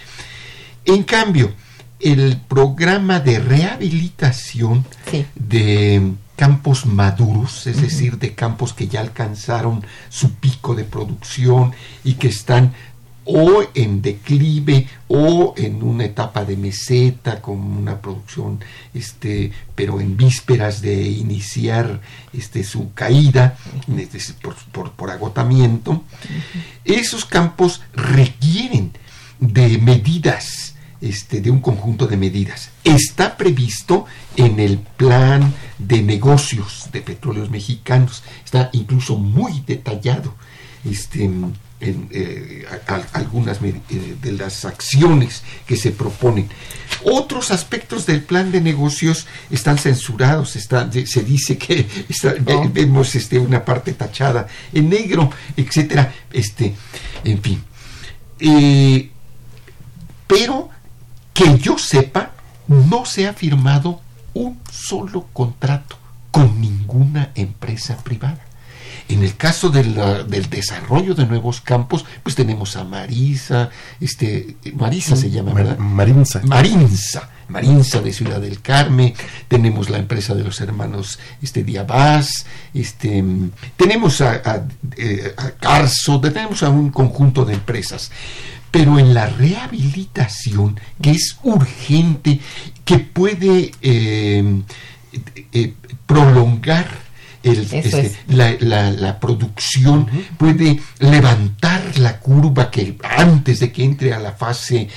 En 0.86 1.02
cambio, 1.02 1.52
el 2.00 2.38
programa 2.48 3.20
de 3.20 3.38
rehabilitación 3.38 4.86
de 5.34 6.12
campos 6.38 6.86
maduros, 6.86 7.66
es 7.66 7.82
decir, 7.82 8.16
de 8.18 8.32
campos 8.32 8.72
que 8.72 8.86
ya 8.86 9.00
alcanzaron 9.00 9.84
su 10.08 10.34
pico 10.34 10.76
de 10.76 10.84
producción 10.84 11.72
y 12.04 12.14
que 12.14 12.28
están 12.28 12.72
o 13.24 13.64
en 13.74 14.00
declive 14.00 14.86
o 15.08 15.52
en 15.56 15.82
una 15.82 16.04
etapa 16.04 16.44
de 16.44 16.56
meseta 16.56 17.42
con 17.42 17.58
una 17.58 18.00
producción 18.00 18.60
este 18.94 19.52
pero 19.74 20.00
en 20.00 20.16
vísperas 20.16 20.80
de 20.80 20.94
iniciar 21.02 22.00
este 22.32 22.64
su 22.64 22.94
caída 22.94 23.58
por, 24.72 24.92
por 24.92 25.10
agotamiento 25.10 26.04
esos 26.86 27.26
campos 27.26 27.82
requieren 27.92 28.92
de 29.40 29.76
medidas 29.76 30.67
este, 31.00 31.40
de 31.40 31.50
un 31.50 31.60
conjunto 31.60 32.06
de 32.06 32.16
medidas. 32.16 32.70
Está 32.84 33.36
previsto 33.36 34.06
en 34.36 34.58
el 34.60 34.78
plan 34.78 35.54
de 35.78 36.02
negocios 36.02 36.88
de 36.92 37.00
petróleos 37.00 37.50
mexicanos, 37.50 38.22
está 38.44 38.70
incluso 38.72 39.16
muy 39.16 39.62
detallado 39.66 40.34
este, 40.84 41.24
en, 41.24 41.54
eh, 41.80 42.66
algunas 43.12 43.62
eh, 43.62 43.80
de 44.20 44.32
las 44.32 44.64
acciones 44.64 45.44
que 45.66 45.76
se 45.76 45.92
proponen. 45.92 46.48
Otros 47.04 47.52
aspectos 47.52 48.04
del 48.04 48.22
plan 48.22 48.50
de 48.50 48.60
negocios 48.60 49.26
están 49.50 49.78
censurados, 49.78 50.56
está, 50.56 50.90
se 50.90 51.22
dice 51.22 51.56
que 51.56 51.86
vemos 52.72 53.14
este, 53.14 53.38
una 53.38 53.64
parte 53.64 53.92
tachada 53.92 54.48
en 54.72 54.88
negro, 54.88 55.30
etcétera, 55.56 56.12
este, 56.32 56.74
en 57.22 57.40
fin. 57.40 57.62
Eh, 58.40 59.10
pero 60.26 60.70
que 61.38 61.56
yo 61.58 61.78
sepa, 61.78 62.32
no 62.66 63.04
se 63.04 63.28
ha 63.28 63.32
firmado 63.32 64.00
un 64.34 64.58
solo 64.72 65.28
contrato 65.32 65.96
con 66.32 66.60
ninguna 66.60 67.30
empresa 67.36 67.96
privada. 67.98 68.40
En 69.08 69.22
el 69.22 69.36
caso 69.36 69.70
del 69.70 70.50
desarrollo 70.50 71.14
de 71.14 71.26
nuevos 71.26 71.60
campos, 71.60 72.04
pues 72.24 72.34
tenemos 72.34 72.76
a 72.76 72.82
Marisa, 72.82 73.70
este, 74.00 74.56
Marisa 74.74 75.14
se 75.14 75.30
llama, 75.30 75.54
¿verdad? 75.54 75.78
Marinza. 75.78 76.40
Marinza, 76.44 77.30
Marinza 77.46 78.00
de 78.00 78.12
Ciudad 78.12 78.40
del 78.40 78.60
Carmen, 78.60 79.14
tenemos 79.46 79.90
la 79.90 79.98
empresa 79.98 80.34
de 80.34 80.42
los 80.42 80.60
hermanos 80.60 81.20
este, 81.40 81.62
Diabás, 81.62 82.46
este, 82.74 83.24
tenemos 83.76 84.20
a, 84.20 84.42
a, 84.44 84.66
eh, 84.96 85.34
a 85.36 85.52
Carso, 85.52 86.20
tenemos 86.20 86.64
a 86.64 86.68
un 86.68 86.90
conjunto 86.90 87.44
de 87.44 87.54
empresas 87.54 88.10
pero 88.70 88.98
en 88.98 89.14
la 89.14 89.26
rehabilitación, 89.26 90.78
que 91.00 91.12
es 91.12 91.38
urgente, 91.42 92.40
que 92.84 92.98
puede 92.98 93.72
eh, 93.82 94.62
eh, 95.52 95.74
prolongar 96.06 97.08
este, 97.42 98.16
la, 98.28 99.20
producción, 99.20 100.08
puede 100.36 100.80
levantar 100.98 101.98
la 101.98 102.18
curva 102.18 102.70
que 102.70 102.96
antes 103.16 103.60
de 103.60 103.72
que 103.72 103.84
entre 103.84 104.12
a 104.12 104.18
la 104.18 104.32
fase 104.32 104.88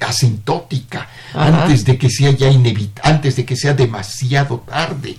asintótica, 0.00 1.08
antes 1.34 1.84
de 1.84 1.98
que 1.98 2.08
sea 2.08 2.30
ya 2.30 2.50
antes 3.02 3.36
de 3.36 3.44
que 3.44 3.56
sea 3.56 3.74
demasiado 3.74 4.60
tarde. 4.60 5.16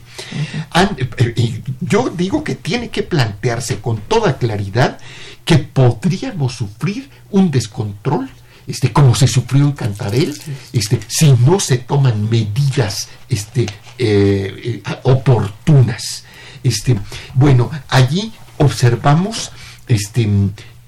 Eh, 1.18 1.62
yo 1.82 2.10
digo 2.10 2.44
que 2.44 2.56
tiene 2.56 2.90
que 2.90 3.04
plantearse 3.04 3.80
con 3.80 3.98
toda 3.98 4.38
claridad 4.38 4.98
que 5.46 5.58
podríamos 5.58 6.54
sufrir 6.54 7.10
un 7.30 7.52
descontrol 7.52 8.30
este, 8.68 8.94
como 8.94 9.16
se 9.16 9.28
sufrió 9.28 9.66
en 9.66 9.72
Cantarel, 9.74 10.40
este, 10.72 11.00
si 11.08 11.32
no 11.46 11.60
se 11.60 11.78
toman 11.80 12.30
medidas 12.30 13.10
este, 13.28 13.64
eh, 13.98 14.82
eh, 14.88 15.00
oportunas. 15.04 16.24
Este, 16.64 16.98
bueno, 17.34 17.72
allí 17.90 18.32
observamos, 18.58 19.52
este, 19.88 20.30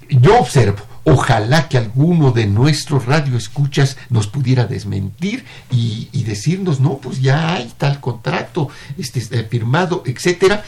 yo 0.10 0.40
observo 0.40 0.84
Ojalá 1.06 1.68
que 1.68 1.78
alguno 1.78 2.32
de 2.32 2.46
nuestros 2.46 3.06
radioescuchas 3.06 3.98
nos 4.10 4.28
pudiera 4.28 4.66
desmentir 4.66 5.44
y, 5.70 6.24
decirnos, 6.24 6.80
no, 6.80 6.98
pues 6.98 7.22
ya 7.22 7.56
hay 7.56 7.74
tal 7.78 8.00
contrato 8.00 8.70
este, 8.98 9.20
eh, 9.20 9.44
firmado, 9.50 10.04
etcétera. 10.06 10.64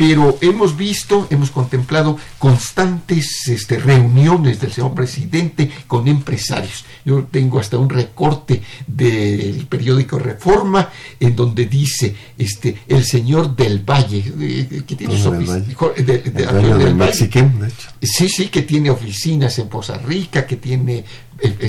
Pero 0.00 0.38
hemos 0.40 0.78
visto, 0.78 1.26
hemos 1.28 1.50
contemplado 1.50 2.16
constantes 2.38 3.46
este, 3.48 3.78
reuniones 3.78 4.58
del 4.58 4.72
señor 4.72 4.94
presidente 4.94 5.70
con 5.86 6.08
empresarios. 6.08 6.86
Yo 7.04 7.24
tengo 7.30 7.60
hasta 7.60 7.76
un 7.76 7.90
recorte 7.90 8.62
del 8.86 9.66
periódico 9.66 10.18
Reforma 10.18 10.88
en 11.20 11.36
donde 11.36 11.66
dice 11.66 12.16
este 12.38 12.78
el 12.88 13.04
señor 13.04 13.54
del 13.54 13.80
Valle, 13.80 14.24
eh, 14.40 14.84
que 14.86 14.96
tiene 14.96 15.18
Sí, 18.00 18.30
sí, 18.30 18.48
que 18.48 18.62
tiene 18.62 18.88
oficinas 18.88 19.58
en 19.58 19.68
Costa 19.68 19.98
Rica, 19.98 20.46
que 20.46 20.56
tiene 20.56 21.04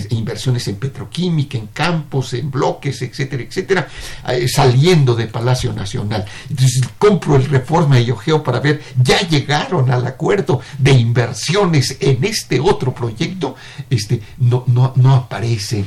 inversiones 0.10 0.68
en 0.68 0.76
petroquímica, 0.76 1.58
en 1.58 1.68
campos, 1.68 2.34
en 2.34 2.52
bloques, 2.52 3.02
etcétera, 3.02 3.44
etcétera, 3.44 3.88
eh, 4.30 4.48
saliendo 4.48 5.16
de 5.16 5.28
Palacio 5.28 5.74
Nacional. 5.74 6.26
Entonces 6.50 6.82
compro 6.98 7.36
el 7.36 7.46
Reforma 7.46 8.00
y 8.00 8.12
Ojeo 8.12 8.44
para 8.44 8.60
ver, 8.60 8.82
ya 9.02 9.20
llegaron 9.28 9.92
al 9.92 10.06
acuerdo 10.06 10.62
de 10.78 10.92
inversiones 10.92 11.98
en 12.00 12.24
este 12.24 12.60
otro 12.60 12.94
proyecto, 12.94 13.56
este, 13.90 14.22
no, 14.40 14.64
no, 14.68 14.94
no 14.96 15.16
aparece 15.16 15.86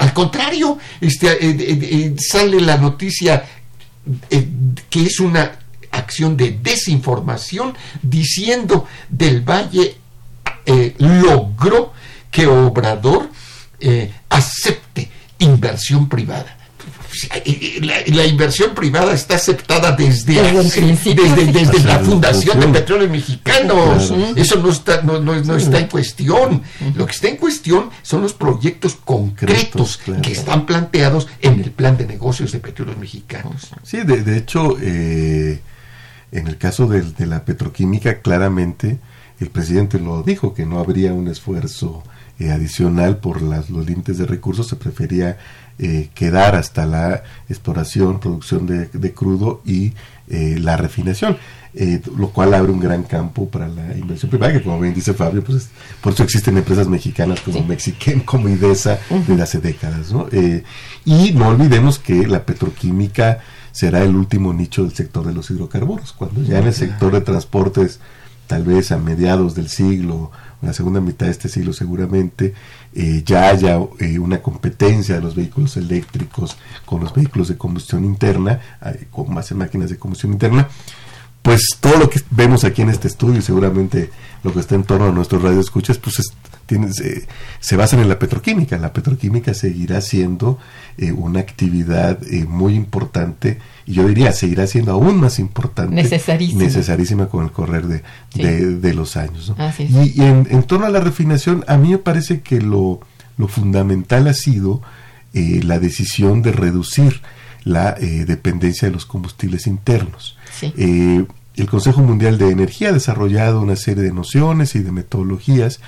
Al 0.00 0.12
contrario, 0.12 0.78
este, 1.00 1.28
eh, 1.28 1.56
eh, 1.58 2.14
sale 2.18 2.60
la 2.60 2.76
noticia 2.76 3.44
que 4.88 5.02
es 5.02 5.18
una 5.18 5.58
acción 5.90 6.36
de 6.36 6.58
desinformación 6.62 7.74
diciendo 8.02 8.86
del 9.08 9.40
Valle 9.40 9.96
eh, 10.64 10.94
logró 10.98 11.92
que 12.36 12.46
Obrador 12.46 13.30
eh, 13.80 14.12
acepte 14.28 15.08
inversión 15.38 16.06
privada. 16.06 16.54
La, 17.80 18.26
inversión 18.26 18.74
privada 18.74 19.14
está 19.14 19.36
aceptada 19.36 19.92
desde, 19.92 20.34
desde, 20.34 21.82
la 21.84 21.98
fundación 22.00 22.60
de 22.60 22.68
petróleos 22.68 23.10
mexicanos. 23.10 24.12
Eso 24.36 24.58
no 24.58 24.68
está, 24.68 25.00
no, 25.00 25.18
no, 25.18 25.56
está 25.56 25.78
en 25.78 25.86
cuestión. 25.86 26.62
Lo 26.94 27.06
que 27.06 27.12
está 27.12 27.28
en 27.28 27.38
cuestión 27.38 27.88
son 28.02 28.20
los 28.20 28.34
proyectos 28.34 28.98
concretos 29.02 29.98
que 30.22 30.32
están 30.32 30.66
planteados 30.66 31.28
en 31.40 31.58
el 31.60 31.70
plan 31.70 31.96
de 31.96 32.06
negocios 32.06 32.52
de 32.52 32.58
petróleos 32.58 32.98
mexicanos. 32.98 33.68
Sí, 33.82 34.02
de, 34.02 34.36
hecho, 34.36 34.76
eh, 34.82 35.62
en 36.32 36.46
el 36.46 36.58
caso 36.58 36.86
de, 36.86 37.00
de 37.00 37.24
la 37.24 37.46
petroquímica, 37.46 38.20
claramente 38.20 38.98
el 39.40 39.48
presidente 39.48 39.98
lo 39.98 40.22
dijo, 40.22 40.52
que 40.52 40.66
no 40.66 40.78
habría 40.78 41.14
un 41.14 41.28
esfuerzo 41.28 42.02
eh, 42.38 42.50
adicional 42.50 43.16
por 43.16 43.40
las, 43.40 43.70
los 43.70 43.86
límites 43.86 44.18
de 44.18 44.26
recursos, 44.26 44.68
se 44.68 44.76
prefería 44.76 45.38
eh, 45.78 46.10
quedar 46.14 46.54
hasta 46.54 46.84
la 46.84 47.22
exploración, 47.48 48.20
producción 48.20 48.66
de, 48.66 49.14
crudo 49.14 49.62
y 49.64 49.94
eh, 50.28 50.58
la 50.60 50.76
refinación, 50.76 51.38
lo 52.16 52.30
cual 52.30 52.54
abre 52.54 52.72
un 52.72 52.80
gran 52.80 53.02
campo 53.02 53.48
para 53.48 53.68
la 53.68 53.96
inversión 53.96 54.30
privada, 54.30 54.52
que 54.54 54.62
como 54.62 54.80
bien 54.80 54.94
dice 54.94 55.12
Fabio, 55.12 55.44
pues 55.44 55.68
por 56.00 56.14
eso 56.14 56.22
existen 56.22 56.56
empresas 56.56 56.88
mexicanas 56.88 57.40
como 57.40 57.62
Mexiquén, 57.62 58.20
como 58.20 58.48
Idesa, 58.48 58.98
desde 59.26 59.42
hace 59.42 59.58
décadas. 59.60 60.10
¿no? 60.12 60.26
y 61.04 61.32
no 61.32 61.48
olvidemos 61.48 61.98
que 61.98 62.26
la 62.26 62.44
petroquímica 62.46 63.40
será 63.76 64.02
el 64.02 64.16
último 64.16 64.54
nicho 64.54 64.84
del 64.84 64.94
sector 64.94 65.26
de 65.26 65.34
los 65.34 65.50
hidrocarburos, 65.50 66.14
cuando 66.14 66.42
ya 66.42 66.60
en 66.60 66.66
el 66.68 66.72
sector 66.72 67.12
de 67.12 67.20
transportes, 67.20 68.00
tal 68.46 68.64
vez 68.64 68.90
a 68.90 68.96
mediados 68.96 69.54
del 69.54 69.68
siglo, 69.68 70.30
en 70.62 70.68
la 70.68 70.72
segunda 70.72 71.00
mitad 71.00 71.26
de 71.26 71.32
este 71.32 71.48
siglo 71.48 71.72
seguramente, 71.72 72.54
eh, 72.94 73.22
ya 73.24 73.50
haya 73.50 73.78
eh, 73.98 74.18
una 74.18 74.40
competencia 74.40 75.16
de 75.16 75.20
los 75.20 75.34
vehículos 75.34 75.76
eléctricos 75.76 76.56
con 76.84 77.02
los 77.02 77.12
vehículos 77.12 77.48
de 77.48 77.56
combustión 77.56 78.04
interna, 78.04 78.60
eh, 78.84 79.06
con 79.10 79.32
más 79.32 79.52
máquinas 79.52 79.90
de 79.90 79.98
combustión 79.98 80.32
interna, 80.32 80.68
pues 81.46 81.62
todo 81.78 81.96
lo 81.96 82.10
que 82.10 82.20
vemos 82.32 82.64
aquí 82.64 82.82
en 82.82 82.88
este 82.88 83.06
estudio, 83.06 83.40
seguramente 83.40 84.10
lo 84.42 84.52
que 84.52 84.58
está 84.58 84.74
en 84.74 84.82
torno 84.82 85.06
a 85.06 85.12
nuestros 85.12 85.42
radioescuchas, 85.42 85.96
pues 85.96 86.20
tiene, 86.66 86.88
se, 87.60 87.76
basan 87.76 88.00
en 88.00 88.08
la 88.08 88.18
petroquímica. 88.18 88.76
La 88.78 88.92
petroquímica 88.92 89.54
seguirá 89.54 90.00
siendo 90.00 90.58
una 91.14 91.38
actividad 91.38 92.18
muy 92.48 92.74
importante 92.74 93.60
y 93.86 93.92
yo 93.92 94.08
diría 94.08 94.32
seguirá 94.32 94.66
siendo 94.66 94.90
aún 94.90 95.20
más 95.20 95.38
importante, 95.38 95.94
necesarísima, 95.94 96.64
necesarísima 96.64 97.28
con 97.28 97.44
el 97.44 97.52
correr 97.52 97.86
de, 97.86 98.02
de, 98.34 98.94
los 98.94 99.16
años. 99.16 99.54
Y, 99.78 100.20
en, 100.20 100.62
torno 100.64 100.86
a 100.86 100.90
la 100.90 100.98
refinación, 100.98 101.64
a 101.68 101.76
mí 101.76 101.90
me 101.90 101.98
parece 101.98 102.40
que 102.40 102.60
lo, 102.60 102.98
lo 103.38 103.46
fundamental 103.46 104.26
ha 104.26 104.34
sido 104.34 104.82
eh, 105.32 105.60
la 105.62 105.78
decisión 105.78 106.42
de 106.42 106.50
reducir 106.50 107.20
la 107.62 107.96
eh, 108.00 108.24
dependencia 108.26 108.88
de 108.88 108.94
los 108.94 109.06
combustibles 109.06 109.68
internos. 109.68 110.35
Eh, 110.62 111.24
el 111.56 111.66
Consejo 111.68 112.02
Mundial 112.02 112.38
de 112.38 112.50
Energía 112.50 112.90
ha 112.90 112.92
desarrollado 112.92 113.60
una 113.60 113.76
serie 113.76 114.02
de 114.02 114.12
nociones 114.12 114.74
y 114.74 114.80
de 114.80 114.92
metodologías 114.92 115.80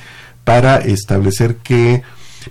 para 0.45 0.79
establecer 0.79 1.57
que, 1.57 2.03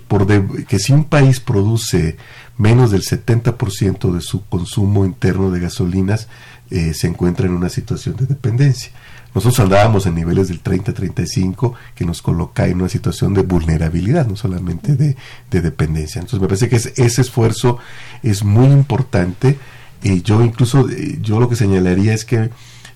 por 0.06 0.26
que 0.66 0.78
si 0.78 0.92
un 0.92 1.04
país 1.04 1.40
produce 1.40 2.16
menos 2.56 2.90
del 2.90 3.02
70% 3.02 4.12
de 4.12 4.20
su 4.20 4.44
consumo 4.46 5.04
interno 5.04 5.50
de 5.50 5.60
gasolinas 5.60 6.28
eh, 6.70 6.92
se 6.92 7.06
encuentra 7.06 7.46
en 7.46 7.52
una 7.52 7.68
situación 7.68 8.16
de 8.16 8.26
dependencia. 8.26 8.92
Nosotros 9.34 9.60
andábamos 9.60 10.06
en 10.06 10.14
niveles 10.14 10.48
del 10.48 10.62
30-35 10.62 11.74
que 11.94 12.04
nos 12.04 12.22
coloca 12.22 12.66
en 12.66 12.80
una 12.80 12.88
situación 12.88 13.34
de 13.34 13.42
vulnerabilidad, 13.42 14.26
no 14.26 14.36
solamente 14.36 14.96
de, 14.96 15.16
dependencia. 15.50 16.20
Entonces 16.20 16.40
me 16.40 16.48
parece 16.48 16.68
que 16.68 16.76
ese 16.76 17.20
esfuerzo 17.20 17.78
es 18.22 18.42
muy 18.42 18.66
importante. 18.66 19.58
Y 20.02 20.22
yo 20.22 20.42
incluso, 20.42 20.88
eh, 20.88 21.18
yo 21.20 21.40
lo 21.40 21.48
que 21.48 21.56
señalaría 21.56 22.14
es 22.14 22.24
que 22.24 22.50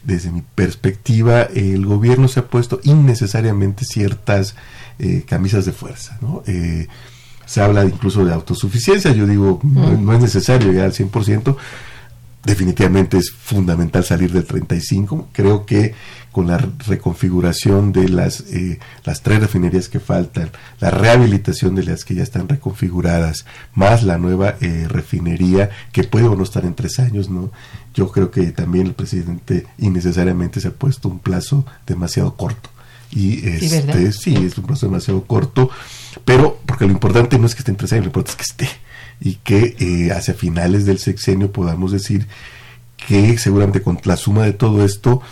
desde 0.04 0.32
mi 0.32 0.42
perspectiva, 0.42 1.42
el 1.42 1.86
gobierno 1.86 2.26
se 2.26 2.40
ha 2.40 2.46
puesto 2.46 2.80
innecesariamente 2.82 3.84
ciertas 3.84 4.56
eh, 4.98 5.22
camisas 5.26 5.64
de 5.64 5.72
fuerza. 5.72 6.18
¿no? 6.20 6.42
se 7.44 7.60
habla 7.60 7.84
incluso 7.84 8.24
de 8.24 8.32
autosuficiencia, 8.32 9.12
yo 9.12 9.26
digo, 9.26 9.60
no, 9.62 10.14
es 10.14 10.20
necesario 10.20 10.70
llegar 10.70 10.86
al 10.86 10.92
100%, 10.92 11.56
definitivamente 12.44 13.18
es 13.18 13.30
fundamental 13.30 14.04
salir 14.04 14.32
del 14.32 14.44
35, 14.44 15.28
creo 15.32 15.64
que 15.64 15.94
con 16.32 16.46
la 16.46 16.58
reconfiguración 16.58 17.92
de 17.92 18.08
las, 18.08 18.40
eh, 18.52 18.78
las 19.04 19.22
tres 19.22 19.40
refinerías 19.40 19.88
que 19.88 20.00
faltan, 20.00 20.50
la 20.80 20.90
rehabilitación 20.90 21.74
de 21.74 21.84
las 21.84 22.04
que 22.04 22.14
ya 22.14 22.22
están 22.22 22.48
reconfiguradas, 22.48 23.44
más 23.74 24.02
la 24.02 24.16
nueva 24.16 24.56
eh, 24.60 24.86
refinería 24.88 25.70
que 25.92 26.04
puede 26.04 26.26
o 26.26 26.34
no 26.34 26.42
estar 26.42 26.64
en 26.64 26.74
tres 26.74 26.98
años, 26.98 27.28
¿no? 27.28 27.52
Yo 27.94 28.10
creo 28.10 28.30
que 28.30 28.50
también 28.52 28.86
el 28.86 28.94
presidente 28.94 29.66
innecesariamente 29.78 30.60
se 30.60 30.68
ha 30.68 30.72
puesto 30.72 31.08
un 31.08 31.18
plazo 31.18 31.66
demasiado 31.86 32.34
corto. 32.34 32.70
Y 33.14 33.46
este, 33.46 34.10
sí, 34.12 34.34
es 34.36 34.56
un 34.56 34.64
plazo 34.64 34.86
demasiado 34.86 35.24
corto 35.24 35.70
pero, 36.24 36.60
porque 36.66 36.86
lo 36.86 36.92
importante 36.92 37.38
no 37.38 37.46
es 37.46 37.54
que 37.54 37.60
esté 37.60 37.70
en 37.70 37.76
tres 37.76 37.92
años, 37.92 38.04
lo 38.04 38.08
importante 38.08 38.42
es 38.42 38.52
que 38.56 38.64
esté. 38.64 38.80
Y 39.20 39.34
que 39.36 39.76
eh, 39.78 40.12
hacia 40.12 40.34
finales 40.34 40.84
del 40.84 40.98
sexenio 40.98 41.52
podamos 41.52 41.92
decir 41.92 42.26
que 43.06 43.38
seguramente 43.38 43.82
con 43.82 43.98
la 44.04 44.16
suma 44.16 44.44
de 44.44 44.52
todo 44.52 44.84
esto, 44.84 45.22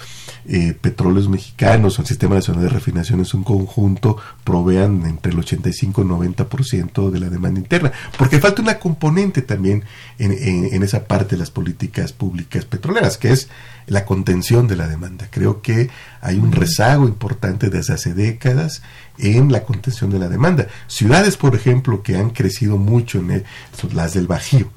eh, 0.47 0.77
petróleos 0.81 1.29
mexicanos 1.29 1.99
o 1.99 2.03
el 2.03 2.09
Sistema 2.09 2.35
Nacional 2.35 2.65
de 2.65 2.69
Refinación 2.71 3.21
es 3.21 3.35
un 3.35 3.45
conjunto 3.45 4.17
provean 4.45 5.05
entre 5.07 5.33
el 5.33 5.39
85 5.39 6.03
y 6.03 6.05
90% 6.05 7.11
de 7.11 7.21
la 7.21 7.29
demanda 7.29 7.61
interna. 7.61 7.93
Porque 8.19 8.39
falta 8.39 8.63
una 8.63 8.79
componente 8.79 9.43
también 9.43 9.85
en, 10.19 10.33
en, 10.33 10.83
esa 10.83 11.05
parte 11.05 11.37
de 11.37 11.41
las 11.41 11.51
políticas 11.51 12.13
públicas 12.13 12.65
petroleras, 12.65 13.19
que 13.19 13.33
es 13.33 13.49
la 13.87 14.05
contención 14.05 14.67
de 14.67 14.77
la 14.77 14.89
demanda. 14.89 15.29
Creo 15.31 15.63
que 15.63 15.91
hay 16.21 16.39
un 16.39 16.53
rezago 16.53 17.07
importante 17.07 17.71
desde 17.71 17.95
hace 17.95 18.15
décadas 18.15 18.83
en 19.19 19.53
la 19.53 19.65
contención 19.65 20.11
de 20.11 20.19
la 20.19 20.29
demanda. 20.29 20.69
Ciudades, 20.87 21.37
por 21.37 21.55
ejemplo, 21.55 22.03
que 22.03 22.17
han 22.17 22.31
crecido 22.31 22.79
mucho, 22.79 23.19
en 23.19 23.45
las 23.93 24.15
del 24.15 24.27
Bajío. 24.27 24.71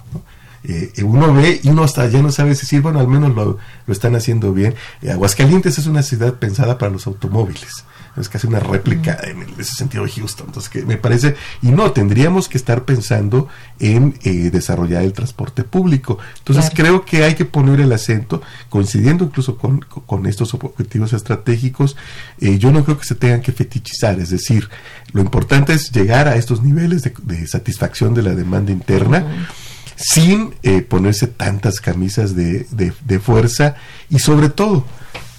Eh, 0.64 0.92
uno 1.04 1.34
ve 1.34 1.60
y 1.64 1.70
uno 1.70 1.84
hasta 1.84 2.08
ya 2.08 2.22
no 2.22 2.32
sabe 2.32 2.50
decir, 2.50 2.82
bueno, 2.82 3.00
al 3.00 3.08
menos 3.08 3.36
lo, 3.36 3.58
lo 3.86 3.94
están 3.94 4.16
haciendo 4.16 4.54
bien. 4.54 4.76
Eh, 5.02 5.12
Aguascalientes 5.12 5.78
es 5.78 5.88
una 5.88 6.04
ciudad 6.04 6.36
pensada 6.36 6.78
para 6.78 6.92
los 6.92 7.08
automóviles 7.08 7.84
es 8.22 8.30
casi 8.30 8.48
una 8.48 8.60
réplica 8.60 9.20
en 9.24 9.42
ese 9.58 9.74
sentido 9.74 10.06
de 10.06 10.12
Houston. 10.12 10.48
Entonces, 10.48 10.70
que 10.70 10.84
me 10.86 10.98
parece, 10.98 11.36
y 11.62 11.70
no, 11.70 11.92
tendríamos 11.92 12.48
que 12.48 12.58
estar 12.58 12.86
pensando 12.86 13.48
en 13.80 14.18
eh, 14.24 14.52
desarrollar 14.52 15.04
el 15.04 15.14
transporte 15.14 15.64
público. 15.64 16.20
Entonces, 16.40 16.72
creo 16.74 17.06
que 17.06 17.24
hay 17.24 17.36
que 17.36 17.46
poner 17.46 17.80
el 17.80 17.92
acento, 17.92 18.42
coincidiendo 18.70 19.26
incluso 19.26 19.58
con, 19.58 19.80
con 19.80 20.26
estos 20.28 20.54
objetivos 20.54 21.14
estratégicos, 21.14 21.96
eh, 22.40 22.60
yo 22.60 22.72
no 22.72 22.84
creo 22.84 23.00
que 23.00 23.06
se 23.06 23.16
tengan 23.16 23.42
que 23.42 23.52
fetichizar, 23.52 24.20
es 24.20 24.30
decir, 24.30 24.70
lo 25.12 25.22
importante 25.22 25.74
es 25.74 25.92
llegar 25.92 26.28
a 26.28 26.36
estos 26.36 26.62
niveles 26.62 27.04
de, 27.04 27.48
satisfacción 27.48 28.14
de 28.14 28.24
la 28.24 28.36
demanda 28.36 28.72
interna. 28.72 29.48
Sin 29.96 30.56
eh, 30.64 30.82
ponerse 30.82 31.28
tantas 31.28 31.80
camisas 31.80 32.36
de, 32.36 32.66
de, 32.72 33.20
fuerza 33.20 33.76
y 34.10 34.20
sobre 34.20 34.50
todo 34.50 34.86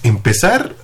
empezar 0.03 0.75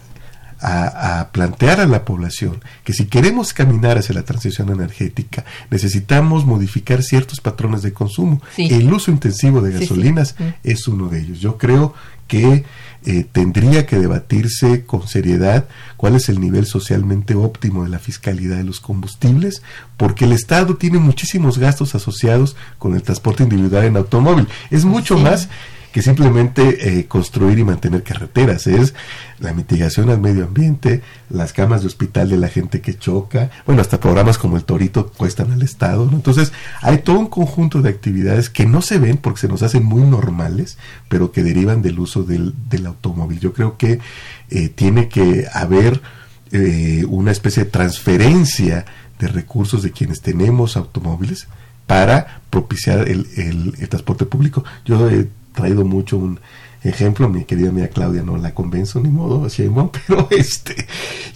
a, 0.61 1.29
plantear 1.31 1.79
a 1.79 1.87
la 1.87 2.05
población 2.05 2.61
que 2.83 2.93
si 2.93 3.05
queremos 3.05 3.53
caminar 3.53 3.97
hacia 3.97 4.15
la 4.15 4.23
transición 4.23 4.69
energética, 4.69 5.45
necesitamos 5.69 6.45
modificar 6.45 7.03
ciertos 7.03 7.41
patrones 7.41 7.81
de 7.81 7.93
consumo. 7.93 8.41
El 8.57 8.91
uso 8.93 9.11
intensivo 9.11 9.61
de 9.61 9.79
gasolinas 9.79 10.35
es 10.63 10.87
uno 10.87 11.07
de 11.09 11.21
ellos. 11.21 11.39
Yo 11.39 11.57
creo 11.57 11.93
que 12.27 12.63
eh, 13.03 13.25
tendría 13.29 13.85
que 13.85 13.97
debatirse 13.97 14.85
con 14.85 15.07
seriedad 15.07 15.67
cuál 15.97 16.15
es 16.15 16.29
el 16.29 16.39
nivel 16.39 16.65
socialmente 16.65 17.35
óptimo 17.35 17.83
de 17.83 17.89
la 17.89 17.99
fiscalidad 17.99 18.57
de 18.57 18.63
los 18.63 18.79
combustibles, 18.79 19.63
porque 19.97 20.25
el 20.25 20.31
Estado 20.31 20.77
tiene 20.77 20.99
muchísimos 20.99 21.57
gastos 21.57 21.95
asociados 21.95 22.55
con 22.77 22.95
el 22.95 23.01
transporte 23.01 23.43
individual 23.43 23.85
en 23.85 23.97
automóvil. 23.97 24.47
Es 24.69 24.85
mucho 24.85 25.17
más 25.17 25.49
que 25.91 26.01
simplemente 26.01 26.99
eh, 26.99 27.05
construir 27.07 27.59
y 27.59 27.63
mantener 27.63 28.03
carreteras, 28.03 28.67
es 28.67 28.93
la 29.39 29.53
mitigación 29.53 30.09
al 30.09 30.21
medio 30.21 30.45
ambiente, 30.45 31.01
las 31.29 31.51
camas 31.53 31.81
de 31.81 31.87
hospital 31.87 32.29
de 32.29 32.37
la 32.37 32.47
gente 32.47 32.81
que 32.81 32.97
choca, 32.97 33.49
bueno, 33.65 33.81
hasta 33.81 33.99
programas 33.99 34.37
como 34.37 34.57
el 34.57 34.63
Torito 34.63 35.11
cuestan 35.11 35.51
al 35.51 35.61
Estado, 35.61 36.09
Entonces, 36.11 36.53
hay 36.81 36.99
todo 36.99 37.19
un 37.19 37.27
conjunto 37.27 37.81
de 37.81 37.89
actividades 37.89 38.49
que 38.49 38.65
no 38.65 38.81
se 38.81 38.99
ven 38.99 39.17
porque 39.17 39.41
se 39.41 39.47
nos 39.47 39.63
hacen 39.63 39.83
muy 39.83 40.03
normales, 40.03 40.77
pero 41.09 41.31
que 41.31 41.43
derivan 41.43 41.81
del 41.81 41.99
uso 41.99 42.23
del, 42.23 42.53
automóvil. 42.85 43.39
Yo 43.39 43.53
creo 43.53 43.77
que 43.77 43.99
eh, 44.49 44.69
tiene 44.69 45.07
que 45.07 45.47
haber 45.53 46.01
eh, 46.51 47.05
una 47.07 47.31
especie 47.31 47.65
de 47.65 47.69
transferencia 47.69 48.85
de 49.19 49.27
recursos 49.27 49.83
de 49.83 49.91
quienes 49.91 50.21
tenemos 50.21 50.77
automóviles 50.77 51.47
para 51.85 52.41
propiciar 52.49 53.07
el, 53.07 53.27
el, 53.35 53.89
transporte 53.89 54.25
público. 54.25 54.63
Yo 54.85 55.09
traído 55.53 55.85
mucho 55.85 56.17
un, 56.17 56.39
ejemplo, 56.83 57.29
mi 57.29 57.43
querida 57.45 57.69
amiga 57.69 57.87
Claudia 57.87 58.23
no 58.23 58.37
la 58.37 58.53
convenzo 58.53 58.99
ni 58.99 59.09
modo, 59.09 59.47
pero 60.07 60.27
este, 60.31 60.87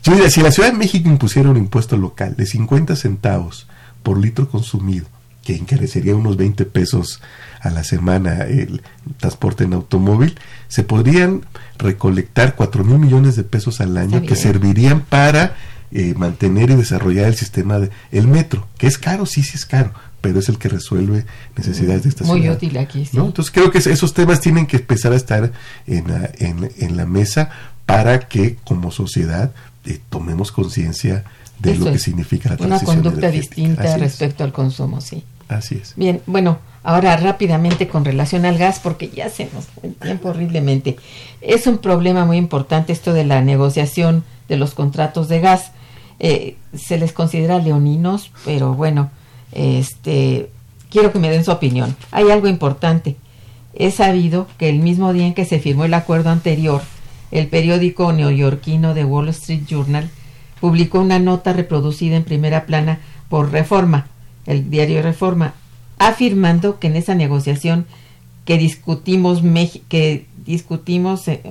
yo 0.03 0.13
diría, 0.13 0.30
si 0.30 0.41
la 0.41 0.51
Ciudad 0.51 0.72
de 0.72 0.78
México 0.78 1.09
impusiera 1.09 1.49
un 1.49 1.57
impuesto 1.57 1.97
local 1.97 2.36
de 2.36 2.45
50 2.45 2.95
centavos 2.95 3.68
por 4.03 4.18
litro 4.18 4.49
consumido, 4.49 5.05
que 5.43 5.55
encarecería 5.55 6.16
unos 6.16 6.38
20 6.38 6.66
pesos 6.66 7.22
a 7.61 7.70
la 7.70 7.84
semana 7.84 8.45
el 8.45 8.82
transporte 9.18 9.63
en 9.63 9.74
automóvil, 9.74 10.39
se 10.68 10.84
podrían 10.84 11.45
recolectar 11.78 12.55
4 12.55 12.84
mil 12.84 12.97
millones 12.97 13.36
de 13.36 13.43
pesos 13.43 13.80
al 13.80 13.97
año 13.97 14.24
que 14.24 14.36
servirían 14.36 15.01
para 15.01 15.55
eh, 15.91 16.16
mantener 16.18 16.72
y 16.72 16.76
desarrollar 16.76 17.28
el 17.28 17.36
sistema 17.36 17.80
del 17.80 17.91
el 18.11 18.28
metro, 18.28 18.68
que 18.80 18.88
es 18.88 18.97
caro, 18.97 19.28
sí, 19.28 19.43
sí 19.43 19.51
es 19.55 19.68
caro, 19.68 19.93
pero 20.26 20.39
es 20.39 20.49
el 20.49 20.57
que 20.57 20.69
resuelve 20.69 21.23
necesidades 21.55 22.01
de 22.01 22.09
esta 22.09 22.23
Muy 22.23 22.41
ciudad. 22.41 22.55
útil 22.55 22.76
aquí, 22.80 23.05
sí. 23.05 23.15
Entonces 23.15 23.51
creo 23.51 23.69
que 23.69 23.78
esos 23.78 24.11
temas 24.15 24.41
tienen 24.41 24.65
que 24.65 24.78
empezar 24.78 25.13
a 25.13 25.15
estar 25.15 25.51
en 25.86 26.07
la, 26.07 26.32
en, 26.39 26.97
la 26.97 27.05
mesa 27.05 27.51
para 27.86 28.21
que 28.21 28.55
como 28.63 28.89
sociedad 28.89 29.51
eh, 29.86 29.99
tomemos 30.09 30.51
conciencia 30.51 31.26
de 31.59 31.76
lo 31.76 31.91
que 31.91 31.99
significa 31.99 32.49
la 32.49 32.57
transición 32.57 32.97
Una 32.97 33.03
conducta 33.03 33.30
distinta 33.30 33.97
respecto 33.97 34.43
al 34.43 34.51
consumo, 34.51 34.99
sí. 34.99 35.23
Así 35.47 35.80
es. 35.80 35.93
Bien, 35.95 36.23
bueno, 36.26 36.57
ahora 36.82 37.15
rápidamente 37.17 37.88
con 37.88 38.03
relación 38.03 38.45
al 38.45 38.57
gas, 38.57 38.80
porque 38.80 39.09
ya 39.09 39.30
se 39.30 39.47
nos 39.53 39.67
el 39.84 39.93
tiempo 39.93 40.30
horriblemente. 40.30 40.97
Es 41.39 41.67
un 41.67 41.78
problema 41.78 42.26
muy 42.26 42.38
importante 42.38 42.93
esto 42.93 43.13
de 43.13 43.26
la 43.26 43.43
negociación 43.43 44.23
de 44.49 44.57
los 44.57 44.73
contratos 44.73 45.28
de 45.28 45.39
gas. 45.39 45.71
Eh, 46.17 46.55
se 46.76 46.97
les 46.97 47.13
considera 47.13 47.59
leoninos, 47.59 48.32
pero 48.43 48.73
bueno, 48.73 49.11
este, 49.56 50.49
quiero 50.89 51.12
que 51.12 51.20
me 51.20 51.32
den 51.32 51.43
su 51.43 51.51
opinión. 51.51 51.95
Hay 52.12 52.30
algo 52.30 52.47
importante. 52.47 53.16
He 53.74 53.91
sabido 53.91 54.47
que 54.58 54.70
el 54.70 54.80
mismo 54.80 55.12
día 55.12 55.26
en 55.26 55.34
que 55.34 55.45
se 55.45 55.60
firmó 55.60 55.86
el 55.86 55.93
acuerdo 55.93 56.30
anterior, 56.30 56.82
el 57.32 57.47
periódico 57.47 58.14
neoyorquino 58.14 58.93
de 58.93 59.03
Wall 59.03 59.30
Street 59.30 59.64
Journal 59.68 60.10
publicó 60.62 60.99
una 60.99 61.20
nota 61.20 61.53
reproducida 61.53 62.16
en 62.16 62.24
primera 62.24 62.66
plana 62.66 62.99
por 63.30 63.51
Reforma, 63.51 64.08
el 64.45 64.70
diario 64.70 65.01
Reforma, 65.01 65.53
afirmando 65.97 66.80
que 66.80 66.88
en 66.88 66.95
esa 66.95 67.16
negociación 67.16 67.86
que 68.45 68.58
discutimos, 68.58 69.41
que 69.89 70.28
discutimos 70.45 71.28
eh, 71.28 71.41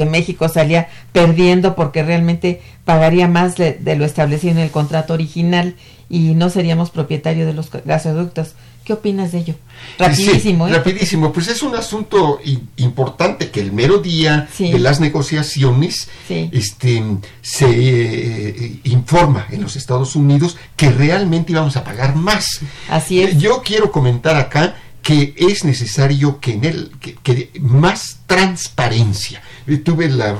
que 0.00 0.06
México 0.06 0.48
salía 0.48 0.88
perdiendo 1.12 1.74
porque 1.74 2.02
realmente 2.02 2.62
pagaría 2.84 3.28
más 3.28 3.56
de, 3.56 3.78
lo 3.96 4.04
establecido 4.04 4.52
en 4.52 4.58
el 4.58 4.70
contrato 4.70 5.12
original 5.12 5.74
y 6.10 6.34
no 6.34 6.50
seríamos 6.50 6.90
propietarios 6.90 7.46
de 7.46 7.54
los 7.54 7.70
gasoductos. 7.84 8.54
¿Qué 8.84 8.94
opinas 8.94 9.30
de 9.30 9.38
ello? 9.38 9.54
Rapidísimo. 9.98 10.66
¿eh? 10.66 10.72
Rapidísimo. 10.72 11.32
Pues 11.32 11.46
es 11.48 11.62
un 11.62 11.76
asunto 11.76 12.40
importante 12.76 13.50
que 13.50 13.60
el 13.60 13.72
mero 13.72 13.98
día 13.98 14.48
de 14.58 14.78
las 14.80 14.98
negociaciones 14.98 16.08
este, 16.28 17.02
se 17.40 17.66
eh, 17.68 18.80
informa 18.84 19.46
en 19.50 19.62
los 19.62 19.76
Estados 19.76 20.16
Unidos 20.16 20.56
que 20.76 20.90
realmente 20.90 21.52
íbamos 21.52 21.76
a 21.76 21.84
pagar 21.84 22.16
más. 22.16 22.60
Así 22.88 23.22
es. 23.22 23.38
Yo 23.38 23.62
quiero 23.62 23.92
comentar 23.92 24.34
acá 24.36 24.74
que 25.02 25.34
es 25.36 25.64
necesario 25.64 26.40
que 26.40 26.54
en 26.54 26.64
él 26.64 26.92
que 27.22 27.50
más 27.60 28.20
transparencia 28.26 29.40
tuve 29.78 30.08
la, 30.08 30.36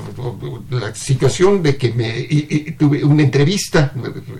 situación 0.94 1.62
de 1.62 1.76
que 1.76 1.92
me 1.92 2.72
tuve 2.78 3.04
una 3.04 3.22
entrevista 3.22 3.92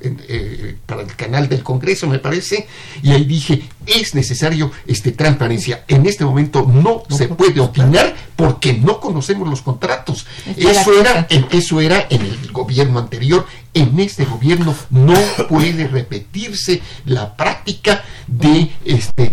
eh, 0.03 0.76
para 0.86 1.03
el 1.03 1.14
canal 1.14 1.49
del 1.49 1.62
Congreso, 1.62 2.07
me 2.07 2.18
parece, 2.18 2.66
y 3.03 3.12
ahí 3.12 3.24
dije, 3.24 3.62
es 3.86 4.14
necesario 4.14 4.70
este, 4.86 5.12
transparencia. 5.12 5.84
En 5.88 6.07
este 6.07 6.24
momento 6.24 6.66
no, 6.66 7.03
se 7.14 7.28
puede 7.28 7.61
opinar 7.61 8.14
porque 8.36 8.72
no 8.72 9.01
conocemos 9.01 9.49
los 9.49 9.62
contratos. 9.62 10.26
Eso 10.57 10.99
era, 10.99 11.26
en, 11.30 11.47
eso 11.51 11.80
era 11.80 12.07
en 12.11 12.22
el 12.22 12.53
gobierno 12.53 12.99
anterior. 12.99 13.47
En 13.73 14.01
este 14.01 14.25
gobierno 14.25 14.75
no 14.91 15.14
puede 15.49 15.87
repetirse 15.87 16.83
la 17.05 17.37
práctica 17.37 18.03
de 18.27 18.71
este 18.85 19.33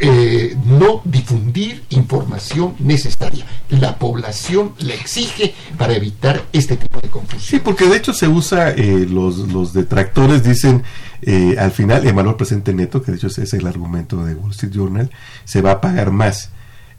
eh, 0.00 0.56
no 0.64 1.00
difundir 1.04 1.82
información 1.90 2.74
necesaria. 2.78 3.46
La 3.70 3.98
población 3.98 4.74
la 4.78 4.94
exige 4.94 5.54
para 5.76 5.94
evitar 5.94 6.44
este 6.52 6.76
tipo 6.76 7.00
de 7.00 7.08
confusión. 7.08 7.42
Sí, 7.42 7.58
porque 7.64 7.86
de 7.86 7.96
hecho 7.96 8.12
se 8.12 8.28
usa, 8.28 8.70
eh, 8.70 9.06
los, 9.08 9.38
los 9.38 9.72
detractores 9.72 10.44
dicen 10.44 10.84
eh, 11.22 11.56
al 11.58 11.72
final 11.72 12.06
el 12.06 12.12
valor 12.12 12.36
presente 12.36 12.72
neto, 12.72 13.02
que 13.02 13.10
de 13.10 13.16
hecho 13.16 13.26
es 13.26 13.52
el 13.54 13.66
argumento 13.66 14.24
de 14.24 14.34
Wall 14.34 14.52
Street 14.52 14.72
Journal, 14.72 15.10
se 15.44 15.62
va 15.62 15.72
a 15.72 15.80
pagar 15.80 16.10
más. 16.10 16.50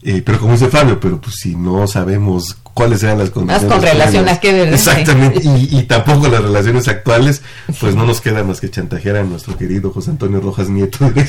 Eh, 0.01 0.21
pero 0.25 0.39
como 0.39 0.53
dice 0.53 0.69
Fabio, 0.69 0.99
pero 0.99 1.19
pues 1.19 1.35
si 1.41 1.55
no 1.55 1.85
sabemos 1.85 2.57
cuáles 2.73 3.03
eran 3.03 3.17
las 3.17 3.31
condiciones. 3.31 3.67
Más 3.67 3.73
con 3.73 3.85
relación 3.85 4.29
a 4.29 4.39
qué 4.39 4.53
verdad. 4.53 4.73
Exactamente, 4.73 5.41
y, 5.43 5.83
tampoco 5.87 6.29
las 6.29 6.41
relaciones 6.41 6.87
actuales, 6.87 7.41
pues 7.81 7.95
no 7.95 8.05
nos 8.05 8.21
queda 8.21 8.43
más 8.43 8.61
que 8.61 8.69
chantajear 8.69 9.17
a 9.17 9.23
nuestro 9.23 9.57
querido 9.57 9.91
José 9.91 10.11
Antonio 10.11 10.39
Rojas 10.39 10.69
Nieto, 10.69 11.09
de 11.11 11.25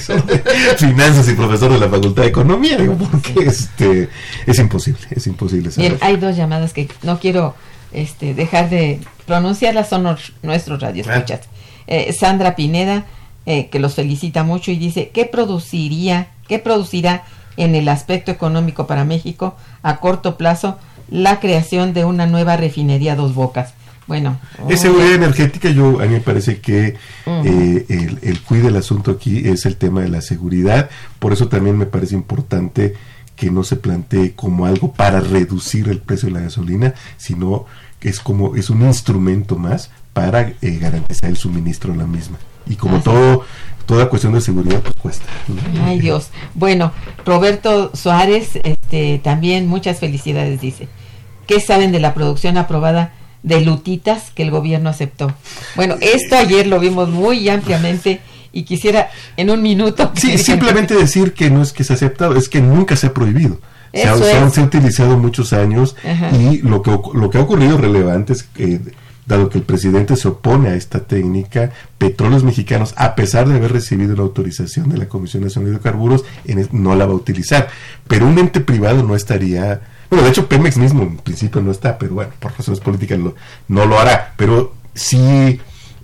finanzas 0.77 1.29
y 1.29 1.33
profesor 1.33 1.73
de 1.73 1.81
la 1.81 1.89
Facultad 1.89 2.23
de 2.23 2.29
Economía, 2.29 2.77
digo, 2.77 2.97
porque 2.97 3.49
este, 3.49 4.09
es 4.47 4.59
imposible, 4.61 5.01
es 5.11 5.27
imposible. 5.27 5.71
Bien, 5.77 5.99
hay 6.01 6.17
dos 6.17 6.37
llamadas 6.37 6.73
que 6.73 6.89
no 7.03 7.19
quiero 7.19 7.57
este, 7.91 8.35
dejar 8.35 8.71
de 8.71 9.01
pronunciarlas, 9.27 9.89
son 9.89 10.17
nuestros 10.43 10.81
radioescuchas. 10.81 11.41
Ah. 11.43 11.57
Eh, 11.89 12.13
Sandra 12.13 12.55
Pineda, 12.55 13.07
eh, 13.47 13.69
que 13.69 13.81
los 13.81 13.95
felicita 13.97 14.45
mucho 14.45 14.71
y 14.71 14.77
dice, 14.77 15.11
¿qué 15.13 15.25
produciría, 15.25 16.29
qué 16.47 16.61
producirá 16.61 17.25
en 17.57 17.75
el 17.75 17.89
aspecto 17.89 18.31
económico 18.31 18.87
para 18.87 19.05
México 19.05 19.57
a 19.83 19.99
corto 19.99 20.37
plazo 20.37 20.79
la 21.09 21.41
creación 21.41 21.93
de 21.93 22.05
una 22.05 22.27
nueva 22.27 22.57
refinería 22.57 23.17
Dos 23.17 23.35
Bocas. 23.35 23.75
Bueno. 24.07 24.39
Es 24.69 24.81
seguridad 24.81 25.13
energética, 25.13 25.71
yo 25.71 26.01
a 26.01 26.05
mí 26.05 26.15
me 26.15 26.21
parece 26.21 26.61
que 26.61 26.97
eh, 27.27 27.87
el, 27.89 28.19
el 28.23 28.41
cuide 28.43 28.65
del 28.65 28.77
asunto 28.77 29.13
aquí 29.13 29.49
es 29.49 29.67
el 29.67 29.77
tema 29.77 30.01
de 30.01 30.09
la 30.09 30.21
seguridad, 30.21 30.91
por 31.21 31.33
eso 31.33 31.47
también 31.47 31.79
me 31.79 31.87
parece 31.87 32.17
importante 32.17 32.95
que 33.37 33.51
no 33.51 33.63
se 33.63 33.77
plantee 33.77 34.33
como 34.35 34.67
algo 34.67 34.93
para 34.93 35.21
reducir 35.21 35.89
el 35.89 36.01
precio 36.01 36.29
de 36.29 36.35
la 36.35 36.41
gasolina, 36.41 36.95
sino 37.17 37.67
que 38.01 38.09
es 38.09 38.21
como 38.21 38.57
es 38.57 38.69
un 38.69 38.83
instrumento 38.83 39.57
más 39.57 39.91
para 40.13 40.53
eh, 40.61 40.79
garantizar 40.81 41.31
el 41.31 41.37
suministro 41.37 41.93
de 41.93 41.99
la 41.99 42.07
misma. 42.07 42.39
Y 42.67 42.77
como 42.77 43.01
todo 43.01 43.45
toda 43.91 44.09
cuestión 44.09 44.35
de 44.35 44.41
seguridad 44.41 44.81
pues 44.83 44.95
cuesta. 44.95 45.27
Ay 45.85 45.99
Dios. 45.99 46.29
Bueno, 46.55 46.93
Roberto 47.27 47.91
Suárez, 47.93 48.51
este, 48.63 49.19
también 49.19 49.67
muchas 49.67 49.99
felicidades 49.99 50.61
dice. 50.61 50.89
¿Qué 51.49 51.59
saben 51.59 51.91
de 51.91 51.99
la 51.99 52.15
producción 52.15 52.57
aprobada 52.57 53.13
de 53.43 53.61
lutitas 53.63 54.31
que 54.31 54.45
el 54.45 54.53
gobierno 54.53 54.91
aceptó? 54.91 55.35
Bueno, 55.75 55.97
esto 56.01 56.37
ayer 56.37 56.69
lo 56.69 56.79
vimos 56.79 57.09
muy 57.09 57.49
ampliamente 57.49 58.21
y 58.53 58.63
quisiera 58.63 59.11
en 59.37 59.51
un 59.51 59.61
minuto. 59.61 60.13
Sí, 60.15 60.39
simplemente 60.39 60.95
decir 60.95 61.33
que 61.35 61.51
no 61.51 61.61
es 61.61 61.73
que 61.73 61.83
se 61.83 61.93
ha 61.93 61.97
aceptado, 61.97 62.37
es 62.37 62.49
que 62.49 62.61
nunca 62.61 62.95
se 62.95 63.09
ha 63.09 63.13
prohibido. 63.13 63.59
Se 63.93 64.05
ha, 64.05 64.17
se 64.17 64.61
ha, 64.61 64.65
utilizado 64.65 65.19
muchos 65.19 65.53
años 65.53 65.97
y 66.33 66.59
lo 66.59 66.81
que, 66.81 66.97
lo 67.13 67.29
que 67.29 67.39
ha 67.39 67.41
ocurrido 67.41 67.77
relevante 67.77 68.35
es 68.35 68.45
que 68.45 68.81
dado 69.31 69.49
que 69.49 69.59
el 69.59 69.65
presidente 69.65 70.17
se 70.17 70.29
opone 70.29 70.69
a 70.69 70.75
esta 70.75 71.01
técnica, 71.01 71.71
Petróleos 71.99 72.45
Mexicanos, 72.45 72.95
a 72.97 73.15
pesar 73.15 73.49
de 73.49 73.57
haber 73.57 73.73
recibido 73.73 74.15
la 74.15 74.23
autorización 74.23 74.91
de 74.91 74.99
la 74.99 75.09
Comisión 75.09 75.43
Nacional 75.45 75.71
de 75.71 75.77
Hidrocarburos, 75.77 76.25
no 76.73 76.95
la 76.95 77.07
va 77.07 77.13
a 77.13 77.17
utilizar. 77.17 77.69
Pero 78.07 78.27
un 78.27 78.39
ente 78.39 78.61
privado 78.61 79.03
no 79.03 79.15
estaría... 79.15 79.81
Bueno, 80.11 80.25
de 80.25 80.31
hecho 80.31 80.49
Pemex 80.49 80.77
mismo 80.77 81.03
en 81.03 81.17
principio 81.19 81.61
no 81.61 81.71
está, 81.71 81.97
pero 81.97 82.15
bueno, 82.15 82.33
por 82.41 82.53
razones 82.53 82.81
políticas 82.81 83.19
no 83.69 83.87
lo 83.87 83.99
hará. 83.99 84.35
Pero 84.37 84.75
si 84.95 85.61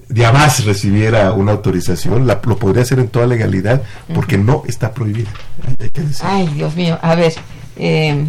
Diabás 0.09 0.65
recibiera 0.65 1.33
una 1.33 1.53
autorización, 1.53 2.27
la, 2.27 2.41
lo 2.45 2.57
podría 2.57 2.83
hacer 2.83 3.01
en 3.01 3.09
toda 3.09 3.27
legalidad 3.27 3.83
porque 4.15 4.39
no 4.39 4.63
está 4.67 4.95
prohibida. 4.95 5.31
Ay, 6.23 6.47
Dios 6.55 6.77
mío, 6.77 6.99
a 7.03 7.17
ver, 7.17 7.35
eh, 7.77 8.25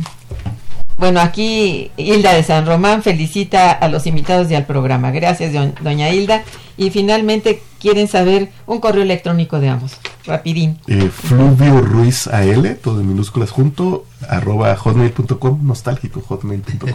bueno, 0.97 1.19
aquí 1.19 1.91
Hilda 1.95 2.33
de 2.33 2.43
San 2.43 2.65
Román 2.65 3.03
felicita 3.03 3.71
a 3.71 3.87
los 3.87 4.07
invitados 4.07 4.49
y 4.49 4.55
al 4.55 4.65
programa. 4.65 5.11
Gracias, 5.11 5.53
doña 5.81 6.09
Hilda. 6.09 6.43
Y 6.75 6.89
finalmente 6.89 7.61
quieren 7.79 8.07
saber 8.07 8.49
un 8.65 8.79
correo 8.79 9.03
electrónico 9.03 9.59
de 9.59 9.69
ambos. 9.69 9.93
Rapidín. 10.25 10.79
Eh, 10.87 11.09
Fluvio 11.09 11.81
Ruiz 11.81 12.27
AL, 12.27 12.77
todo 12.83 13.01
en 13.01 13.07
minúsculas 13.07 13.51
junto, 13.51 14.05
arroba 14.27 14.75
hotmail.com, 14.75 15.65
nostálgico 15.65 16.21
hotmail.com. 16.21 16.91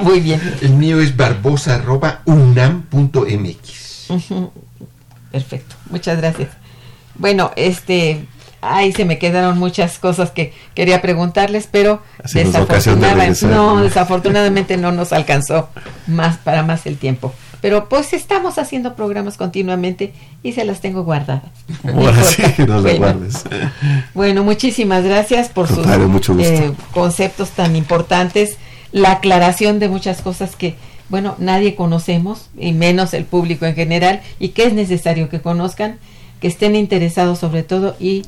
Muy 0.04 0.20
bien. 0.20 0.40
El 0.60 0.74
mío 0.74 1.00
es 1.00 1.16
barbosa 1.16 1.76
arroba 1.76 2.22
unam.mx. 2.26 4.08
Perfecto, 5.30 5.76
muchas 5.90 6.18
gracias. 6.18 6.50
Bueno, 7.14 7.52
este 7.56 8.26
Ay, 8.62 8.92
se 8.92 9.04
me 9.04 9.18
quedaron 9.18 9.58
muchas 9.58 9.98
cosas 9.98 10.30
que 10.30 10.52
quería 10.74 11.00
preguntarles, 11.00 11.68
pero 11.70 12.02
desafortunadamente 12.34 13.46
no, 13.46 13.82
desafortunadamente 13.82 14.76
no 14.76 14.92
nos 14.92 15.12
alcanzó 15.12 15.70
más 16.06 16.36
para 16.36 16.62
más 16.62 16.86
el 16.86 16.98
tiempo. 16.98 17.32
pero 17.62 17.88
pues 17.88 18.12
estamos 18.12 18.58
haciendo 18.58 18.94
programas 18.96 19.36
continuamente 19.36 20.12
y 20.42 20.52
se 20.52 20.64
las 20.64 20.80
tengo 20.80 21.04
guardadas. 21.04 21.50
Bueno, 21.82 22.22
sí, 22.22 22.42
no 22.66 22.80
las 22.80 22.98
guardes. 22.98 23.44
Bueno, 24.14 24.44
muchísimas 24.44 25.04
gracias 25.04 25.48
por 25.48 25.68
sus 25.68 25.86
eh, 26.38 26.72
conceptos 26.92 27.50
tan 27.50 27.76
importantes, 27.76 28.56
la 28.92 29.12
aclaración 29.12 29.78
de 29.78 29.88
muchas 29.88 30.20
cosas 30.20 30.56
que, 30.56 30.76
bueno, 31.08 31.34
nadie 31.38 31.74
conocemos, 31.76 32.50
y 32.58 32.72
menos 32.72 33.14
el 33.14 33.24
público 33.24 33.64
en 33.64 33.74
general, 33.74 34.20
y 34.38 34.48
que 34.48 34.64
es 34.64 34.72
necesario 34.74 35.28
que 35.28 35.40
conozcan, 35.40 35.98
que 36.40 36.48
estén 36.48 36.74
interesados 36.74 37.38
sobre 37.38 37.62
todo 37.62 37.96
y 38.00 38.24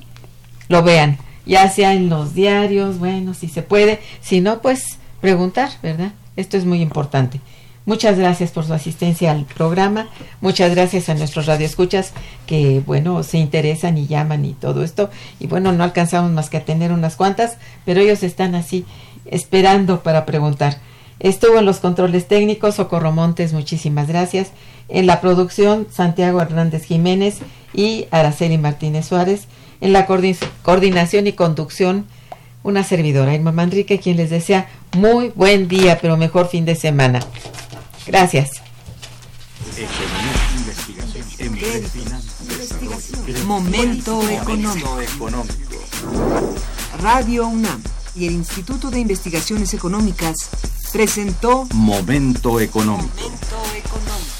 lo 0.73 0.83
vean, 0.83 1.19
ya 1.47 1.69
sea 1.71 1.95
en 1.95 2.09
los 2.09 2.35
diarios, 2.35 2.99
bueno, 2.99 3.35
si 3.35 3.49
se 3.49 3.63
puede, 3.63 4.01
si 4.21 4.41
no, 4.41 4.61
pues 4.61 4.99
preguntar, 5.21 5.71
¿verdad? 5.83 6.13
Esto 6.35 6.57
es 6.57 6.65
muy 6.65 6.81
importante. 6.81 7.41
Muchas 7.85 8.17
gracias 8.17 8.53
por 8.53 8.65
su 8.65 8.73
asistencia 8.73 9.33
al 9.33 9.45
programa. 9.45 10.09
Muchas 10.41 10.71
gracias 10.75 11.09
a 11.09 11.15
nuestros 11.15 11.47
radioescuchas 11.47 12.13
que, 12.47 12.81
bueno, 12.87 13.23
se 13.23 13.39
interesan 13.39 13.99
y 13.99 14.07
llaman 14.07 14.45
y 14.45 14.55
todo 14.55 14.83
esto. 14.83 15.11
Y 15.41 15.47
bueno, 15.47 15.73
no 15.73 15.85
alcanzamos 15.85 16.31
más 16.31 16.49
que 16.49 16.59
a 16.59 16.65
tener 16.65 16.91
unas 16.91 17.17
cuantas, 17.17 17.59
pero 17.85 18.01
ellos 18.01 18.23
están 18.23 18.55
así 18.55 18.87
esperando 19.27 20.03
para 20.03 20.25
preguntar. 20.25 20.79
Estuvo 21.19 21.59
en 21.59 21.67
los 21.67 21.81
controles 21.81 22.29
técnicos 22.29 22.77
Socorro 22.77 23.13
Montes, 23.13 23.53
muchísimas 23.53 24.09
gracias. 24.09 24.53
En 24.89 25.07
la 25.07 25.21
producción 25.21 25.87
Santiago 25.91 26.41
Hernández 26.41 26.85
Jiménez 26.85 27.41
y 27.75 28.07
Araceli 28.11 28.59
Martínez 28.59 29.07
Suárez. 29.07 29.49
En 29.83 29.93
la 29.93 30.07
coordinación 30.07 31.27
y 31.27 31.33
conducción 31.33 32.07
una 32.63 32.85
servidora, 32.85 33.35
Irma 33.35 33.51
Manrique, 33.51 33.99
quien 33.99 34.17
les 34.17 34.31
desea 34.31 34.69
muy 34.97 35.33
buen 35.35 35.67
día, 35.67 35.99
pero 36.01 36.17
mejor 36.17 36.49
fin 36.49 36.65
de 36.65 36.77
semana. 36.77 37.19
Gracias. 38.07 38.63
Momento 43.45 44.23
económico. 44.29 44.99
Radio 47.01 47.49
UNAM 47.49 47.83
y 48.15 48.29
el 48.29 48.35
Instituto 48.35 48.89
de 48.89 49.01
Investigaciones 49.01 49.75
Económicas 49.75 50.37
presentó 50.93 51.67
Momento 51.75 52.61
económico. 52.61 53.09
Momento 53.19 53.57
económico. 53.77 54.32